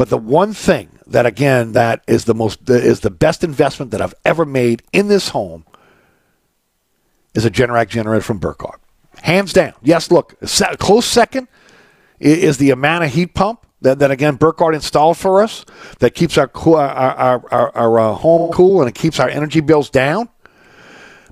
[0.00, 4.00] But the one thing that again that is the most is the best investment that
[4.00, 5.66] I've ever made in this home
[7.34, 8.80] is a Generac generator from Burkhardt.
[9.20, 9.74] Hands down.
[9.82, 10.40] Yes, look,
[10.78, 11.48] close second
[12.18, 15.66] is the amount of heat pump that, that again Burkhardt installed for us
[15.98, 19.60] that keeps our our our, our, our uh, home cool and it keeps our energy
[19.60, 20.30] bills down.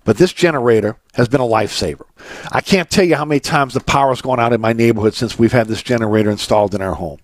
[0.05, 2.05] But this generator has been a lifesaver.
[2.53, 5.39] I can't tell you how many times the power's gone out in my neighborhood since
[5.39, 7.20] we've had this generator installed in our home.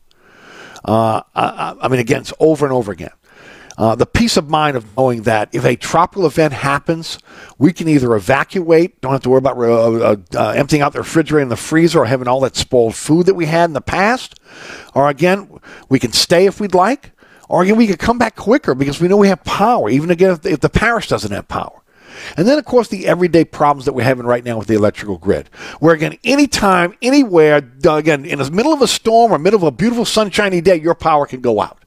[0.85, 3.13] Uh, I, I, mean, again, it's over and over again.
[3.77, 7.19] Uh, the peace of mind of knowing that if a tropical event happens,
[7.59, 11.01] we can either evacuate, don't have to worry about uh, uh, uh, emptying out the
[11.01, 13.81] refrigerator and the freezer or having all that spoiled food that we had in the
[13.81, 14.39] past,
[14.95, 15.59] or again,
[15.89, 17.11] we can stay if we'd like,
[17.49, 20.31] or again, we can come back quicker because we know we have power, even again
[20.31, 21.83] if the, if the parish doesn't have power.
[22.37, 25.19] And then, of course, the everyday problems that we're having right now with the electrical
[25.19, 25.49] grid.
[25.81, 29.65] Where, again, anytime, anywhere, uh, again, in the middle of a storm or middle of
[29.65, 31.85] a beautiful sunshiny day, your power can go out.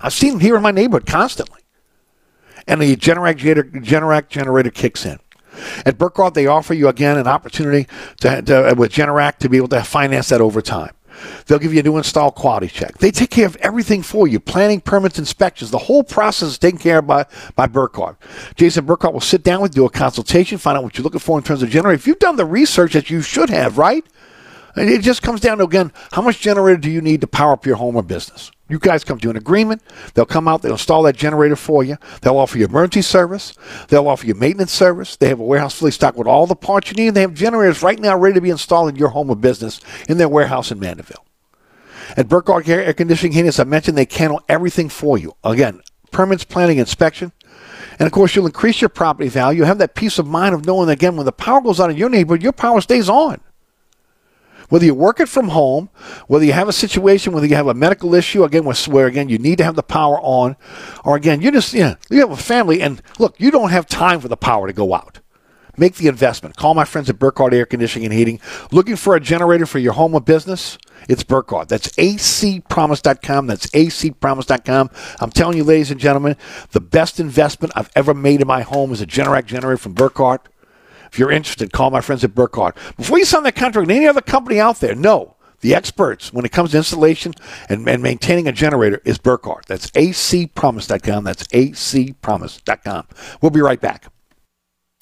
[0.00, 1.60] I've seen them here in my neighborhood constantly.
[2.66, 5.18] And the Generac generator, Generac generator kicks in.
[5.86, 7.86] At Burkhardt, they offer you again an opportunity
[8.20, 10.95] to, to, uh, with Generac to be able to finance that over time.
[11.46, 12.98] They'll give you a new install quality check.
[12.98, 15.70] They take care of everything for you planning, permits, inspections.
[15.70, 18.16] The whole process is taken care of by, by Burkhardt.
[18.56, 21.20] Jason Burkhardt will sit down with you, do a consultation, find out what you're looking
[21.20, 21.94] for in terms of generator.
[21.94, 24.04] If you've done the research that you should have, right?
[24.76, 27.64] It just comes down to, again, how much generator do you need to power up
[27.64, 28.50] your home or business?
[28.68, 29.80] You guys come to an agreement.
[30.14, 31.96] They'll come out, they'll install that generator for you.
[32.20, 33.54] They'll offer you emergency service.
[33.88, 35.16] They'll offer you maintenance service.
[35.16, 37.14] They have a warehouse fully stocked with all the parts you need.
[37.14, 40.18] They have generators right now ready to be installed in your home or business in
[40.18, 41.24] their warehouse in Mandeville.
[42.16, 45.34] At Burkhardt Air, Conditioning Heating, as I mentioned, they handle everything for you.
[45.42, 45.80] Again,
[46.10, 47.32] permits, planning, inspection.
[47.98, 49.62] And of course, you'll increase your property value.
[49.62, 52.10] Have that peace of mind of knowing, again, when the power goes out in your
[52.10, 53.40] neighborhood, your power stays on.
[54.68, 55.90] Whether you're working from home,
[56.26, 59.38] whether you have a situation, whether you have a medical issue, again, where again you
[59.38, 60.56] need to have the power on,
[61.04, 63.86] or again you just you, know, you have a family and look, you don't have
[63.86, 65.20] time for the power to go out.
[65.78, 66.56] Make the investment.
[66.56, 68.40] Call my friends at Burkhardt Air Conditioning and Heating.
[68.72, 70.78] Looking for a generator for your home or business?
[71.08, 71.68] It's Burkhardt.
[71.68, 73.46] That's acpromise.com.
[73.46, 74.90] That's acpromise.com.
[75.20, 76.36] I'm telling you, ladies and gentlemen,
[76.70, 80.48] the best investment I've ever made in my home is a Generac generator from Burkhardt.
[81.16, 82.76] If you're interested, call my friends at Burkhardt.
[82.98, 85.36] Before you sign that contract with any other company out there, no.
[85.60, 87.32] The experts, when it comes to installation
[87.70, 89.64] and, and maintaining a generator, is Burkhardt.
[89.64, 91.24] That's acpromise.com.
[91.24, 93.06] That's acpromise.com.
[93.40, 94.12] We'll be right back.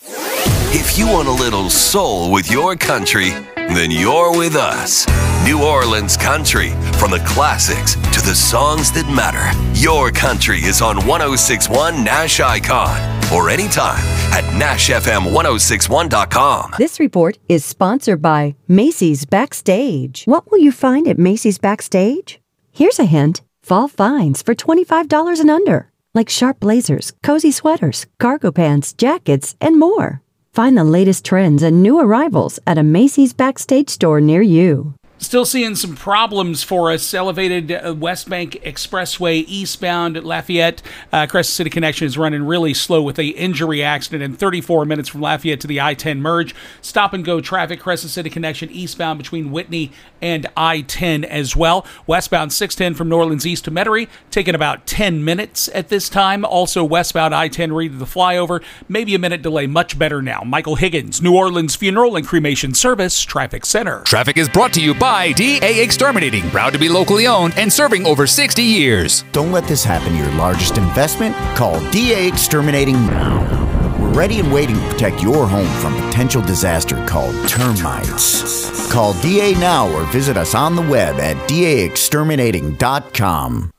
[0.06, 3.32] If you want a little soul with your country,
[3.68, 5.06] then you're with us.
[5.44, 9.52] New Orleans Country, from the classics to the songs that matter.
[9.78, 12.96] Your country is on 1061 Nash Icon
[13.32, 16.74] or anytime at NashFM1061.com.
[16.78, 20.24] This report is sponsored by Macy's Backstage.
[20.24, 22.40] What will you find at Macy's Backstage?
[22.72, 28.50] Here's a hint fall finds for $25 and under, like sharp blazers, cozy sweaters, cargo
[28.50, 30.22] pants, jackets, and more.
[30.54, 34.94] Find the latest trends and new arrivals at a Macy's Backstage store near you.
[35.18, 37.14] Still seeing some problems for us.
[37.14, 40.82] Elevated uh, West Bank Expressway eastbound at Lafayette.
[41.12, 45.08] Uh, Crescent City Connection is running really slow with a injury accident in 34 minutes
[45.08, 46.52] from Lafayette to the I-10 merge.
[46.82, 47.78] Stop and go traffic.
[47.78, 51.86] Crescent City Connection eastbound between Whitney and I-10 as well.
[52.08, 56.44] Westbound 610 from New Orleans east to Metairie taking about 10 minutes at this time.
[56.44, 58.62] Also westbound I-10 Read to the flyover.
[58.88, 59.68] Maybe a minute delay.
[59.68, 60.42] Much better now.
[60.44, 64.00] Michael Higgins, New Orleans Funeral and Cremation Service, Traffic Center.
[64.00, 68.06] Traffic is brought to you by DA Exterminating, proud to be locally owned and serving
[68.06, 69.22] over 60 years.
[69.32, 71.36] Don't let this happen to your largest investment.
[71.56, 73.98] Call DA Exterminating now.
[74.00, 78.90] We're ready and waiting to protect your home from potential disaster called termites.
[78.90, 83.70] Call DA now or visit us on the web at daexterminating.com.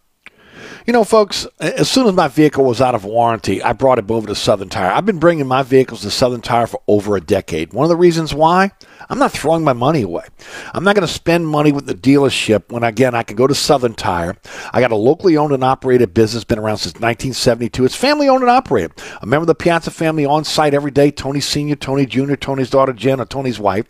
[0.86, 4.12] You know, folks, as soon as my vehicle was out of warranty, I brought it
[4.12, 4.92] over to Southern Tire.
[4.92, 7.74] I've been bringing my vehicles to Southern Tire for over a decade.
[7.74, 8.70] One of the reasons why?
[9.10, 10.26] I'm not throwing my money away.
[10.74, 13.56] I'm not going to spend money with the dealership when, again, I can go to
[13.56, 14.38] Southern Tire.
[14.74, 17.86] I got a locally owned and operated business, been around since 1972.
[17.86, 18.92] It's family owned and operated.
[19.22, 22.70] A member of the Piazza family on site every day Tony Sr., Tony Jr., Tony's
[22.70, 23.86] daughter Jen, or Tony's wife.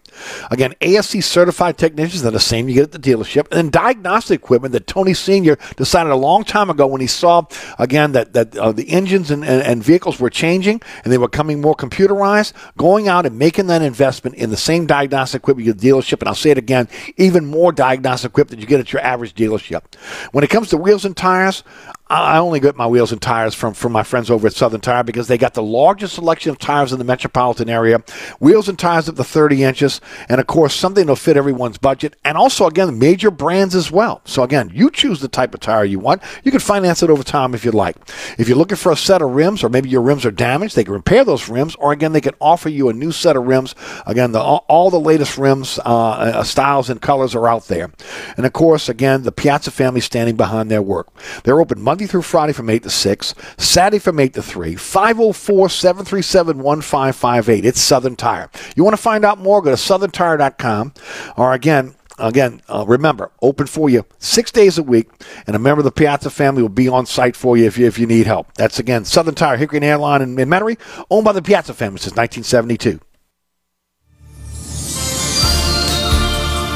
[0.50, 3.48] Again, ASE certified technicians are the same you get at the dealership.
[3.52, 5.58] And then diagnostic equipment that Tony Sr.
[5.76, 7.46] decided a long time ago when he saw,
[7.80, 11.28] again, that, that uh, the engines and, and, and vehicles were changing and they were
[11.28, 15.74] becoming more computerized, going out and making that investment in the same diagnostic equipment the
[15.74, 16.88] dealership, and I'll say it again,
[17.18, 19.96] even more diagnostic equipment you get at your average dealership.
[20.32, 21.64] When it comes to wheels and tires,
[22.08, 25.04] I only get my wheels and tires from, from my friends over at Southern Tire
[25.04, 28.04] because they got the largest selection of tires in the metropolitan area.
[28.40, 32.16] Wheels and tires up to 30 inches, and of course, something that'll fit everyone's budget.
[32.24, 34.22] And also, again, major brands as well.
[34.24, 36.22] So, again, you choose the type of tire you want.
[36.44, 37.96] You can finance it over time if you'd like.
[38.38, 40.84] If you're looking for a set of rims, or maybe your rims are damaged, they
[40.84, 43.74] can repair those rims, or again, they can offer you a new set of rims.
[44.06, 47.92] Again, the, all, the latest rims, uh, uh, styles, and colors are out there.
[48.38, 51.08] And of course, again, the Piazza family standing behind their work.
[51.44, 55.70] They're open Monday through Friday from 8 to 6, Saturday from 8 to 3, 504
[55.70, 57.66] 737 1558.
[57.66, 58.50] It's Southern Tire.
[58.76, 59.62] You want to find out more?
[59.62, 60.94] Go to southerntire.com.
[61.38, 65.10] Or again, Again, uh, remember, open for you six days a week,
[65.48, 67.88] and a member of the Piazza family will be on site for you if you,
[67.88, 68.54] if you need help.
[68.54, 70.80] That's again Southern Tire, Hickory and Airline in, in Metairie,
[71.12, 73.02] owned by the Piazza family since 1972.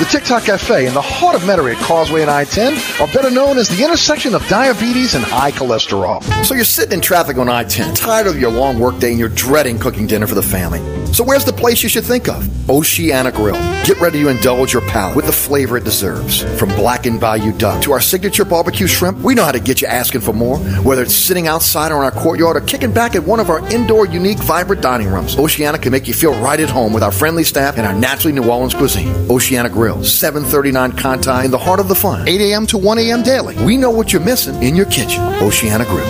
[0.00, 3.58] The TikTok Cafe in the heart of Metairie at Causeway and I-10 are better known
[3.58, 6.22] as the intersection of diabetes and high cholesterol.
[6.42, 9.78] So you're sitting in traffic on I-10, tired of your long workday and you're dreading
[9.78, 10.80] cooking dinner for the family.
[11.12, 12.70] So where's the place you should think of?
[12.70, 13.56] Oceana Grill.
[13.84, 16.42] Get ready to indulge your palate with the flavor it deserves.
[16.58, 19.88] From blackened bayou duck to our signature barbecue shrimp, we know how to get you
[19.88, 20.58] asking for more.
[20.58, 23.58] Whether it's sitting outside or in our courtyard or kicking back at one of our
[23.72, 27.12] indoor, unique, vibrant dining rooms, Oceana can make you feel right at home with our
[27.12, 29.12] friendly staff and our naturally New Orleans cuisine.
[29.28, 32.66] Oceana Grill, 739 Conti in the heart of the fun, 8 a.m.
[32.66, 33.22] to 1 a.m.
[33.22, 33.56] daily.
[33.64, 35.22] We know what you're missing in your kitchen.
[35.42, 36.06] Oceana Grill.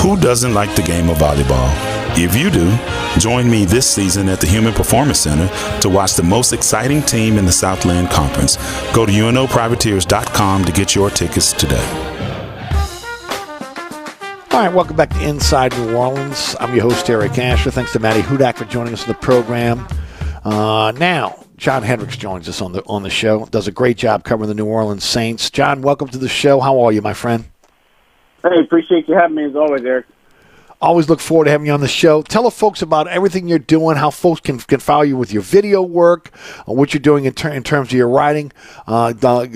[0.00, 1.70] Who doesn't like the game of volleyball?
[2.16, 2.76] If you do,
[3.20, 5.48] join me this season at the Human Performance Center
[5.80, 8.56] to watch the most exciting team in the Southland Conference.
[8.92, 11.86] Go to UNOPrivateers.com to get your tickets today.
[14.50, 16.56] All right, welcome back to Inside New Orleans.
[16.58, 17.70] I'm your host, Eric Asher.
[17.70, 19.86] Thanks to Maddy Hudak for joining us in the program.
[20.44, 23.46] Uh, now, John Hendrix joins us on the on the show.
[23.46, 25.50] Does a great job covering the New Orleans Saints.
[25.50, 26.60] John, welcome to the show.
[26.60, 27.44] How are you, my friend?
[28.42, 30.06] Hey, appreciate you having me as always, Eric.
[30.80, 32.22] Always look forward to having you on the show.
[32.22, 35.42] Tell the folks about everything you're doing, how folks can, can follow you with your
[35.42, 38.52] video work, uh, what you're doing in, ter- in terms of your writing.
[38.86, 39.48] Uh, tell,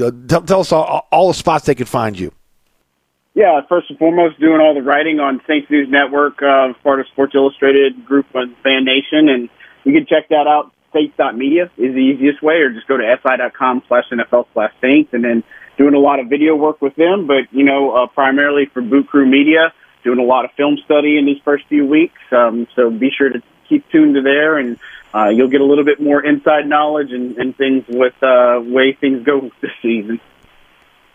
[0.42, 2.32] tell us all, all the spots they can find you.
[3.34, 7.06] Yeah, first and foremost, doing all the writing on Saints News Network, uh, part of
[7.12, 9.48] Sports Illustrated group on Fan Nation, and
[9.84, 10.72] you can check that out.
[10.92, 15.24] Saints.media is the easiest way, or just go to si.com slash NFL slash Saints, and
[15.24, 15.42] then
[15.78, 19.08] doing a lot of video work with them, but, you know, uh, primarily for Boot
[19.08, 19.72] Crew Media,
[20.04, 22.20] doing a lot of film study in these first few weeks.
[22.30, 24.78] Um, so be sure to keep tuned to there, and
[25.14, 28.92] uh, you'll get a little bit more inside knowledge and, and things with uh, way
[28.92, 30.20] things go this season.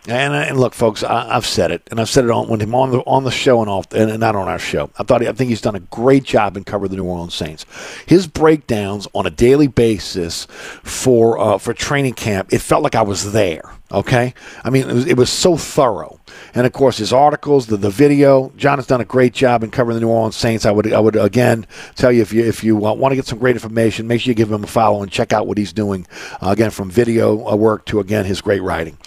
[0.07, 2.73] And, uh, and look, folks, I, I've said it, and I've said it on him
[2.73, 4.89] on the on the show and off, and, and not on our show.
[4.97, 7.65] I thought I think he's done a great job in covering the New Orleans Saints.
[8.05, 10.45] His breakdowns on a daily basis
[10.83, 13.76] for uh, for training camp, it felt like I was there.
[13.89, 14.33] Okay,
[14.65, 16.19] I mean, it was, it was so thorough,
[16.53, 18.51] and of course his articles, the the video.
[18.57, 20.65] John has done a great job in covering the New Orleans Saints.
[20.65, 21.65] I would I would again
[21.95, 24.35] tell you if you if you want to get some great information, make sure you
[24.35, 26.05] give him a follow and check out what he's doing.
[26.41, 28.97] Uh, again, from video uh, work to again his great writing.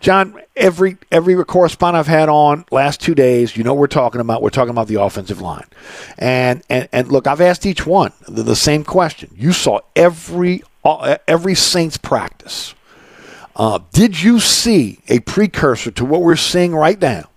[0.00, 4.42] John, every every correspondent I've had on last two days, you know we're talking about.
[4.42, 5.68] We're talking about the offensive line,
[6.18, 9.30] and and and look, I've asked each one the, the same question.
[9.34, 12.74] You saw every uh, every Saints practice.
[13.58, 17.28] Uh, did you see a precursor to what we're seeing right now?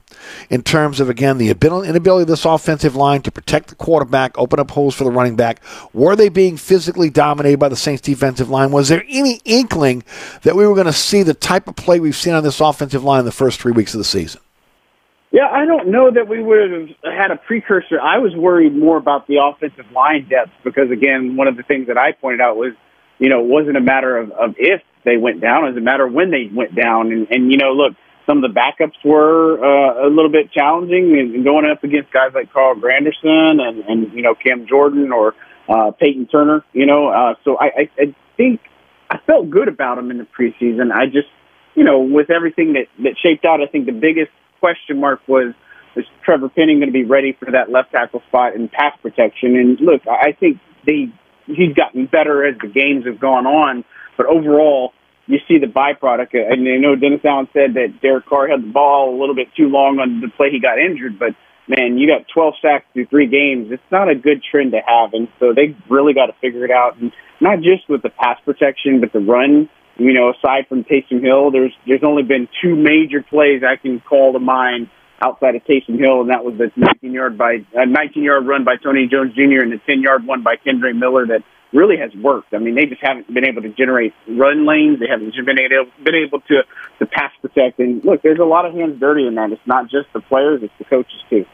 [0.50, 4.60] in terms of again the inability of this offensive line to protect the quarterback, open
[4.60, 5.62] up holes for the running back.
[5.94, 8.72] Were they being physically dominated by the Saints defensive line?
[8.72, 10.04] Was there any inkling
[10.44, 13.04] that we were going to see the type of play we've seen on this offensive
[13.04, 14.42] line in the first three weeks of the season?
[15.32, 18.00] Yeah, I don't know that we would have had a precursor.
[18.02, 21.88] I was worried more about the offensive line depth because, again, one of the things
[21.88, 22.74] that I pointed out was,
[23.18, 26.08] you know, it wasn't a matter of, of if they went down, it a matter
[26.08, 27.12] when they went down.
[27.12, 27.94] And, and you know, look,
[28.26, 32.32] some of the backups were uh, a little bit challenging and going up against guys
[32.34, 35.34] like Carl Granderson and, and you know, Cam Jordan or
[35.68, 37.08] uh, Peyton Turner, you know.
[37.08, 38.62] Uh, so I, I, I think
[39.10, 40.92] I felt good about them in the preseason.
[40.92, 41.28] I just,
[41.76, 45.54] you know, with everything that, that shaped out, I think the biggest question mark was,
[45.96, 49.58] is Trevor Penning going to be ready for that left tackle spot in pass protection?
[49.58, 51.12] And look, I think they,
[51.48, 53.84] he's gotten better as the games have gone on,
[54.18, 54.94] but overall,
[55.28, 56.36] you see the byproduct.
[56.36, 59.36] Uh, and I know Dennis Allen said that Derek Carr had the ball a little
[59.36, 61.36] bit too long on the play he got injured, but
[61.68, 63.72] man, you got 12 sacks through three games.
[63.72, 66.72] It's not a good trend to have, and so they really got to figure it
[66.72, 66.98] out.
[66.98, 71.22] And not just with the pass protection, but the run You know, aside from Taysom
[71.22, 74.90] Hill, there's there's only been two major plays I can call to mind
[75.22, 78.64] outside of Taysom Hill, and that was the 19 yard by a 19 yard run
[78.64, 79.62] by Tony Jones Jr.
[79.62, 82.54] and the 10 yard one by Kendre Miller that really has worked.
[82.54, 85.00] I mean, they just haven't been able to generate run lanes.
[85.00, 86.64] They haven't been able been able to
[87.00, 87.80] to pass protect.
[87.80, 89.52] And look, there's a lot of hands dirty in that.
[89.52, 91.46] It's not just the players; it's the coaches too.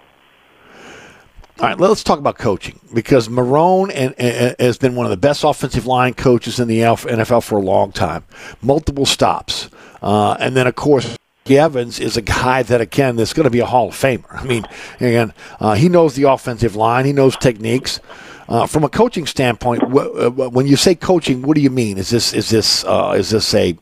[1.60, 5.18] All right, let's talk about coaching because Marrone and, and, has been one of the
[5.18, 8.24] best offensive line coaches in the NFL for a long time.
[8.62, 9.70] Multiple stops,
[10.02, 11.16] uh, and then of course.
[11.50, 14.26] Evans is a guy that again that's going to be a Hall of Famer.
[14.30, 14.66] I mean,
[14.96, 18.02] again, uh, he knows the offensive line, he knows techniques.
[18.50, 21.98] Uh, from a coaching standpoint, wh- uh, when you say coaching, what do you mean?
[21.98, 23.78] Is this is this uh, is this a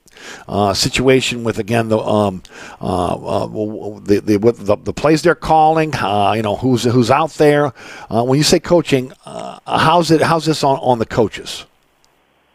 [0.47, 2.41] uh, situation with again the um,
[2.81, 7.69] uh, uh, the, the, the the plays they're calling, you know who's who's out there.
[8.09, 9.11] When you say coaching,
[9.67, 11.65] how's it how's this on, on the coaches?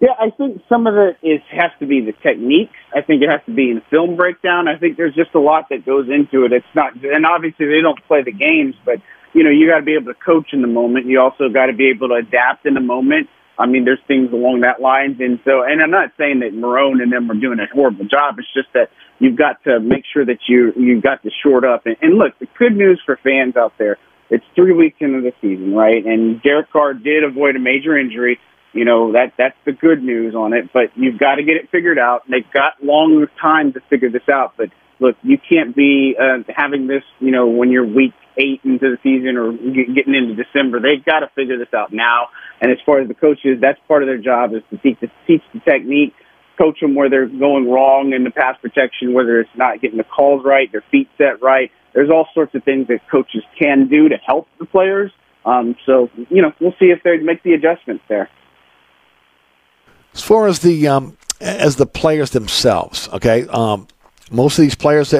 [0.00, 2.72] Yeah, I think some of it is has to be the techniques.
[2.96, 4.66] I think it has to be in film breakdown.
[4.66, 6.52] I think there's just a lot that goes into it.
[6.52, 8.96] It's not, and obviously they don't play the games, but
[9.32, 11.06] you know you got to be able to coach in the moment.
[11.06, 13.28] You also got to be able to adapt in the moment.
[13.60, 17.02] I mean, there's things along that lines, and so, and I'm not saying that Marrone
[17.02, 18.38] and them are doing a horrible job.
[18.38, 18.88] It's just that
[19.18, 21.84] you've got to make sure that you you've got to short up.
[21.84, 23.98] And, and look, the good news for fans out there,
[24.30, 26.04] it's three weeks into the season, right?
[26.04, 28.40] And Derek Carr did avoid a major injury.
[28.72, 30.72] You know that that's the good news on it.
[30.72, 32.22] But you've got to get it figured out.
[32.30, 34.54] They've got long time to figure this out.
[34.56, 34.70] But
[35.00, 37.02] look, you can't be uh, having this.
[37.18, 40.80] You know, when you're week eight into the season or getting into December.
[40.80, 42.28] They've got to figure this out now.
[42.60, 45.10] And as far as the coaches, that's part of their job is to teach the,
[45.26, 46.14] teach the technique,
[46.58, 50.04] coach them where they're going wrong in the pass protection, whether it's not getting the
[50.04, 51.70] calls right, their feet set right.
[51.94, 55.10] There's all sorts of things that coaches can do to help the players.
[55.44, 58.28] Um, so, you know, we'll see if they make the adjustments there.
[60.12, 63.86] As far as the um, as the players themselves, okay, um,
[64.30, 65.14] most of these players,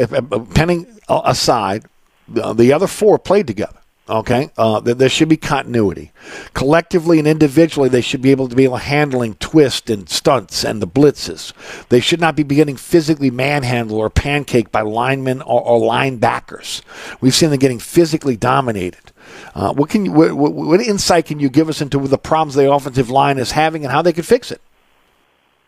[0.54, 1.84] Penning aside,
[2.28, 3.76] the other four played together.
[4.10, 6.10] Okay, uh, there should be continuity.
[6.52, 10.82] Collectively and individually, they should be able to be able handling twist and stunts and
[10.82, 11.52] the blitzes.
[11.90, 16.82] They should not be getting physically manhandled or pancaked by linemen or, or linebackers.
[17.20, 19.12] We've seen them getting physically dominated.
[19.54, 22.68] Uh, what can you, what, what, insight can you give us into the problems the
[22.68, 24.60] offensive line is having and how they could fix it?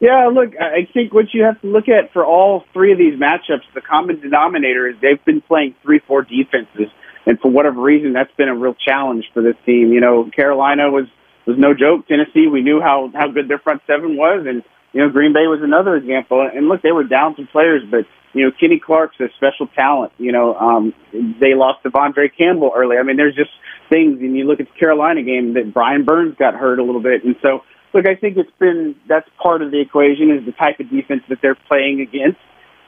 [0.03, 3.15] Yeah, look, I think what you have to look at for all three of these
[3.15, 6.91] matchups, the common denominator is they've been playing three-four defenses,
[7.25, 9.93] and for whatever reason, that's been a real challenge for this team.
[9.93, 11.07] You know, Carolina was
[11.47, 12.09] was no joke.
[12.09, 15.47] Tennessee, we knew how how good their front seven was, and you know, Green Bay
[15.47, 16.51] was another example.
[16.53, 20.13] And look, they were down some players, but you know, Kenny Clark's a special talent.
[20.19, 22.97] You know, um, they lost De'Vondre Campbell early.
[22.97, 23.51] I mean, there's just
[23.89, 27.03] things, and you look at the Carolina game that Brian Burns got hurt a little
[27.03, 27.63] bit, and so
[27.93, 31.23] look, I think it's been that's part of the equation is the type of defense
[31.29, 32.39] that they're playing against,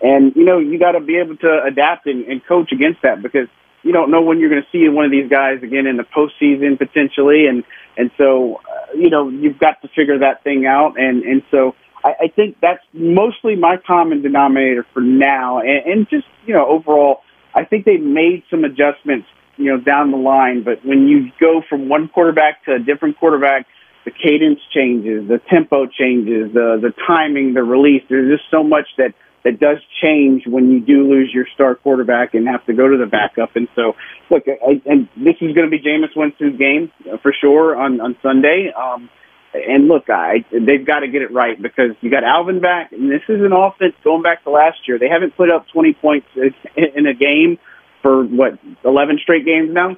[0.03, 3.23] and you know you got to be able to adapt and, and coach against that
[3.23, 3.49] because
[3.83, 6.05] you don't know when you're going to see one of these guys again in the
[6.05, 7.65] postseason potentially, and
[7.97, 11.75] and so uh, you know you've got to figure that thing out, and and so
[12.05, 16.67] I, I think that's mostly my common denominator for now, and, and just you know
[16.67, 17.21] overall,
[17.55, 21.63] I think they've made some adjustments you know down the line, but when you go
[21.69, 23.67] from one quarterback to a different quarterback
[24.05, 28.03] the cadence changes, the tempo changes, the the timing, the release.
[28.09, 29.15] There's just so much that
[29.45, 32.97] that does change when you do lose your star quarterback and have to go to
[32.97, 33.57] the backup.
[33.57, 33.95] And so,
[34.31, 36.91] look, I, and this is going to be Jameis Winston's game
[37.23, 38.73] for sure on on Sunday.
[38.73, 39.09] Um,
[39.55, 43.11] and look, I they've got to get it right because you got Alvin back, and
[43.11, 44.99] this is an offense going back to last year.
[44.99, 47.59] They haven't put up 20 points in a game
[48.03, 49.97] for what 11 straight games now.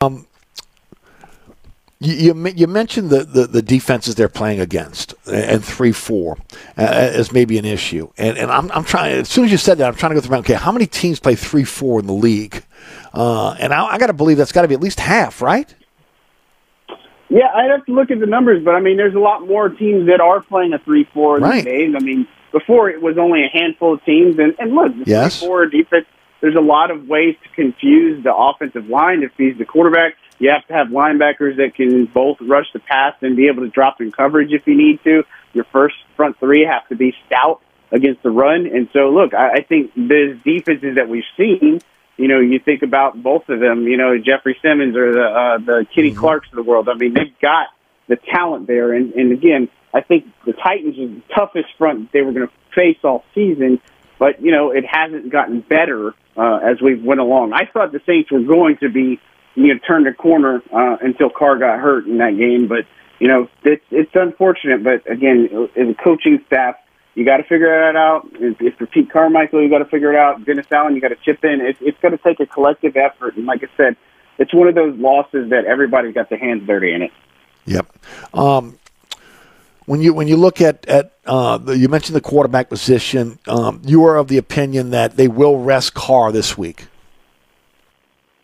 [0.00, 0.26] Um,
[2.00, 6.38] you, you, you mentioned the, the, the, defenses they're playing against and three four
[6.76, 8.08] uh, as maybe an issue.
[8.16, 10.20] And and I'm, I'm trying as soon as you said that I'm trying to go
[10.20, 12.62] through okay how many teams play three four in the league?
[13.12, 15.72] Uh, and I, I got to believe that's got to be at least half right?
[17.28, 19.68] Yeah I'd have to look at the numbers but I mean there's a lot more
[19.68, 21.56] teams that are playing a three four right.
[21.56, 24.92] these days I mean before it was only a handful of teams and and look
[24.92, 25.40] the yes.
[25.40, 26.06] three four defense
[26.40, 29.22] there's a lot of ways to confuse the offensive line.
[29.22, 33.14] If he's the quarterback you have to have linebackers that can both rush the pass
[33.22, 35.24] and be able to drop in coverage if you need to.
[35.52, 37.60] Your first front three have to be stout
[37.90, 38.66] against the run.
[38.66, 41.80] And so, look, I, I think the defenses that we've seen,
[42.16, 45.58] you know, you think about both of them, you know, Jeffrey Simmons or the uh,
[45.58, 46.20] the Kenny mm-hmm.
[46.20, 46.88] Clarks of the world.
[46.88, 47.68] I mean, they've got
[48.08, 48.92] the talent there.
[48.92, 52.52] And, and again, I think the Titans are the toughest front they were going to
[52.74, 53.80] face all season.
[54.18, 57.52] But you know, it hasn't gotten better uh, as we've went along.
[57.52, 59.20] I thought the Saints were going to be
[59.58, 62.68] you know, turned a corner uh, until Carr got hurt in that game.
[62.68, 62.86] But
[63.18, 64.84] you know, it's it's unfortunate.
[64.84, 66.76] But again, as a coaching staff,
[67.14, 68.28] you got to figure that out.
[68.34, 70.44] If, if for Pete Carmichael, you got to figure it out.
[70.44, 71.60] Dennis Allen, you got to chip in.
[71.60, 73.36] It's it's going to take a collective effort.
[73.36, 73.96] And like I said,
[74.38, 77.10] it's one of those losses that everybody's got their hands dirty in it.
[77.66, 77.86] Yep.
[78.34, 78.78] Um,
[79.86, 83.82] when you when you look at at uh, the, you mentioned the quarterback position, um,
[83.84, 86.86] you are of the opinion that they will rest Carr this week.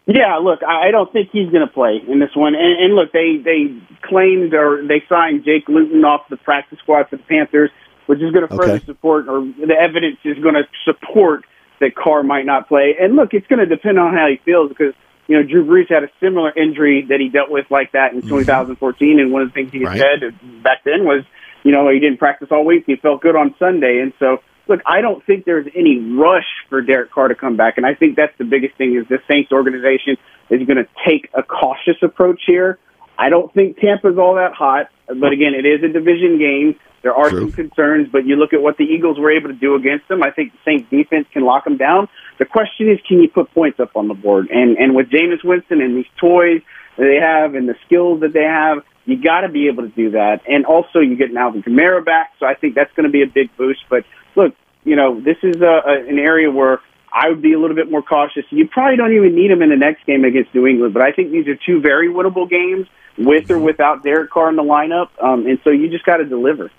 [0.07, 2.55] Yeah, look, I I don't think he's going to play in this one.
[2.55, 7.09] And, and look, they they claimed or they signed Jake Luton off the practice squad
[7.09, 7.71] for the Panthers,
[8.07, 8.85] which is going to further Okay.
[8.85, 11.45] support, or the evidence is going to support
[11.81, 12.97] that Carr might not play.
[13.01, 14.93] And look, it's going to depend on how he feels because
[15.27, 18.21] you know Drew Brees had a similar injury that he dealt with like that in
[18.21, 18.29] mm-hmm.
[18.29, 19.99] 2014, and one of the things he Right.
[19.99, 21.25] said back then was,
[21.63, 24.43] you know, he didn't practice all week, he felt good on Sunday, and so.
[24.67, 27.95] Look, I don't think there's any rush for Derek Carr to come back, and I
[27.95, 30.17] think that's the biggest thing is the Saints organization
[30.51, 32.79] is going to take a cautious approach here.
[33.19, 36.79] I don't think Tampa's all that hot, but again, it is a division game.
[37.03, 39.75] There are some concerns, but you look at what the Eagles were able to do
[39.75, 40.23] against them.
[40.23, 42.09] I think the Saints defense can lock them down.
[42.39, 44.49] The question is, can you put points up on the board?
[44.51, 46.63] And and with Jameis Winston and these toys
[46.97, 49.91] that they have and the skills that they have, you got to be able to
[49.91, 50.41] do that.
[50.49, 53.27] And also, you get Alvin Kamara back, so I think that's going to be a
[53.27, 53.81] big boost.
[53.91, 54.05] But
[54.37, 54.55] look,
[54.85, 56.81] you know, this is a, a, an area where
[57.13, 58.45] I would be a little bit more cautious.
[58.51, 61.13] You probably don't even need him in the next game against New England, but I
[61.13, 62.87] think these are two very winnable games
[63.17, 65.09] with or without Derek Carr in the lineup.
[65.23, 66.71] Um, and so you just got to deliver.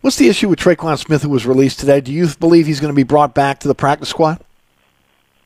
[0.00, 2.00] What's the issue with Tre'Quan Smith, who was released today?
[2.00, 4.42] Do you believe he's going to be brought back to the practice squad?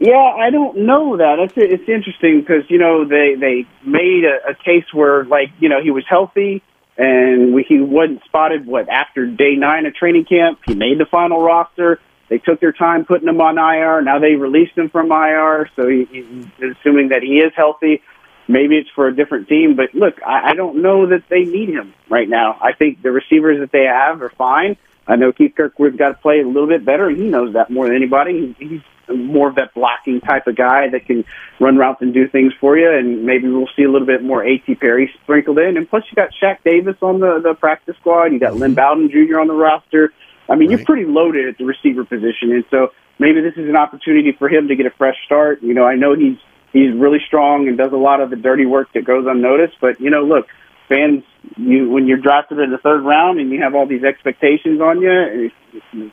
[0.01, 1.39] Yeah, I don't know that.
[1.41, 5.69] It's it's interesting because you know they they made a, a case where like you
[5.69, 6.63] know he was healthy
[6.99, 10.59] and we, he wasn't spotted what after day nine of training camp.
[10.67, 12.01] He made the final roster.
[12.29, 14.03] They took their time putting him on IR.
[14.03, 18.03] Now they released him from IR, so he, he's assuming that he is healthy.
[18.49, 21.69] Maybe it's for a different team, but look, I, I don't know that they need
[21.69, 22.59] him right now.
[22.61, 24.77] I think the receivers that they have are fine.
[25.07, 27.87] I know Keith Kirkwood's got to play a little bit better, he knows that more
[27.87, 28.55] than anybody.
[28.59, 31.25] He, he's more of that blocking type of guy that can
[31.61, 34.45] run routes and do things for you, and maybe we'll see a little bit more
[34.45, 34.75] A.T.
[34.77, 35.77] Perry sprinkled in.
[35.77, 38.33] And plus, you got Shaq Davis on the, the practice squad.
[38.33, 39.09] You got Lynn mm-hmm.
[39.09, 39.41] Bowden Jr.
[39.41, 40.13] on the roster.
[40.49, 43.77] I mean, you're pretty loaded at the receiver position, and so maybe this is an
[43.77, 45.63] opportunity for him to get a fresh start.
[45.63, 46.39] You know, I know he's
[46.73, 50.01] he's really strong and does a lot of the dirty work that goes unnoticed, but
[50.01, 50.47] you know, look,
[50.89, 51.23] fans,
[51.57, 55.01] you when you're drafted in the third round and you have all these expectations on
[55.01, 55.51] you,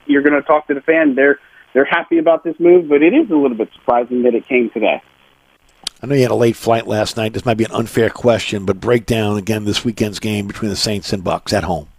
[0.05, 1.15] you're going to talk to the fan.
[1.15, 1.39] They're
[1.75, 4.69] they're happy about this move, but it is a little bit surprising that it came
[4.69, 5.03] today.
[6.01, 7.33] I know you had a late flight last night.
[7.33, 10.77] This might be an unfair question, but break down again this weekend's game between the
[10.77, 11.89] Saints and Bucks at home.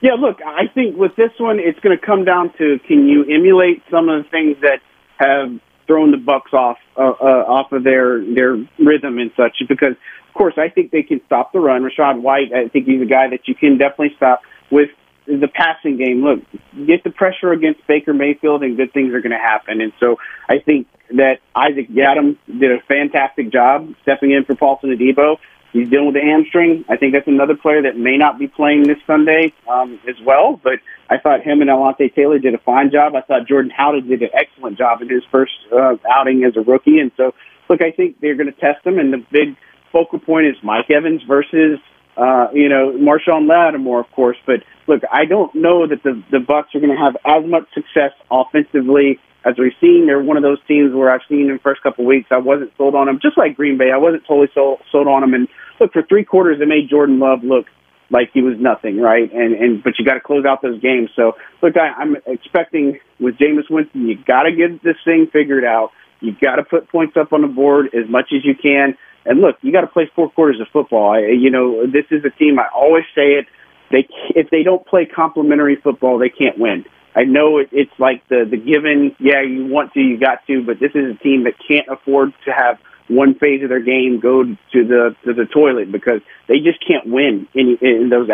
[0.00, 3.22] Yeah, look, I think with this one, it's going to come down to can you
[3.24, 4.80] emulate some of the things that
[5.18, 9.62] have thrown the Bucks off uh, uh, off of their their rhythm and such.
[9.68, 9.94] Because,
[10.28, 11.82] of course, I think they can stop the run.
[11.82, 14.40] Rachaad White, I think he's a guy that you can definitely stop
[14.70, 14.90] with
[15.26, 16.22] the passing game.
[16.22, 16.40] Look,
[16.86, 19.80] get the pressure against Baker Mayfield, and good things are going to happen.
[19.80, 20.16] And so,
[20.48, 25.38] I think that Isaac Yiadom did a fantastic job stepping in for Paulson Adebo.
[25.72, 26.84] He's dealing with a hamstring.
[26.88, 30.60] I think that's another player that may not be playing this Sunday um, as well.
[30.62, 33.14] But I thought him and Alontae Taylor did a fine job.
[33.14, 36.60] I thought Jordan Howden did an excellent job in his first uh, outing as a
[36.60, 36.98] rookie.
[36.98, 37.34] And so,
[37.68, 38.98] look, I think they're going to test him.
[38.98, 39.56] And the big
[39.92, 41.78] focal point is Mike Evans versus,
[42.20, 44.36] uh, you know, Marshon Lattimore, of course.
[44.44, 47.64] But look, I don't know that the the Bucks are going to have as much
[47.72, 50.04] success offensively as we've seen.
[50.06, 52.36] They're one of those teams where I've seen in the first couple of weeks I
[52.36, 53.90] wasn't sold on them, just like Green Bay.
[53.90, 55.32] I wasn't totally sold sold on them.
[55.32, 55.48] And
[55.80, 57.66] look, for three quarters, they made Jordan Love look
[58.10, 59.32] like he was nothing, right?
[59.32, 61.08] And and but you got to close out those games.
[61.16, 65.64] So look, I, I'm expecting with Jameis Winston, you got to get this thing figured
[65.64, 65.92] out.
[66.20, 68.98] You got to put points up on the board as much as you can.
[69.24, 71.12] And look, you got to play four quarters of football.
[71.12, 72.58] I, you know, this is a team.
[72.58, 73.46] I always say it.
[73.90, 76.84] They if they don't play complementary football, they can't win.
[77.14, 79.14] I know it, it's like the the given.
[79.18, 82.32] Yeah, you want to, you got to, but this is a team that can't afford
[82.44, 82.78] to have
[83.10, 87.06] one phase of their game go to the to the toilet because they just can't
[87.06, 88.30] win in in those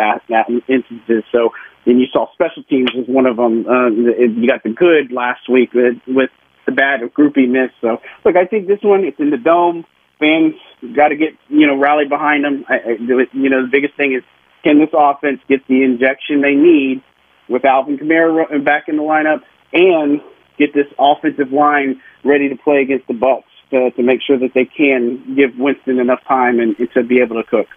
[0.69, 1.23] instances.
[1.31, 1.49] So,
[1.85, 3.65] and you saw special teams was one of them.
[3.67, 6.29] Uh, you got the good last week with, with
[6.67, 7.71] the bad of Grupe miss.
[7.81, 9.85] So, look, I think this one it's in the dome.
[10.19, 10.55] Fans
[10.95, 12.65] got to get you know rally behind them.
[12.67, 14.23] I, I, you know, the biggest thing is
[14.63, 17.03] can this offense get the injection they need
[17.47, 19.41] with Alvin Kamara back in the lineup
[19.73, 20.21] and
[20.57, 24.53] get this offensive line ready to play against the Bucks to, to make sure that
[24.53, 27.67] they can give Winston enough time and, and to be able to cook.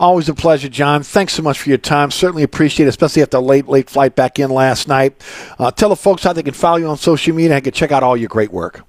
[0.00, 1.04] Always a pleasure, John.
[1.04, 2.10] Thanks so much for your time.
[2.10, 5.22] Certainly appreciate it, especially after a late, late flight back in last night.
[5.58, 7.92] Uh, tell the folks how they can follow you on social media and can check
[7.92, 8.84] out all your great work.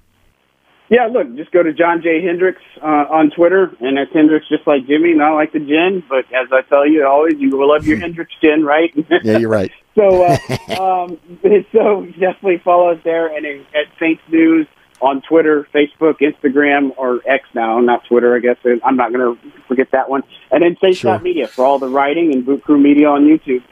[0.88, 2.22] Yeah, look, just go to John J.
[2.22, 6.04] Hendrix uh, on Twitter, and that's Hendrix just like Jimmy, not like the gin.
[6.08, 8.92] But as I tell you always, you will love your Hendrick's gin, right?
[9.24, 9.72] Yeah, you're right.
[9.96, 11.18] so, uh, um,
[11.72, 14.68] so definitely follow us there, and at Saints News
[15.00, 18.56] on Twitter, Facebook, Instagram, or X now, not Twitter, I guess.
[18.84, 20.22] I'm not going to forget that one.
[20.50, 21.18] And then Saints Sure.
[21.18, 23.62] Media for all the writing and Boot Crew Media on YouTube.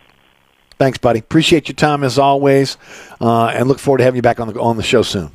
[0.79, 1.21] Thanks, buddy.
[1.21, 2.77] Appreciate your time as always,
[3.21, 5.31] uh, and look forward to having you back on the on the show soon.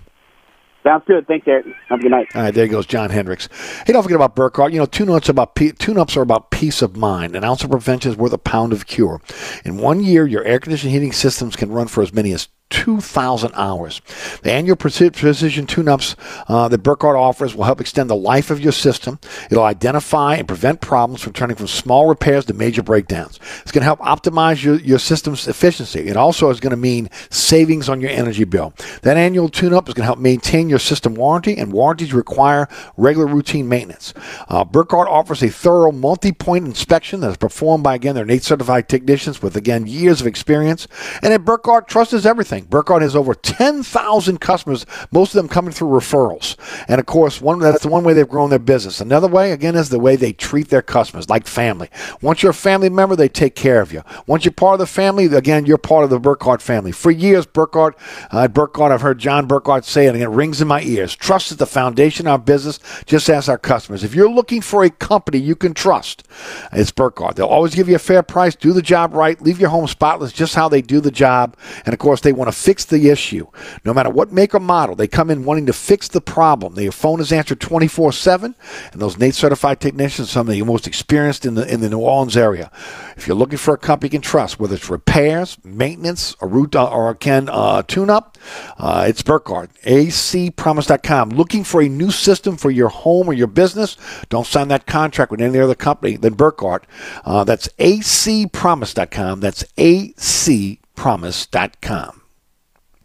[0.83, 1.27] Sounds good.
[1.27, 1.65] Thanks, Eric.
[1.89, 2.27] Have a good night.
[2.33, 3.49] All right, there goes John Hendrix.
[3.85, 4.71] Hey, don't forget about Burkhardt.
[4.71, 7.35] You know, tune-ups about tune-ups are about peace of mind.
[7.35, 9.21] An ounce of prevention is worth a pound of cure.
[9.65, 13.51] In one year, your air conditioning heating systems can run for as many as 2,000
[13.55, 14.01] hours.
[14.43, 16.15] The annual precision tune-ups
[16.47, 19.19] uh, that Burkhardt offers will help extend the life of your system.
[19.49, 23.39] It'll identify and prevent problems from turning from small repairs to major breakdowns.
[23.61, 26.07] It's going to help optimize your, your system's efficiency.
[26.07, 28.73] It also is going to mean savings on your energy bill.
[29.01, 32.67] That annual tune-up is going to help maintain your system warranty, and warranties require
[32.97, 34.13] regular routine maintenance.
[34.47, 38.89] Uh, Burkhardt offers a thorough multi-point inspection that is performed by, again, their NATE certified
[38.89, 40.87] technicians with, again, years of experience.
[41.21, 42.58] And at Burkhardt, trust is everything.
[42.65, 46.55] Burkhardt has over 10,000 customers, most of them coming through referrals.
[46.87, 49.01] And of course, one that's the one way they've grown their business.
[49.01, 51.89] Another way, again, is the way they treat their customers, like family.
[52.21, 54.03] Once you're a family member, they take care of you.
[54.27, 56.91] Once you're part of the family, again, you're part of the Burkhardt family.
[56.91, 57.97] For years, Burkhardt,
[58.31, 61.15] uh, Burkhardt, I've heard John Burkhardt say it, and it rings in my ears.
[61.15, 64.03] Trust is the foundation of our business, just ask our customers.
[64.03, 66.27] If you're looking for a company you can trust,
[66.71, 67.35] it's Burkhardt.
[67.35, 70.31] They'll always give you a fair price, do the job right, leave your home spotless,
[70.31, 71.55] just how they do the job.
[71.85, 73.47] And of course, they want to fix the issue.
[73.85, 76.75] No matter what make or model, they come in wanting to fix the problem.
[76.75, 78.55] Their phone is answered 24 7,
[78.91, 81.89] and those NATE certified technicians, are some of the most experienced in the, in the
[81.89, 82.71] New Orleans area.
[83.17, 86.75] If you're looking for a company you can trust, whether it's repairs, maintenance, or root
[86.75, 88.37] uh, or can uh, tune up,
[88.77, 89.71] uh, it's Burkhardt.
[89.83, 91.29] acpromise.com.
[91.29, 93.97] Looking for a new system for your home or your business?
[94.29, 96.85] Don't sign that contract with any other company than Burkhardt.
[97.25, 99.41] Uh, that's acpromise.com.
[99.41, 102.18] That's acpromise.com.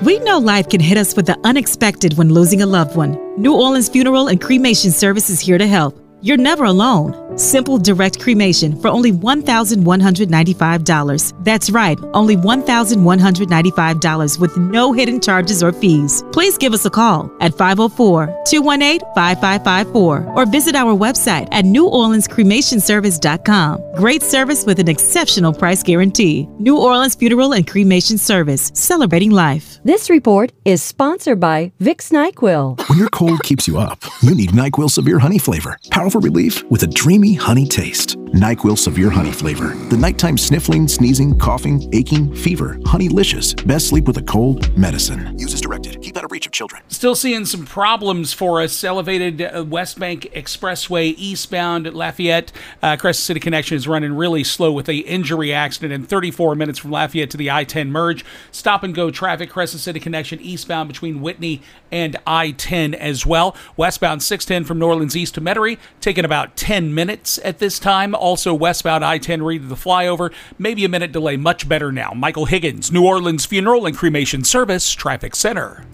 [0.00, 3.18] We know life can hit us with the unexpected when losing a loved one.
[3.36, 6.00] New Orleans Funeral and Cremation Service is here to help.
[6.22, 7.27] You're never alone.
[7.38, 11.44] Simple direct cremation for only $1,195.
[11.44, 16.24] That's right, only $1,195 with no hidden charges or fees.
[16.32, 23.94] Please give us a call at 504 218 5554 or visit our website at neworleanscremationservice.com.
[23.94, 26.48] Great service with an exceptional price guarantee.
[26.58, 29.78] New Orleans Funeral and Cremation Service, celebrating life.
[29.84, 32.80] This report is sponsored by Vicks NyQuil.
[32.88, 35.78] When your cold keeps you up, you need NyQuil Severe Honey Flavor.
[35.90, 38.16] Powerful relief with a dreamy honey taste.
[38.38, 39.74] NyQuil Severe Honey Flavor.
[39.88, 42.78] The nighttime sniffling, sneezing, coughing, aching, fever.
[42.82, 43.66] Honeylicious.
[43.66, 45.36] Best sleep with a cold medicine.
[45.36, 46.00] Use as directed.
[46.02, 46.80] Keep out of reach of children.
[46.86, 48.84] Still seeing some problems for us.
[48.84, 52.52] Elevated uh, West Bank Expressway eastbound at Lafayette.
[52.80, 56.78] Uh, Crescent City Connection is running really slow with a injury accident in 34 minutes
[56.78, 58.24] from Lafayette to the I-10 merge.
[58.52, 59.50] Stop and go traffic.
[59.50, 61.60] Crescent City Connection eastbound between Whitney
[61.90, 63.56] and I-10 as well.
[63.76, 68.14] Westbound 610 from New Orleans east to Metairie taking about 10 minutes at this time.
[68.28, 70.34] Also westbound I-10 Reed to the flyover.
[70.58, 71.38] Maybe a minute delay.
[71.38, 72.12] Much better now.
[72.14, 75.86] Michael Higgins, New Orleans Funeral and Cremation Service, Traffic Center.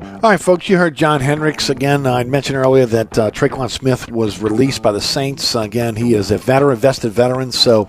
[0.00, 1.70] All right, folks, you heard John Hendrix.
[1.70, 5.56] Again, I mentioned earlier that uh, Tre'Quan Smith was released by the Saints.
[5.56, 7.88] Again, he is a veteran, vested veteran, so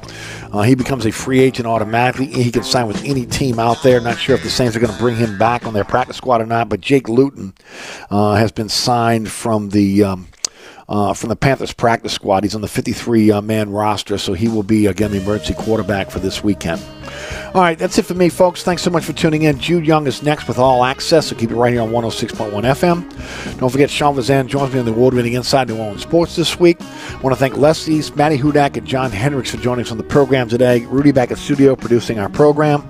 [0.51, 2.25] uh, he becomes a free agent automatically.
[2.25, 4.01] He can sign with any team out there.
[4.01, 6.41] Not sure if the Saints are going to bring him back on their practice squad
[6.41, 7.53] or not, but Jake Luton
[8.09, 10.03] uh, has been signed from the.
[10.03, 10.28] Um,
[10.89, 12.43] uh, from the Panthers practice squad.
[12.43, 16.09] He's on the 53 uh, man roster, so he will be, again, the emergency quarterback
[16.09, 16.83] for this weekend.
[17.53, 18.63] All right, that's it for me, folks.
[18.63, 19.59] Thanks so much for tuning in.
[19.59, 23.59] Jude Young is next with All Access, so keep it right here on 106.1 FM.
[23.59, 26.59] Don't forget, Sean Fazende joins me on the award winning Inside New Orleans Sports this
[26.59, 26.81] week.
[26.81, 29.97] I want to thank Les East, Maddy Hudak, and John Hendrix for joining us on
[29.97, 30.85] the program today.
[30.85, 32.87] Rudy back at studio producing our program.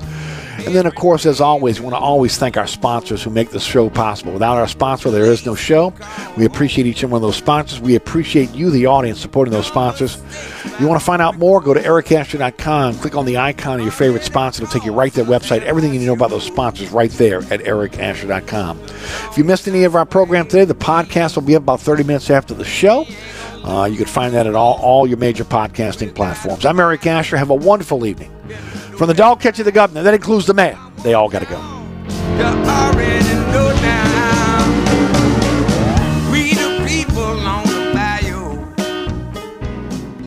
[0.65, 3.51] And then, of course, as always, we want to always thank our sponsors who make
[3.51, 4.33] this show possible.
[4.33, 5.93] Without our sponsor, there is no show.
[6.37, 7.79] We appreciate each and one of those sponsors.
[7.79, 10.17] We appreciate you, the audience, supporting those sponsors.
[10.79, 11.61] You want to find out more?
[11.61, 12.95] Go to ericasher.com.
[12.95, 14.63] Click on the icon of your favorite sponsor.
[14.63, 15.61] It'll take you right to their website.
[15.63, 18.79] Everything you know about those sponsors right there at ericasher.com.
[18.81, 22.03] If you missed any of our program today, the podcast will be up about 30
[22.03, 23.05] minutes after the show.
[23.63, 26.65] Uh, you can find that at all, all your major podcasting platforms.
[26.65, 27.37] I'm Eric Asher.
[27.37, 28.31] Have a wonderful evening.
[28.99, 30.77] From the dog catcher to the governor, that includes the mayor.
[31.03, 31.55] They all got to go.